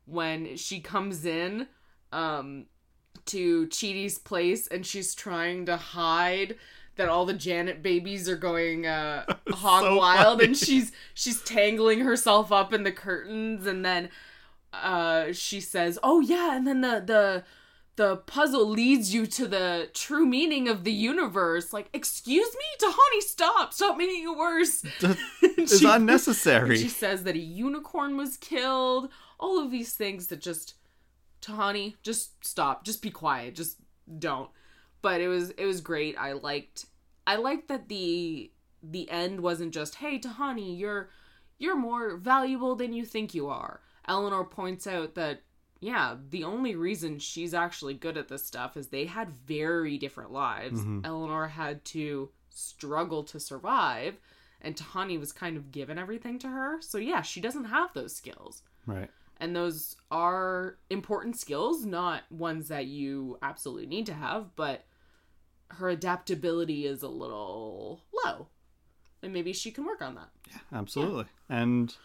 When 0.05 0.55
she 0.57 0.79
comes 0.79 1.25
in 1.25 1.67
um 2.11 2.65
to 3.25 3.67
Chidi's 3.67 4.17
place 4.17 4.67
and 4.67 4.85
she's 4.85 5.13
trying 5.13 5.65
to 5.65 5.77
hide 5.77 6.55
that 6.97 7.09
all 7.09 7.25
the 7.25 7.33
Janet 7.33 7.81
babies 7.81 8.27
are 8.29 8.35
going 8.35 8.85
uh 8.85 9.25
hog 9.49 9.83
So 9.83 9.95
wild 9.97 10.37
funny. 10.39 10.45
and 10.49 10.57
she's 10.57 10.91
she's 11.13 11.41
tangling 11.41 11.99
herself 12.01 12.51
up 12.51 12.73
in 12.73 12.83
the 12.83 12.91
curtains 12.91 13.65
and 13.65 13.83
then 13.85 14.09
uh 14.73 15.33
she 15.33 15.59
says, 15.59 15.99
"Oh 16.03 16.19
yeah, 16.21 16.55
and 16.55 16.65
then 16.67 16.81
the 16.81 17.03
the 17.05 17.43
the 17.97 18.15
puzzle 18.17 18.65
leads 18.69 19.13
you 19.13 19.27
to 19.27 19.45
the 19.47 19.89
true 19.93 20.25
meaning 20.25 20.69
of 20.69 20.83
the 20.85 20.93
universe." 20.93 21.73
Like, 21.73 21.89
"Excuse 21.93 22.47
me, 22.55 22.87
Tahani, 22.87 23.21
stop. 23.21 23.73
Stop 23.73 23.97
making 23.97 24.23
it 24.23 24.37
worse." 24.37 24.83
It's 25.41 25.77
She- 25.79 25.85
unnecessary. 25.87 26.77
She 26.77 26.87
says 26.87 27.23
that 27.23 27.35
a 27.35 27.39
unicorn 27.39 28.15
was 28.15 28.37
killed. 28.37 29.09
All 29.39 29.59
of 29.59 29.71
these 29.71 29.93
things 29.93 30.27
that 30.27 30.39
just 30.39 30.75
Tahani, 31.41 31.95
just 32.01 32.43
stop. 32.45 32.85
Just 32.85 33.01
be 33.01 33.09
quiet. 33.11 33.55
Just 33.55 33.77
don't. 34.19 34.49
But 35.01 35.21
it 35.21 35.27
was 35.27 35.51
it 35.51 35.65
was 35.65 35.81
great. 35.81 36.15
I 36.17 36.33
liked 36.33 36.85
I 37.25 37.35
liked 37.35 37.67
that 37.67 37.87
the 37.87 38.51
the 38.83 39.09
end 39.09 39.41
wasn't 39.41 39.73
just, 39.73 39.95
"Hey 39.95 40.19
Tahani, 40.19 40.77
you're 40.77 41.09
you're 41.57 41.75
more 41.75 42.17
valuable 42.17 42.75
than 42.75 42.93
you 42.93 43.05
think 43.05 43.33
you 43.33 43.47
are." 43.49 43.81
Eleanor 44.07 44.43
points 44.43 44.87
out 44.87 45.15
that 45.15 45.41
yeah, 45.81 46.15
the 46.29 46.43
only 46.43 46.75
reason 46.75 47.17
she's 47.17 47.55
actually 47.55 47.95
good 47.95 48.15
at 48.15 48.27
this 48.27 48.45
stuff 48.45 48.77
is 48.77 48.87
they 48.87 49.05
had 49.05 49.31
very 49.31 49.97
different 49.97 50.31
lives. 50.31 50.79
Mm-hmm. 50.79 51.01
Eleanor 51.03 51.47
had 51.47 51.83
to 51.85 52.29
struggle 52.49 53.23
to 53.23 53.39
survive, 53.39 54.19
and 54.61 54.75
Tahani 54.75 55.19
was 55.19 55.31
kind 55.31 55.57
of 55.57 55.71
given 55.71 55.97
everything 55.97 56.37
to 56.39 56.47
her. 56.47 56.79
So, 56.81 56.99
yeah, 56.99 57.23
she 57.23 57.41
doesn't 57.41 57.65
have 57.65 57.93
those 57.93 58.15
skills. 58.15 58.61
right. 58.85 59.09
And 59.37 59.55
those 59.55 59.95
are 60.11 60.77
important 60.91 61.35
skills, 61.35 61.83
not 61.83 62.31
ones 62.31 62.67
that 62.67 62.85
you 62.85 63.39
absolutely 63.41 63.87
need 63.87 64.05
to 64.05 64.13
have, 64.13 64.55
but 64.55 64.85
her 65.77 65.89
adaptability 65.89 66.85
is 66.85 67.03
a 67.03 67.09
little 67.09 68.03
low. 68.23 68.47
And 69.23 69.33
maybe 69.33 69.53
she 69.53 69.71
can 69.71 69.85
work 69.85 70.01
on 70.01 70.15
that. 70.15 70.29
Yeah, 70.49 70.79
absolutely. 70.79 71.25
And 71.47 71.95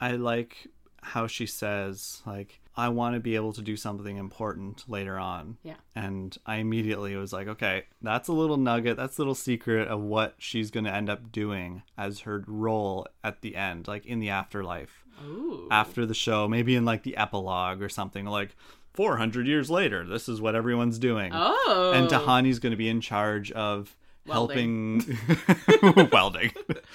I 0.00 0.12
like 0.12 0.68
how 1.02 1.26
she 1.26 1.46
says, 1.46 2.22
like, 2.26 2.60
I 2.76 2.88
want 2.88 3.14
to 3.14 3.20
be 3.20 3.34
able 3.34 3.52
to 3.54 3.62
do 3.62 3.76
something 3.76 4.16
important 4.16 4.88
later 4.88 5.18
on. 5.18 5.58
Yeah. 5.62 5.76
And 5.94 6.36
I 6.46 6.56
immediately 6.56 7.16
was 7.16 7.32
like, 7.32 7.48
okay, 7.48 7.84
that's 8.00 8.28
a 8.28 8.32
little 8.32 8.56
nugget, 8.56 8.96
that's 8.96 9.18
a 9.18 9.20
little 9.20 9.34
secret 9.34 9.88
of 9.88 10.00
what 10.00 10.34
she's 10.38 10.70
going 10.70 10.84
to 10.84 10.94
end 10.94 11.10
up 11.10 11.32
doing 11.32 11.82
as 11.98 12.20
her 12.20 12.44
role 12.46 13.06
at 13.22 13.42
the 13.42 13.56
end, 13.56 13.88
like 13.88 14.06
in 14.06 14.20
the 14.20 14.30
afterlife. 14.30 15.04
Ooh. 15.22 15.68
After 15.70 16.06
the 16.06 16.14
show, 16.14 16.48
maybe 16.48 16.74
in 16.74 16.86
like 16.86 17.02
the 17.02 17.16
epilogue 17.16 17.82
or 17.82 17.90
something, 17.90 18.24
like 18.24 18.56
400 18.92 19.46
years 19.46 19.70
later, 19.70 20.04
this 20.06 20.28
is 20.28 20.40
what 20.40 20.54
everyone's 20.54 20.98
doing. 20.98 21.32
Oh. 21.34 21.92
And 21.94 22.08
Tahani's 22.08 22.58
going 22.58 22.72
to 22.72 22.76
be 22.76 22.88
in 22.88 23.00
charge 23.00 23.50
of 23.52 23.96
Welding. 24.26 25.00
helping 25.00 26.08
welding 26.12 26.52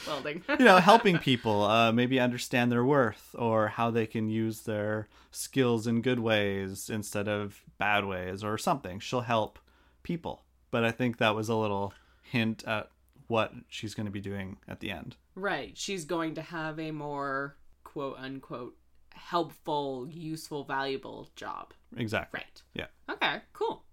Welding. 0.08 0.44
you 0.60 0.66
know 0.66 0.78
helping 0.78 1.18
people 1.18 1.64
uh, 1.64 1.92
maybe 1.92 2.20
understand 2.20 2.72
their 2.72 2.86
worth 2.86 3.36
or 3.38 3.68
how 3.70 3.90
they 3.90 4.06
can 4.06 4.30
use 4.30 4.62
their 4.62 5.08
skills 5.32 5.88
in 5.88 6.02
good 6.02 6.20
ways 6.20 6.88
instead 6.90 7.28
of 7.28 7.64
bad 7.80 8.06
ways 8.06 8.44
or 8.44 8.60
something 8.60 9.00
she'll 9.00 9.22
help 9.22 9.58
people 10.04 10.46
but 10.70 10.86
i 10.86 10.92
think 10.92 11.18
that 11.18 11.34
was 11.34 11.50
a 11.50 11.56
little 11.56 11.94
hint 12.22 12.64
at 12.66 12.90
what 13.28 13.52
she's 13.68 13.96
going 13.96 14.06
to 14.06 14.12
be 14.12 14.22
doing 14.22 14.58
at 14.68 14.80
the 14.80 14.92
end 14.92 15.16
Right. 15.36 15.78
She's 15.78 16.06
going 16.06 16.36
to 16.36 16.42
have 16.42 16.80
a 16.80 16.92
more 16.92 17.58
quote 17.84 18.18
unquote 18.18 18.78
helpful, 19.14 20.08
useful, 20.10 20.64
valuable 20.64 21.30
job. 21.36 21.74
Exactly 21.98 22.40
Right. 22.40 22.62
yeah 22.74 22.86
Okay, 23.14 23.38
cool. 23.54 23.84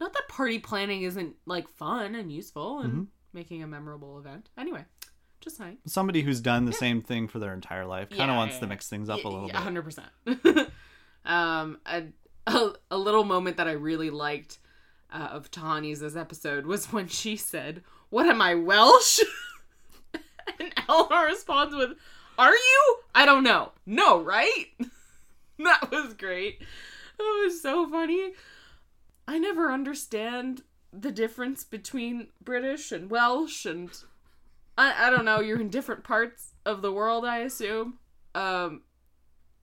Not 0.00 0.12
that 0.12 0.28
party 0.28 0.58
planning 0.58 1.02
isn't 1.02 1.34
like 1.46 1.68
fun 1.68 2.14
and 2.14 2.30
useful 2.32 2.80
and 2.80 2.92
Mm-hmm. 2.92 3.02
making 3.32 3.62
a 3.62 3.66
memorable 3.66 4.18
event. 4.18 4.48
Anyway, 4.56 4.84
just 5.40 5.56
saying. 5.56 5.78
somebody 5.86 6.22
who's 6.22 6.40
done 6.40 6.64
the 6.64 6.72
same 6.72 7.00
thing 7.02 7.28
for 7.28 7.38
their 7.38 7.52
entire 7.54 7.84
life 7.86 8.08
kind 8.10 8.22
of 8.22 8.28
Yeah, 8.28 8.36
wants 8.36 8.54
yeah, 8.54 8.60
to 8.60 8.66
yeah. 8.66 8.70
mix 8.70 8.88
things 8.88 9.08
up 9.08 9.24
a 9.24 9.28
little 9.28 9.46
bit 9.48 9.56
hundred 9.56 9.82
percent. 9.82 10.08
Um, 11.24 11.78
a, 11.84 12.04
a 12.46 12.72
a 12.92 12.96
little 12.96 13.24
moment 13.24 13.56
that 13.58 13.68
I 13.68 13.72
really 13.72 14.08
liked 14.10 14.58
uh, 15.12 15.28
of 15.32 15.50
Tahani's 15.50 16.00
this 16.00 16.16
episode 16.16 16.64
was 16.64 16.86
when 16.92 17.08
she 17.08 17.36
said, 17.36 17.82
"What 18.08 18.26
am 18.26 18.40
I 18.40 18.54
Welsh?" 18.54 19.20
and 20.60 20.72
Eleanor 20.88 21.26
responds 21.26 21.74
with, 21.74 21.90
"Are 22.38 22.52
you? 22.54 22.96
I 23.14 23.26
don't 23.26 23.44
know. 23.44 23.72
No, 23.84 24.20
right?" 24.22 24.66
that 25.58 25.90
was 25.90 26.14
great. 26.14 26.62
That 27.28 27.42
was 27.44 27.60
so 27.60 27.88
funny. 27.88 28.32
I 29.26 29.38
never 29.38 29.72
understand 29.72 30.62
the 30.92 31.10
difference 31.10 31.64
between 31.64 32.28
British 32.40 32.92
and 32.92 33.10
Welsh 33.10 33.66
and 33.66 33.90
I, 34.76 35.08
I 35.08 35.10
don't 35.10 35.24
know, 35.24 35.40
you're 35.40 35.60
in 35.60 35.68
different 35.68 36.04
parts 36.04 36.54
of 36.64 36.80
the 36.80 36.92
world, 36.92 37.24
I 37.24 37.38
assume. 37.38 37.98
Um 38.34 38.82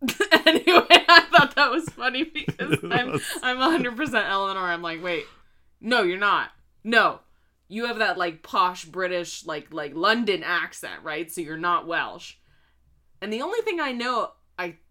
anyway, 0.46 0.86
I 0.90 1.26
thought 1.32 1.56
that 1.56 1.72
was 1.72 1.90
funny 1.90 2.24
because 2.34 2.78
I'm 2.84 3.20
I'm 3.42 3.58
100% 3.58 4.30
Eleanor. 4.30 4.60
I'm 4.60 4.82
like, 4.82 5.04
"Wait. 5.04 5.26
No, 5.82 6.04
you're 6.04 6.18
not. 6.18 6.52
No. 6.84 7.22
You 7.68 7.86
have 7.86 8.00
that 8.00 8.18
like 8.18 8.44
posh 8.44 8.86
British 8.86 9.46
like 9.46 9.74
like 9.74 9.96
London 9.96 10.44
accent, 10.44 11.02
right? 11.04 11.32
So 11.32 11.42
you're 11.42 11.58
not 11.58 11.88
Welsh." 11.88 12.36
And 13.22 13.32
the 13.32 13.42
only 13.42 13.62
thing 13.62 13.80
I 13.80 13.92
know, 13.92 14.32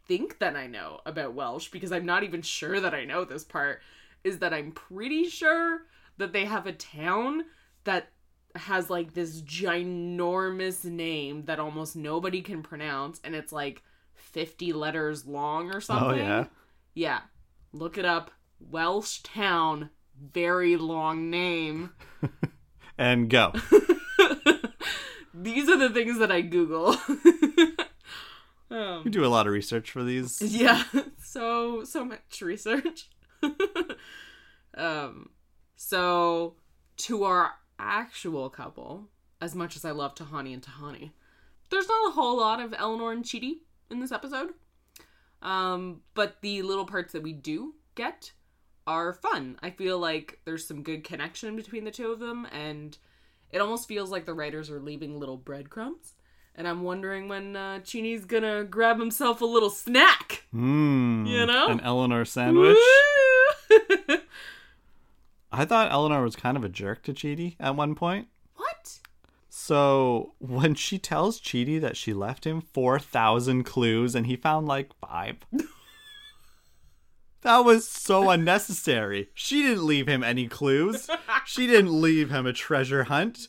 think 0.07 0.38
that 0.38 0.57
I 0.57 0.66
know 0.66 1.00
about 1.07 1.34
Welsh 1.34 1.68
because 1.68 1.92
I'm 1.92 2.07
not 2.07 2.22
even 2.22 2.42
sure 2.42 2.80
that 2.80 2.94
I 2.94 3.05
know 3.05 3.24
this 3.24 3.44
part 3.44 3.80
is 4.22 4.38
that 4.38 4.55
I'm 4.55 4.72
pretty 4.72 5.28
sure 5.28 5.82
that 6.18 6.32
they 6.32 6.44
have 6.44 6.66
a 6.66 6.72
town 6.72 7.44
that 7.84 8.09
has 8.55 8.88
like 8.88 9.14
this 9.14 9.42
ginormous 9.42 10.84
name 10.84 11.44
that 11.46 11.59
almost 11.59 11.96
nobody 11.96 12.40
can 12.40 12.62
pronounce 12.62 13.20
and 13.24 13.34
it's 13.34 13.52
like 13.52 13.82
50 14.14 14.72
letters 14.72 15.26
long 15.26 15.70
or 15.70 15.76
oh, 15.76 15.80
something. 15.80 16.09
oh 16.09 16.14
yeah 16.14 16.44
Yeah. 16.94 17.20
Look 17.72 17.98
it 17.98 18.05
up. 18.05 18.30
Welsh 18.61 19.20
town. 19.22 19.90
Very 20.32 20.76
long 20.76 21.30
name. 21.30 21.90
and 22.98 23.28
go 23.28 23.52
These 25.34 25.68
are 25.68 25.76
the 25.76 25.90
things 25.90 26.20
that 26.20 26.30
I 26.30 26.42
Google. 26.42 26.96
um, 28.74 29.02
you 29.04 29.10
do 29.10 29.24
a 29.24 29.28
lot 29.28 29.46
of 29.46 29.52
research 29.52 29.90
for 29.90 30.02
these 30.02 30.40
yeah. 30.42 30.82
So 31.22 31.84
so 31.84 32.04
much 32.04 32.40
research. 32.42 33.08
um 34.76 35.30
so 35.76 36.56
to 36.96 37.24
our 37.24 37.52
actual 37.78 38.48
couple, 38.50 39.08
as 39.40 39.54
much 39.54 39.76
as 39.76 39.84
I 39.84 39.90
love 39.90 40.14
Tahani 40.14 40.54
and 40.54 40.62
Tahani, 40.62 41.10
there's 41.70 41.88
not 41.88 42.08
a 42.08 42.12
whole 42.12 42.38
lot 42.38 42.60
of 42.60 42.74
Eleanor 42.76 43.12
and 43.12 43.24
Chidi 43.24 43.58
in 43.90 44.00
this 44.00 44.12
episode. 44.12 44.50
Um, 45.42 46.00
but 46.14 46.40
the 46.40 46.62
little 46.62 46.86
parts 46.86 47.12
that 47.12 47.22
we 47.22 47.32
do 47.32 47.74
get 47.94 48.32
are 48.86 49.12
fun. 49.12 49.56
I 49.62 49.70
feel 49.70 49.98
like 49.98 50.40
there's 50.44 50.66
some 50.66 50.82
good 50.82 51.04
connection 51.04 51.56
between 51.56 51.84
the 51.84 51.90
two 51.90 52.10
of 52.10 52.18
them, 52.18 52.46
and 52.50 52.96
it 53.50 53.60
almost 53.60 53.88
feels 53.88 54.10
like 54.10 54.24
the 54.26 54.34
writers 54.34 54.70
are 54.70 54.80
leaving 54.80 55.18
little 55.18 55.36
breadcrumbs. 55.36 56.13
And 56.57 56.68
I'm 56.68 56.82
wondering 56.82 57.28
when 57.28 57.57
uh, 57.57 57.80
Chidi's 57.82 58.24
gonna 58.24 58.64
grab 58.64 58.98
himself 59.00 59.40
a 59.40 59.44
little 59.46 59.70
snack. 59.70 60.44
Mm, 60.55 61.26
You 61.28 61.46
know? 61.46 61.66
an 61.68 61.80
eleanor 61.80 62.24
sandwich 62.24 62.76
i 65.52 65.64
thought 65.64 65.90
eleanor 65.90 66.22
was 66.22 66.36
kind 66.36 66.57
of 66.57 66.64
a 66.64 66.68
jerk 66.68 67.02
to 67.05 67.12
Chidi 67.12 67.57
at 67.61 67.74
one 67.76 67.94
point 67.94 68.28
what? 68.57 69.00
So 69.48 70.34
when 70.38 70.74
she 70.74 70.98
tells 70.98 71.40
Chidi 71.40 71.80
that 71.80 71.96
she 71.96 72.12
left 72.12 72.44
him 72.46 72.61
4,000 72.61 73.62
clues 73.64 74.14
and 74.14 74.26
he 74.26 74.36
found 74.36 74.66
like 74.66 74.90
five. 75.00 75.36
that 77.42 77.59
was 77.64 77.88
so 77.88 78.30
unnecessary. 78.30 79.28
She 79.34 79.62
didn't 79.62 79.86
leave 79.86 80.09
him 80.09 80.22
any 80.24 80.48
clues. 80.48 81.09
She 81.46 81.66
didn't 81.66 82.00
leave 82.00 82.30
him 82.30 82.46
a 82.46 82.52
treasure 82.52 83.05
hunt. 83.05 83.48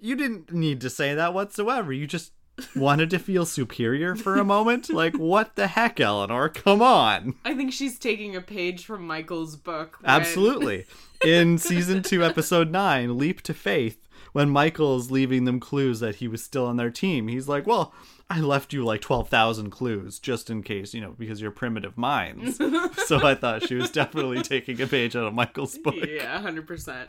You 0.00 0.14
didn't 0.16 0.52
need 0.52 0.80
to 0.82 0.90
say 0.90 1.14
that 1.14 1.32
whatsoever. 1.34 1.92
You 1.92 2.06
just 2.06 2.32
wanted 2.74 3.10
to 3.10 3.18
feel 3.18 3.44
superior 3.44 4.14
for 4.14 4.36
a 4.36 4.44
moment. 4.44 4.88
Like, 4.90 5.16
what 5.16 5.56
the 5.56 5.66
heck, 5.66 6.00
Eleanor? 6.00 6.48
Come 6.48 6.80
on. 6.82 7.34
I 7.44 7.54
think 7.54 7.72
she's 7.72 7.98
taking 7.98 8.34
a 8.36 8.40
page 8.40 8.84
from 8.84 9.06
Michael's 9.06 9.56
book. 9.56 9.98
when- 10.00 10.10
Absolutely. 10.10 10.86
In 11.24 11.58
season 11.58 12.02
two, 12.02 12.22
episode 12.24 12.70
nine, 12.70 13.16
Leap 13.18 13.40
to 13.42 13.54
Faith, 13.54 14.06
when 14.32 14.50
Michael's 14.50 15.10
leaving 15.10 15.44
them 15.44 15.60
clues 15.60 16.00
that 16.00 16.16
he 16.16 16.28
was 16.28 16.42
still 16.42 16.66
on 16.66 16.76
their 16.76 16.90
team, 16.90 17.28
he's 17.28 17.48
like, 17.48 17.66
Well, 17.66 17.94
I 18.28 18.40
left 18.40 18.72
you 18.72 18.84
like 18.84 19.00
12,000 19.02 19.70
clues 19.70 20.18
just 20.18 20.50
in 20.50 20.62
case, 20.62 20.92
you 20.92 21.00
know, 21.00 21.14
because 21.18 21.40
you're 21.40 21.52
primitive 21.52 21.96
minds. 21.96 22.56
so 23.06 23.24
I 23.24 23.34
thought 23.34 23.66
she 23.68 23.76
was 23.76 23.90
definitely 23.90 24.42
taking 24.42 24.80
a 24.80 24.86
page 24.86 25.14
out 25.14 25.26
of 25.26 25.32
Michael's 25.34 25.78
book. 25.78 25.94
Yeah, 26.06 26.40
hundred 26.40 26.66
percent. 26.66 27.08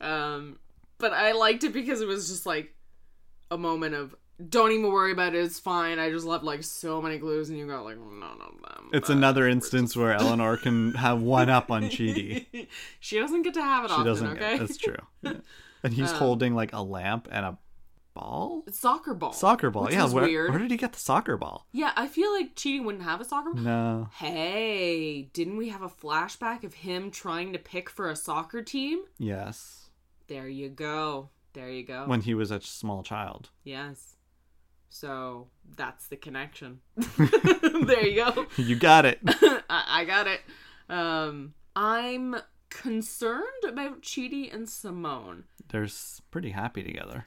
Um, 0.00 0.58
but 0.98 1.12
I 1.12 1.32
liked 1.32 1.64
it 1.64 1.72
because 1.72 2.00
it 2.00 2.08
was 2.08 2.28
just 2.28 2.44
like 2.46 2.74
a 3.50 3.56
moment 3.58 3.94
of 3.94 4.14
don't 4.48 4.72
even 4.72 4.90
worry 4.92 5.12
about 5.12 5.34
it. 5.34 5.38
It's 5.44 5.58
fine. 5.58 5.98
I 5.98 6.10
just 6.10 6.26
left 6.26 6.44
like 6.44 6.62
so 6.62 7.00
many 7.00 7.18
clues, 7.18 7.48
and 7.48 7.58
you 7.58 7.66
got 7.66 7.84
like 7.84 7.98
none 7.98 8.38
of 8.40 8.52
them. 8.62 8.90
It's 8.92 9.08
another 9.10 9.48
instance 9.56 9.96
where 9.96 10.12
Eleanor 10.12 10.56
can 10.56 10.94
have 10.94 11.22
one 11.22 11.48
up 11.50 11.70
on 11.70 11.84
Chidi. 11.84 12.66
she 13.00 13.18
doesn't 13.18 13.42
get 13.42 13.54
to 13.54 13.62
have 13.62 13.84
it 13.84 13.88
She 13.88 13.92
often. 13.94 14.06
doesn't. 14.06 14.26
okay, 14.28 14.52
Um, 14.54 14.58
That's 14.58 14.76
true. 14.76 14.96
Yeah. 15.22 15.32
And 15.82 15.94
he's 15.94 16.10
holding 16.10 16.54
like 16.54 16.72
a 16.72 16.80
lamp 16.82 17.28
and 17.30 17.46
a 17.46 17.58
ball? 18.12 18.64
soccer 18.72 19.14
ball. 19.14 19.32
Soccer 19.32 19.70
ball. 19.70 19.92
Yeah, 19.92 20.08
where, 20.08 20.24
weird. 20.24 20.50
where 20.50 20.58
did 20.58 20.70
he 20.72 20.76
get 20.76 20.92
the 20.94 20.98
soccer 20.98 21.36
ball? 21.36 21.68
Yeah, 21.70 21.92
I 21.94 22.08
feel 22.08 22.32
like 22.32 22.56
Chidi 22.56 22.82
wouldn't 22.82 23.04
have 23.04 23.20
a 23.20 23.24
soccer 23.24 23.52
ball. 23.52 23.62
No. 23.62 24.08
Hey, 24.14 25.28
didn't 25.32 25.58
we 25.58 25.68
have 25.68 25.82
a 25.82 25.88
flashback 25.88 26.64
of 26.64 26.74
him 26.74 27.12
trying 27.12 27.52
to 27.52 27.58
pick 27.60 27.88
for 27.88 28.10
a 28.10 28.16
soccer 28.16 28.62
team? 28.62 29.04
Yes. 29.18 29.90
There 30.26 30.48
you 30.48 30.70
go. 30.70 31.28
There 31.52 31.70
you 31.70 31.84
go. 31.84 32.04
When 32.06 32.22
he 32.22 32.34
was 32.34 32.50
a 32.50 32.60
small 32.60 33.04
child. 33.04 33.50
Yes. 33.62 34.15
So 34.98 35.48
that's 35.76 36.06
the 36.06 36.16
connection. 36.16 36.80
there 36.96 38.06
you 38.06 38.16
go. 38.24 38.46
You 38.56 38.76
got 38.76 39.04
it. 39.04 39.18
I, 39.26 39.60
I 40.00 40.04
got 40.06 40.26
it. 40.26 40.40
Um, 40.88 41.52
I'm 41.74 42.36
concerned 42.70 43.64
about 43.68 44.00
Chidi 44.00 44.52
and 44.52 44.66
Simone. 44.68 45.44
They're 45.68 45.86
pretty 46.30 46.50
happy 46.50 46.82
together. 46.82 47.26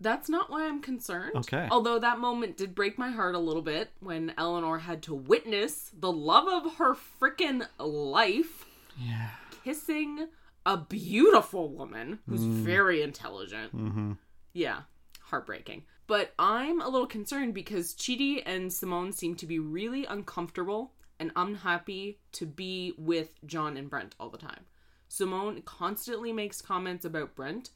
That's 0.00 0.30
not 0.30 0.48
why 0.50 0.66
I'm 0.66 0.80
concerned. 0.80 1.32
Okay. 1.36 1.68
Although 1.70 1.98
that 1.98 2.20
moment 2.20 2.56
did 2.56 2.74
break 2.74 2.96
my 2.96 3.10
heart 3.10 3.34
a 3.34 3.38
little 3.40 3.62
bit 3.62 3.90
when 4.00 4.32
Eleanor 4.38 4.78
had 4.78 5.02
to 5.02 5.14
witness 5.14 5.90
the 5.92 6.12
love 6.12 6.48
of 6.48 6.76
her 6.76 6.94
frickin' 6.94 7.66
life 7.78 8.64
Yeah. 8.98 9.30
kissing 9.64 10.28
a 10.64 10.76
beautiful 10.78 11.68
woman 11.68 12.20
who's 12.28 12.42
very 12.44 13.02
intelligent. 13.02 13.76
Mm-hmm. 13.76 14.12
Yeah, 14.54 14.82
heartbreaking. 15.24 15.82
But 16.08 16.32
I'm 16.38 16.80
a 16.80 16.88
little 16.88 17.06
concerned 17.06 17.52
because 17.52 17.94
Chidi 17.94 18.42
and 18.44 18.72
Simone 18.72 19.12
seem 19.12 19.36
to 19.36 19.46
be 19.46 19.58
really 19.58 20.06
uncomfortable 20.06 20.94
and 21.20 21.30
unhappy 21.36 22.18
to 22.32 22.46
be 22.46 22.94
with 22.96 23.44
John 23.44 23.76
and 23.76 23.90
Brent 23.90 24.14
all 24.18 24.30
the 24.30 24.38
time. 24.38 24.64
Simone 25.08 25.60
constantly 25.62 26.32
makes 26.32 26.62
comments 26.62 27.04
about 27.04 27.36
Brent. 27.36 27.70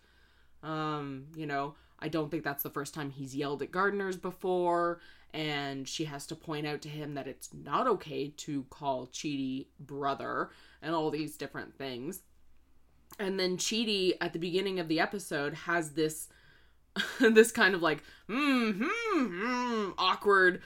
Um, 0.62 1.26
you 1.36 1.46
know, 1.46 1.74
I 1.98 2.08
don't 2.08 2.30
think 2.30 2.42
that's 2.42 2.62
the 2.62 2.70
first 2.70 2.94
time 2.94 3.10
he's 3.10 3.36
yelled 3.36 3.60
at 3.60 3.70
gardeners 3.70 4.16
before, 4.16 5.00
and 5.34 5.86
she 5.86 6.04
has 6.06 6.26
to 6.28 6.34
point 6.34 6.66
out 6.66 6.80
to 6.82 6.88
him 6.88 7.14
that 7.14 7.28
it's 7.28 7.50
not 7.52 7.86
okay 7.86 8.28
to 8.38 8.64
call 8.70 9.08
Chidi 9.08 9.66
brother 9.78 10.50
and 10.80 10.94
all 10.94 11.10
these 11.10 11.36
different 11.36 11.76
things. 11.76 12.22
And 13.18 13.38
then 13.38 13.58
Chidi 13.58 14.14
at 14.22 14.32
the 14.32 14.38
beginning 14.38 14.80
of 14.80 14.88
the 14.88 15.00
episode 15.00 15.52
has 15.52 15.90
this 15.90 16.28
this 17.20 17.53
kind 17.53 17.74
of 17.74 17.82
like 17.82 18.03
hmm 18.28 18.70
hmm 18.80 19.90
awkward 19.99 20.62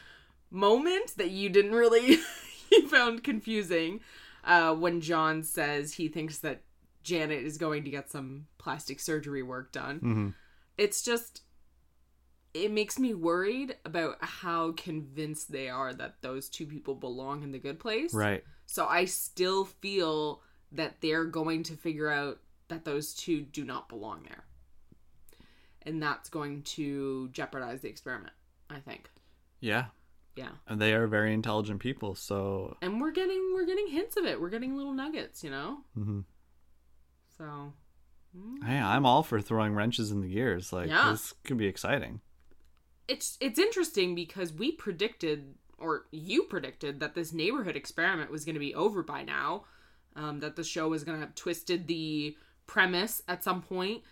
moment 0.50 1.16
that 1.16 1.30
you 1.30 1.48
didn't 1.48 1.72
really 1.72 2.18
you 2.70 2.88
found 2.88 3.22
confusing 3.22 4.00
uh, 4.44 4.74
when 4.74 5.00
John 5.00 5.42
says 5.42 5.94
he 5.94 6.08
thinks 6.08 6.38
that 6.38 6.62
Janet 7.02 7.44
is 7.44 7.58
going 7.58 7.84
to 7.84 7.90
get 7.90 8.10
some 8.10 8.46
plastic 8.58 9.00
surgery 9.00 9.42
work 9.42 9.72
done. 9.72 9.96
Mm-hmm. 9.96 10.28
It's 10.78 11.02
just 11.02 11.42
it 12.54 12.70
makes 12.70 12.98
me 12.98 13.12
worried 13.12 13.76
about 13.84 14.16
how 14.20 14.72
convinced 14.72 15.52
they 15.52 15.68
are 15.68 15.92
that 15.92 16.22
those 16.22 16.48
two 16.48 16.66
people 16.66 16.94
belong 16.94 17.42
in 17.42 17.52
the 17.52 17.58
good 17.58 17.78
place. 17.78 18.14
Right. 18.14 18.42
So 18.66 18.86
I 18.86 19.04
still 19.04 19.66
feel 19.66 20.42
that 20.72 21.00
they're 21.00 21.26
going 21.26 21.62
to 21.64 21.74
figure 21.74 22.10
out 22.10 22.38
that 22.68 22.84
those 22.84 23.14
two 23.14 23.42
do 23.42 23.64
not 23.64 23.88
belong 23.88 24.24
there. 24.28 24.44
And 25.86 26.02
that's 26.02 26.28
going 26.28 26.62
to 26.62 27.28
jeopardize 27.28 27.80
the 27.80 27.88
experiment, 27.88 28.34
I 28.68 28.80
think. 28.80 29.08
Yeah. 29.60 29.86
Yeah. 30.34 30.50
And 30.66 30.80
they 30.80 30.92
are 30.92 31.06
very 31.06 31.32
intelligent 31.32 31.80
people, 31.80 32.14
so 32.14 32.76
And 32.82 33.00
we're 33.00 33.12
getting 33.12 33.52
we're 33.54 33.64
getting 33.64 33.86
hints 33.88 34.16
of 34.18 34.24
it. 34.26 34.38
We're 34.40 34.50
getting 34.50 34.76
little 34.76 34.92
nuggets, 34.92 35.42
you 35.44 35.50
know? 35.50 35.78
Mhm. 35.96 36.24
So 37.38 37.72
hey, 38.64 38.78
I'm 38.78 39.06
all 39.06 39.22
for 39.22 39.40
throwing 39.40 39.74
wrenches 39.74 40.10
in 40.10 40.20
the 40.20 40.28
gears. 40.28 40.72
Like 40.72 40.88
Yeah. 40.88 41.10
this 41.12 41.32
could 41.44 41.56
be 41.56 41.66
exciting. 41.66 42.20
it's 43.08 43.36
it's 43.40 43.58
interesting 43.58 44.14
because 44.16 44.52
we 44.52 44.72
predicted 44.72 45.54
or 45.78 46.06
you 46.10 46.42
predicted 46.44 46.98
that 46.98 47.14
this 47.14 47.32
neighborhood 47.32 47.76
experiment 47.76 48.30
was 48.32 48.44
going 48.44 48.54
to 48.56 48.60
be 48.60 48.74
over 48.74 49.02
by 49.04 49.22
now 49.22 49.64
um, 50.16 50.40
that 50.40 50.56
the 50.56 50.64
show 50.64 50.88
was 50.88 51.04
going 51.04 51.16
to 51.18 51.24
have 51.24 51.34
twisted 51.36 51.86
the 51.86 52.36
premise 52.66 53.22
at 53.28 53.44
some 53.44 53.62
point 53.62 54.02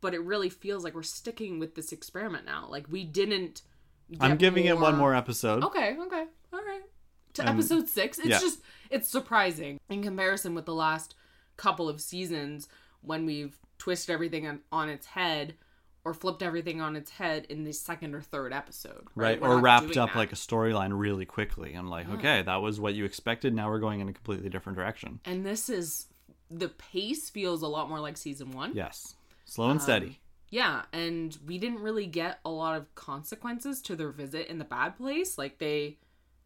but 0.00 0.14
it 0.14 0.20
really 0.22 0.48
feels 0.48 0.84
like 0.84 0.94
we're 0.94 1.02
sticking 1.02 1.58
with 1.58 1.74
this 1.74 1.92
experiment 1.92 2.44
now 2.44 2.66
like 2.70 2.86
we 2.90 3.04
didn't 3.04 3.62
I'm 4.20 4.36
giving 4.36 4.66
it 4.66 4.78
one 4.78 4.96
more 4.96 5.14
episode. 5.14 5.64
okay 5.64 5.96
okay 5.98 6.24
all 6.52 6.64
right 6.64 6.82
to 7.34 7.42
And- 7.42 7.50
episode 7.50 7.88
six 7.88 8.18
it's 8.18 8.28
yeah. 8.28 8.38
just 8.38 8.60
it's 8.90 9.08
surprising 9.08 9.78
in 9.88 10.02
comparison 10.02 10.54
with 10.54 10.64
the 10.66 10.74
last 10.74 11.14
couple 11.56 11.88
of 11.88 12.00
seasons 12.00 12.68
when 13.02 13.26
we've 13.26 13.56
twisted 13.78 14.12
everything 14.12 14.46
on, 14.46 14.60
on 14.72 14.88
its 14.88 15.06
head 15.06 15.54
or 16.04 16.14
flipped 16.14 16.42
everything 16.42 16.80
on 16.80 16.94
its 16.96 17.10
head 17.10 17.46
in 17.50 17.64
the 17.64 17.72
second 17.72 18.14
or 18.14 18.20
third 18.20 18.52
episode 18.52 19.06
Right, 19.16 19.40
We're 19.40 19.56
or 19.56 19.58
wrapped 19.60 19.96
up 19.96 20.10
that. 20.12 20.16
like 20.18 20.32
a 20.32 20.36
storyline 20.36 20.90
really 20.92 21.24
quickly. 21.26 21.74
I'm 21.74 21.88
like, 21.90 22.08
okay, 22.08 22.42
that 22.42 22.56
was 22.62 22.78
what 22.78 22.94
you 22.94 23.04
expected. 23.04 23.52
Now 23.54 23.68
we're 23.70 23.80
going 23.80 23.98
in 24.00 24.08
a 24.08 24.12
completely 24.12 24.48
different 24.48 24.78
direction. 24.78 25.18
and 25.24 25.44
this 25.44 25.68
is 25.68 26.06
the 26.48 26.68
pace 26.68 27.28
feels 27.28 27.62
a 27.62 27.66
lot 27.66 27.88
more 27.88 27.98
like 27.98 28.16
season 28.16 28.52
one 28.52 28.70
Yes, 28.72 29.16
slow 29.46 29.70
and 29.70 29.80
steady. 29.80 30.06
Um, 30.06 30.16
yeah 30.50 30.82
and 30.92 31.36
we 31.46 31.58
didn't 31.58 31.80
really 31.80 32.06
get 32.06 32.38
a 32.44 32.50
lot 32.50 32.76
of 32.76 32.94
consequences 32.94 33.82
to 33.82 33.96
their 33.96 34.10
visit 34.10 34.46
in 34.48 34.58
the 34.58 34.64
bad 34.64 34.96
place 34.96 35.36
like 35.38 35.58
they 35.58 35.96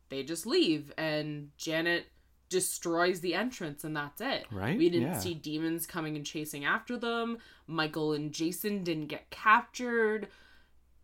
they 0.09 0.23
just 0.23 0.47
leave 0.47 0.91
and 0.97 1.51
janet 1.59 2.07
destroys 2.49 3.21
the 3.21 3.35
entrance 3.35 3.85
and 3.85 3.95
that's 3.95 4.21
it 4.23 4.47
Right? 4.51 4.79
we 4.79 4.89
didn't 4.89 5.09
Yeah. 5.09 5.19
see 5.19 5.35
demons 5.35 5.87
coming 5.87 6.17
and 6.17 6.25
chasing 6.25 6.65
after 6.65 6.97
them 6.97 7.39
michael 7.67 8.13
and 8.15 8.33
jason 8.33 8.83
didn't 8.85 9.09
get 9.09 9.29
captured 9.31 10.29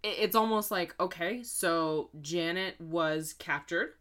it's 0.03 0.35
almost 0.35 0.71
like 0.71 0.95
okay 0.99 1.43
so 1.43 2.09
janet 2.23 2.81
was 2.81 3.35
captured 3.35 3.93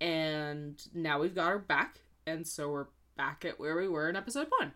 and 0.00 0.80
now 0.94 1.20
we've 1.20 1.34
got 1.34 1.48
her 1.50 1.58
back 1.58 2.00
and 2.26 2.46
so 2.46 2.70
we're 2.70 2.86
back 3.16 3.44
at 3.44 3.58
where 3.60 3.76
we 3.76 3.88
were 3.88 4.08
in 4.08 4.16
episode 4.16 4.46
one 4.58 4.72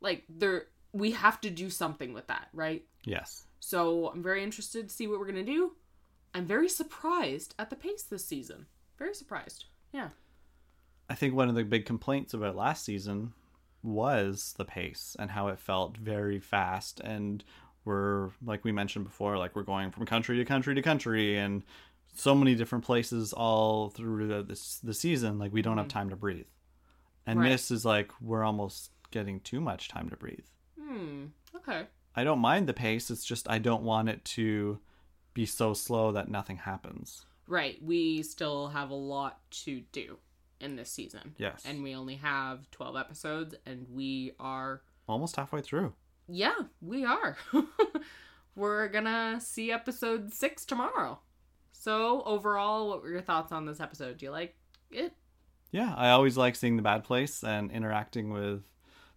like 0.00 0.24
there 0.28 0.66
we 0.94 1.10
have 1.10 1.40
to 1.42 1.50
do 1.50 1.68
something 1.68 2.14
with 2.14 2.26
that 2.28 2.48
right? 2.52 2.84
Yes, 3.04 3.44
so 3.60 4.08
i'm 4.08 4.22
very 4.22 4.42
interested 4.42 4.88
to 4.88 4.94
see 4.94 5.06
what 5.06 5.18
we're 5.18 5.26
gonna 5.26 5.42
do. 5.44 5.72
I'm 6.34 6.46
very 6.46 6.68
surprised 6.68 7.54
at 7.58 7.70
the 7.70 7.76
pace 7.76 8.02
this 8.02 8.26
season. 8.26 8.66
Very 8.98 9.14
surprised. 9.14 9.66
Yeah. 9.92 10.08
I 11.08 11.14
think 11.14 11.34
one 11.34 11.48
of 11.48 11.54
the 11.54 11.64
big 11.64 11.86
complaints 11.86 12.34
about 12.34 12.56
last 12.56 12.84
season 12.84 13.32
was 13.82 14.54
the 14.56 14.64
pace 14.64 15.14
and 15.18 15.30
how 15.30 15.48
it 15.48 15.60
felt 15.60 15.96
very 15.96 16.40
fast. 16.40 17.00
And 17.00 17.44
we're 17.84 18.30
like 18.44 18.64
we 18.64 18.72
mentioned 18.72 19.04
before 19.04 19.38
like 19.38 19.54
we're 19.54 19.62
going 19.62 19.90
from 19.90 20.06
country 20.06 20.36
to 20.38 20.44
country 20.44 20.74
to 20.74 20.82
country 20.82 21.36
and 21.36 21.62
so 22.14 22.34
many 22.34 22.54
different 22.54 22.84
places 22.84 23.32
all 23.32 23.90
through 23.90 24.26
the 24.26 24.42
this 24.42 24.78
the 24.78 24.94
season 24.94 25.38
like 25.38 25.52
we 25.52 25.62
don't 25.62 25.76
have 25.76 25.86
mm-hmm. 25.86 25.98
time 25.98 26.10
to 26.10 26.16
breathe. 26.16 26.46
And 27.26 27.40
Right. 27.40 27.50
this 27.50 27.70
is 27.70 27.84
like 27.84 28.10
we're 28.20 28.44
almost 28.44 28.90
getting 29.10 29.40
too 29.40 29.60
much 29.60 29.88
time 29.88 30.10
to 30.10 30.16
breathe 30.16 30.46
hmm 30.86 31.24
okay. 31.56 31.86
I 32.16 32.24
don't 32.24 32.38
mind 32.38 32.68
the 32.68 32.74
pace 32.74 33.10
it's 33.10 33.24
just 33.24 33.50
i 33.50 33.58
don't 33.58 33.82
want 33.82 34.08
it 34.08 34.24
to 34.24 34.78
be 35.32 35.46
so 35.46 35.74
slow 35.74 36.12
that 36.12 36.28
nothing 36.28 36.58
happens. 36.58 37.26
Right 37.48 37.78
we 37.82 38.22
still 38.22 38.68
have 38.68 38.90
a 38.90 38.94
lot 38.94 39.38
to 39.64 39.82
do 39.92 40.18
in 40.60 40.76
this 40.76 40.90
season. 40.90 41.34
Yes. 41.38 41.62
and 41.66 41.82
we 41.82 41.94
only 41.94 42.16
have 42.16 42.70
12 42.70 42.96
episodes 42.96 43.54
and 43.66 43.86
we 43.90 44.32
are 44.38 44.82
almost 45.08 45.36
halfway 45.36 45.60
through. 45.60 45.92
Yeah 46.28 46.54
we 46.80 47.04
are. 47.04 47.36
We're 48.56 48.88
gonna 48.88 49.40
see 49.40 49.72
episode 49.72 50.32
six 50.32 50.64
tomorrow. 50.64 51.18
So 51.72 52.22
overall 52.24 52.88
what 52.88 53.02
were 53.02 53.10
your 53.10 53.20
thoughts 53.20 53.50
on 53.52 53.66
this 53.66 53.80
episode? 53.80 54.18
Do 54.18 54.26
you 54.26 54.30
like 54.30 54.54
it? 54.90 55.12
Yeah, 55.72 55.92
I 55.96 56.10
always 56.10 56.36
like 56.36 56.54
seeing 56.54 56.76
the 56.76 56.82
bad 56.82 57.02
place 57.02 57.42
and 57.42 57.72
interacting 57.72 58.30
with 58.32 58.62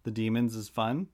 the 0.02 0.10
demons 0.10 0.56
is 0.56 0.68
fun. 0.68 1.06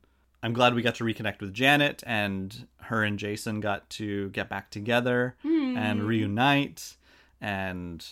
I'm 0.45 0.53
glad 0.53 0.75
we 0.75 0.83
got 0.83 0.97
to 0.97 1.05
reconnect 1.05 1.41
with 1.41 1.55
Janet 1.55 2.05
and 2.07 2.69
her 2.83 3.03
and 3.03 3.19
Jason 3.19 3.61
got 3.61 3.89
to 3.91 4.29
get 4.29 4.51
back 4.51 4.71
together 4.71 5.37
and 5.43 6.01
hmm. 6.01 6.07
reunite 6.07 6.97
and 7.41 8.07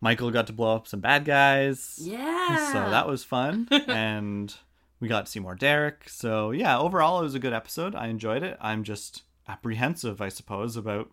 Michael 0.00 0.32
got 0.32 0.48
to 0.48 0.52
blow 0.52 0.74
up 0.74 0.88
some 0.88 0.98
bad 0.98 1.24
guys. 1.24 2.00
yeah 2.02 2.72
So 2.72 2.90
that 2.90 3.06
was 3.06 3.22
fun 3.22 3.68
and 3.86 4.52
we 4.98 5.06
got 5.06 5.26
to 5.26 5.30
see 5.30 5.38
more 5.38 5.54
Derek. 5.54 6.08
So 6.08 6.50
yeah, 6.50 6.76
overall 6.76 7.20
it 7.20 7.22
was 7.22 7.36
a 7.36 7.38
good 7.38 7.52
episode. 7.52 7.94
I 7.94 8.08
enjoyed 8.08 8.42
it. 8.42 8.58
I'm 8.60 8.82
just 8.82 9.22
apprehensive, 9.46 10.20
I 10.20 10.30
suppose, 10.30 10.76
about 10.76 11.12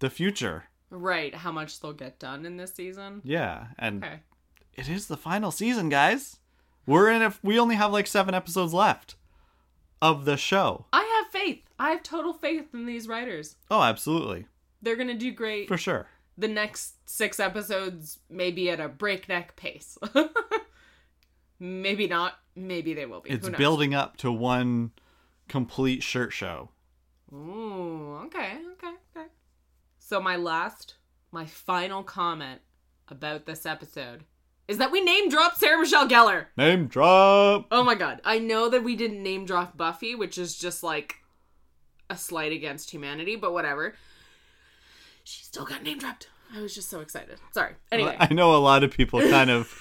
the 0.00 0.10
future. 0.10 0.64
Right, 0.90 1.32
how 1.32 1.52
much 1.52 1.78
they'll 1.78 1.92
get 1.92 2.18
done 2.18 2.44
in 2.44 2.56
this 2.56 2.74
season. 2.74 3.20
Yeah, 3.22 3.68
and 3.78 4.02
Okay. 4.02 4.18
it 4.74 4.88
is 4.88 5.06
the 5.06 5.16
final 5.16 5.52
season, 5.52 5.90
guys. 5.90 6.38
We're 6.86 7.08
in. 7.08 7.22
if 7.22 7.38
we 7.44 7.56
only 7.60 7.76
have 7.76 7.92
like 7.92 8.08
seven 8.08 8.34
episodes 8.34 8.74
left 8.74 9.14
of 10.02 10.24
the 10.24 10.36
show. 10.36 10.86
I 10.92 11.02
have 11.22 11.32
faith. 11.32 11.62
I 11.78 11.90
have 11.90 12.02
total 12.02 12.32
faith 12.32 12.66
in 12.74 12.86
these 12.86 13.08
writers. 13.08 13.56
Oh, 13.70 13.82
absolutely, 13.82 14.46
They're 14.82 14.96
gonna 14.96 15.14
do 15.14 15.32
great. 15.32 15.68
for 15.68 15.76
sure. 15.78 16.06
the 16.38 16.48
next 16.48 16.94
six 17.08 17.38
episodes 17.40 18.18
may 18.28 18.50
be 18.50 18.70
at 18.70 18.80
a 18.80 18.88
breakneck 18.88 19.56
pace. 19.56 19.98
maybe 21.58 22.06
not. 22.06 22.34
Maybe 22.56 22.94
they 22.94 23.06
will 23.06 23.20
be. 23.20 23.30
It's 23.30 23.48
building 23.48 23.94
up 23.94 24.16
to 24.18 24.32
one 24.32 24.90
complete 25.48 26.02
shirt 26.02 26.32
show. 26.32 26.70
Ooh, 27.32 28.20
okay, 28.26 28.58
okay, 28.72 28.94
okay. 29.16 29.28
So 29.98 30.20
my 30.20 30.36
last, 30.36 30.94
my 31.30 31.46
final 31.46 32.02
comment 32.02 32.60
about 33.08 33.46
this 33.46 33.64
episode 33.66 34.24
is 34.70 34.78
that 34.78 34.92
we 34.92 35.00
name 35.00 35.28
drop 35.28 35.56
Sarah 35.56 35.80
Michelle 35.80 36.08
Gellar. 36.08 36.46
Name 36.56 36.86
drop. 36.86 37.66
Oh 37.72 37.82
my 37.82 37.96
god. 37.96 38.20
I 38.24 38.38
know 38.38 38.68
that 38.68 38.84
we 38.84 38.94
didn't 38.94 39.20
name 39.20 39.44
drop 39.44 39.76
Buffy, 39.76 40.14
which 40.14 40.38
is 40.38 40.56
just 40.56 40.84
like 40.84 41.16
a 42.08 42.16
slight 42.16 42.52
against 42.52 42.92
humanity, 42.92 43.34
but 43.34 43.52
whatever. 43.52 43.94
She 45.24 45.42
still 45.42 45.64
got 45.64 45.82
name 45.82 45.98
dropped. 45.98 46.28
I 46.54 46.62
was 46.62 46.72
just 46.72 46.88
so 46.88 47.00
excited. 47.00 47.38
Sorry. 47.50 47.74
Anyway. 47.90 48.16
I 48.18 48.32
know 48.32 48.54
a 48.54 48.58
lot 48.58 48.84
of 48.84 48.92
people 48.92 49.20
kind 49.20 49.50
of 49.50 49.76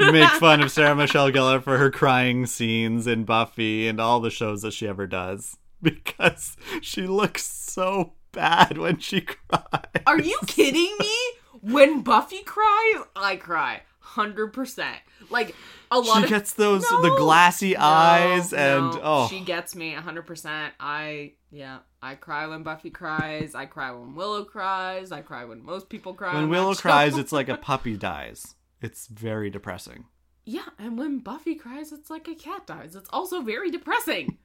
make 0.00 0.28
fun 0.30 0.62
of 0.62 0.70
Sarah 0.70 0.96
Michelle 0.96 1.30
Gellar 1.30 1.62
for 1.62 1.76
her 1.76 1.90
crying 1.90 2.46
scenes 2.46 3.06
in 3.06 3.24
Buffy 3.24 3.86
and 3.86 4.00
all 4.00 4.20
the 4.20 4.30
shows 4.30 4.62
that 4.62 4.72
she 4.72 4.88
ever 4.88 5.06
does 5.06 5.58
because 5.82 6.56
she 6.80 7.02
looks 7.02 7.44
so 7.44 8.14
bad 8.32 8.78
when 8.78 8.98
she 8.98 9.20
cries. 9.50 10.02
Are 10.06 10.20
you 10.20 10.38
kidding 10.46 10.96
me? 10.98 11.14
When 11.60 12.00
Buffy 12.00 12.42
cries, 12.42 13.04
I 13.14 13.36
cry. 13.36 13.82
100%. 14.14 14.94
Like 15.30 15.54
a 15.90 15.98
lot 15.98 16.18
She 16.18 16.24
of 16.24 16.28
gets 16.30 16.54
those 16.54 16.82
the 16.82 17.14
glassy 17.18 17.74
No, 17.74 17.80
eyes 17.80 18.52
and 18.52 18.92
no, 18.94 19.00
oh 19.02 19.28
she 19.28 19.40
gets 19.40 19.74
me 19.74 19.94
100%. 19.94 20.70
I 20.80 21.32
yeah, 21.50 21.78
I 22.00 22.14
cry 22.14 22.46
when 22.46 22.62
Buffy 22.62 22.90
cries. 22.90 23.54
I 23.54 23.66
cry 23.66 23.90
when 23.92 24.14
Willow 24.14 24.44
cries. 24.44 25.12
I 25.12 25.20
cry 25.20 25.44
when 25.44 25.64
most 25.64 25.88
people 25.88 26.14
cry. 26.14 26.34
when 26.34 26.48
Willow 26.48 26.74
cries 26.74 27.16
it's 27.16 27.32
like 27.32 27.48
a 27.48 27.56
puppy 27.68 27.96
dies. 27.96 28.54
It's 28.80 29.06
very 29.06 29.48
depressing. 29.50 30.06
Yeah, 30.44 30.68
and 30.76 30.98
when 30.98 31.20
Buffy 31.20 31.54
cries, 31.54 31.92
it's 31.92 32.10
like 32.10 32.26
a 32.26 32.34
cat 32.34 32.66
dies. 32.66 32.96
It's 32.96 33.08
also 33.12 33.42
very 33.42 33.70
depressing. 33.70 34.38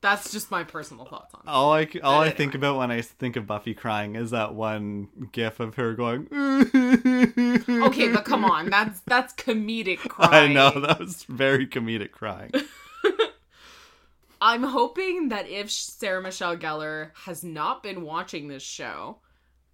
That's 0.00 0.30
just 0.30 0.50
my 0.50 0.62
personal 0.62 1.04
thoughts 1.04 1.34
on 1.34 1.40
it. 1.44 1.48
All 1.48 1.72
I 1.72 1.88
all 2.04 2.20
I 2.20 2.30
think 2.30 2.54
about 2.54 2.78
when 2.78 2.90
I 2.90 3.00
think 3.00 3.34
of 3.34 3.46
Buffy 3.48 3.74
crying 3.74 4.14
is 4.14 4.30
that 4.30 4.54
one 4.54 5.08
gif 5.32 5.58
of 5.58 5.74
her 5.74 5.94
going 5.94 6.28
Okay, 6.32 8.12
but 8.12 8.24
come 8.24 8.44
on, 8.44 8.70
that's 8.70 9.00
that's 9.00 9.34
comedic 9.34 9.98
crying. 9.98 10.50
I 10.50 10.52
know 10.52 10.70
that 10.80 11.00
was 11.00 11.24
very 11.24 11.66
comedic 11.66 12.12
crying. 12.12 12.52
I'm 14.40 14.62
hoping 14.62 15.30
that 15.30 15.48
if 15.48 15.68
Sarah 15.68 16.22
Michelle 16.22 16.56
Gellar 16.56 17.10
has 17.24 17.42
not 17.42 17.82
been 17.82 18.02
watching 18.02 18.46
this 18.46 18.62
show, 18.62 19.18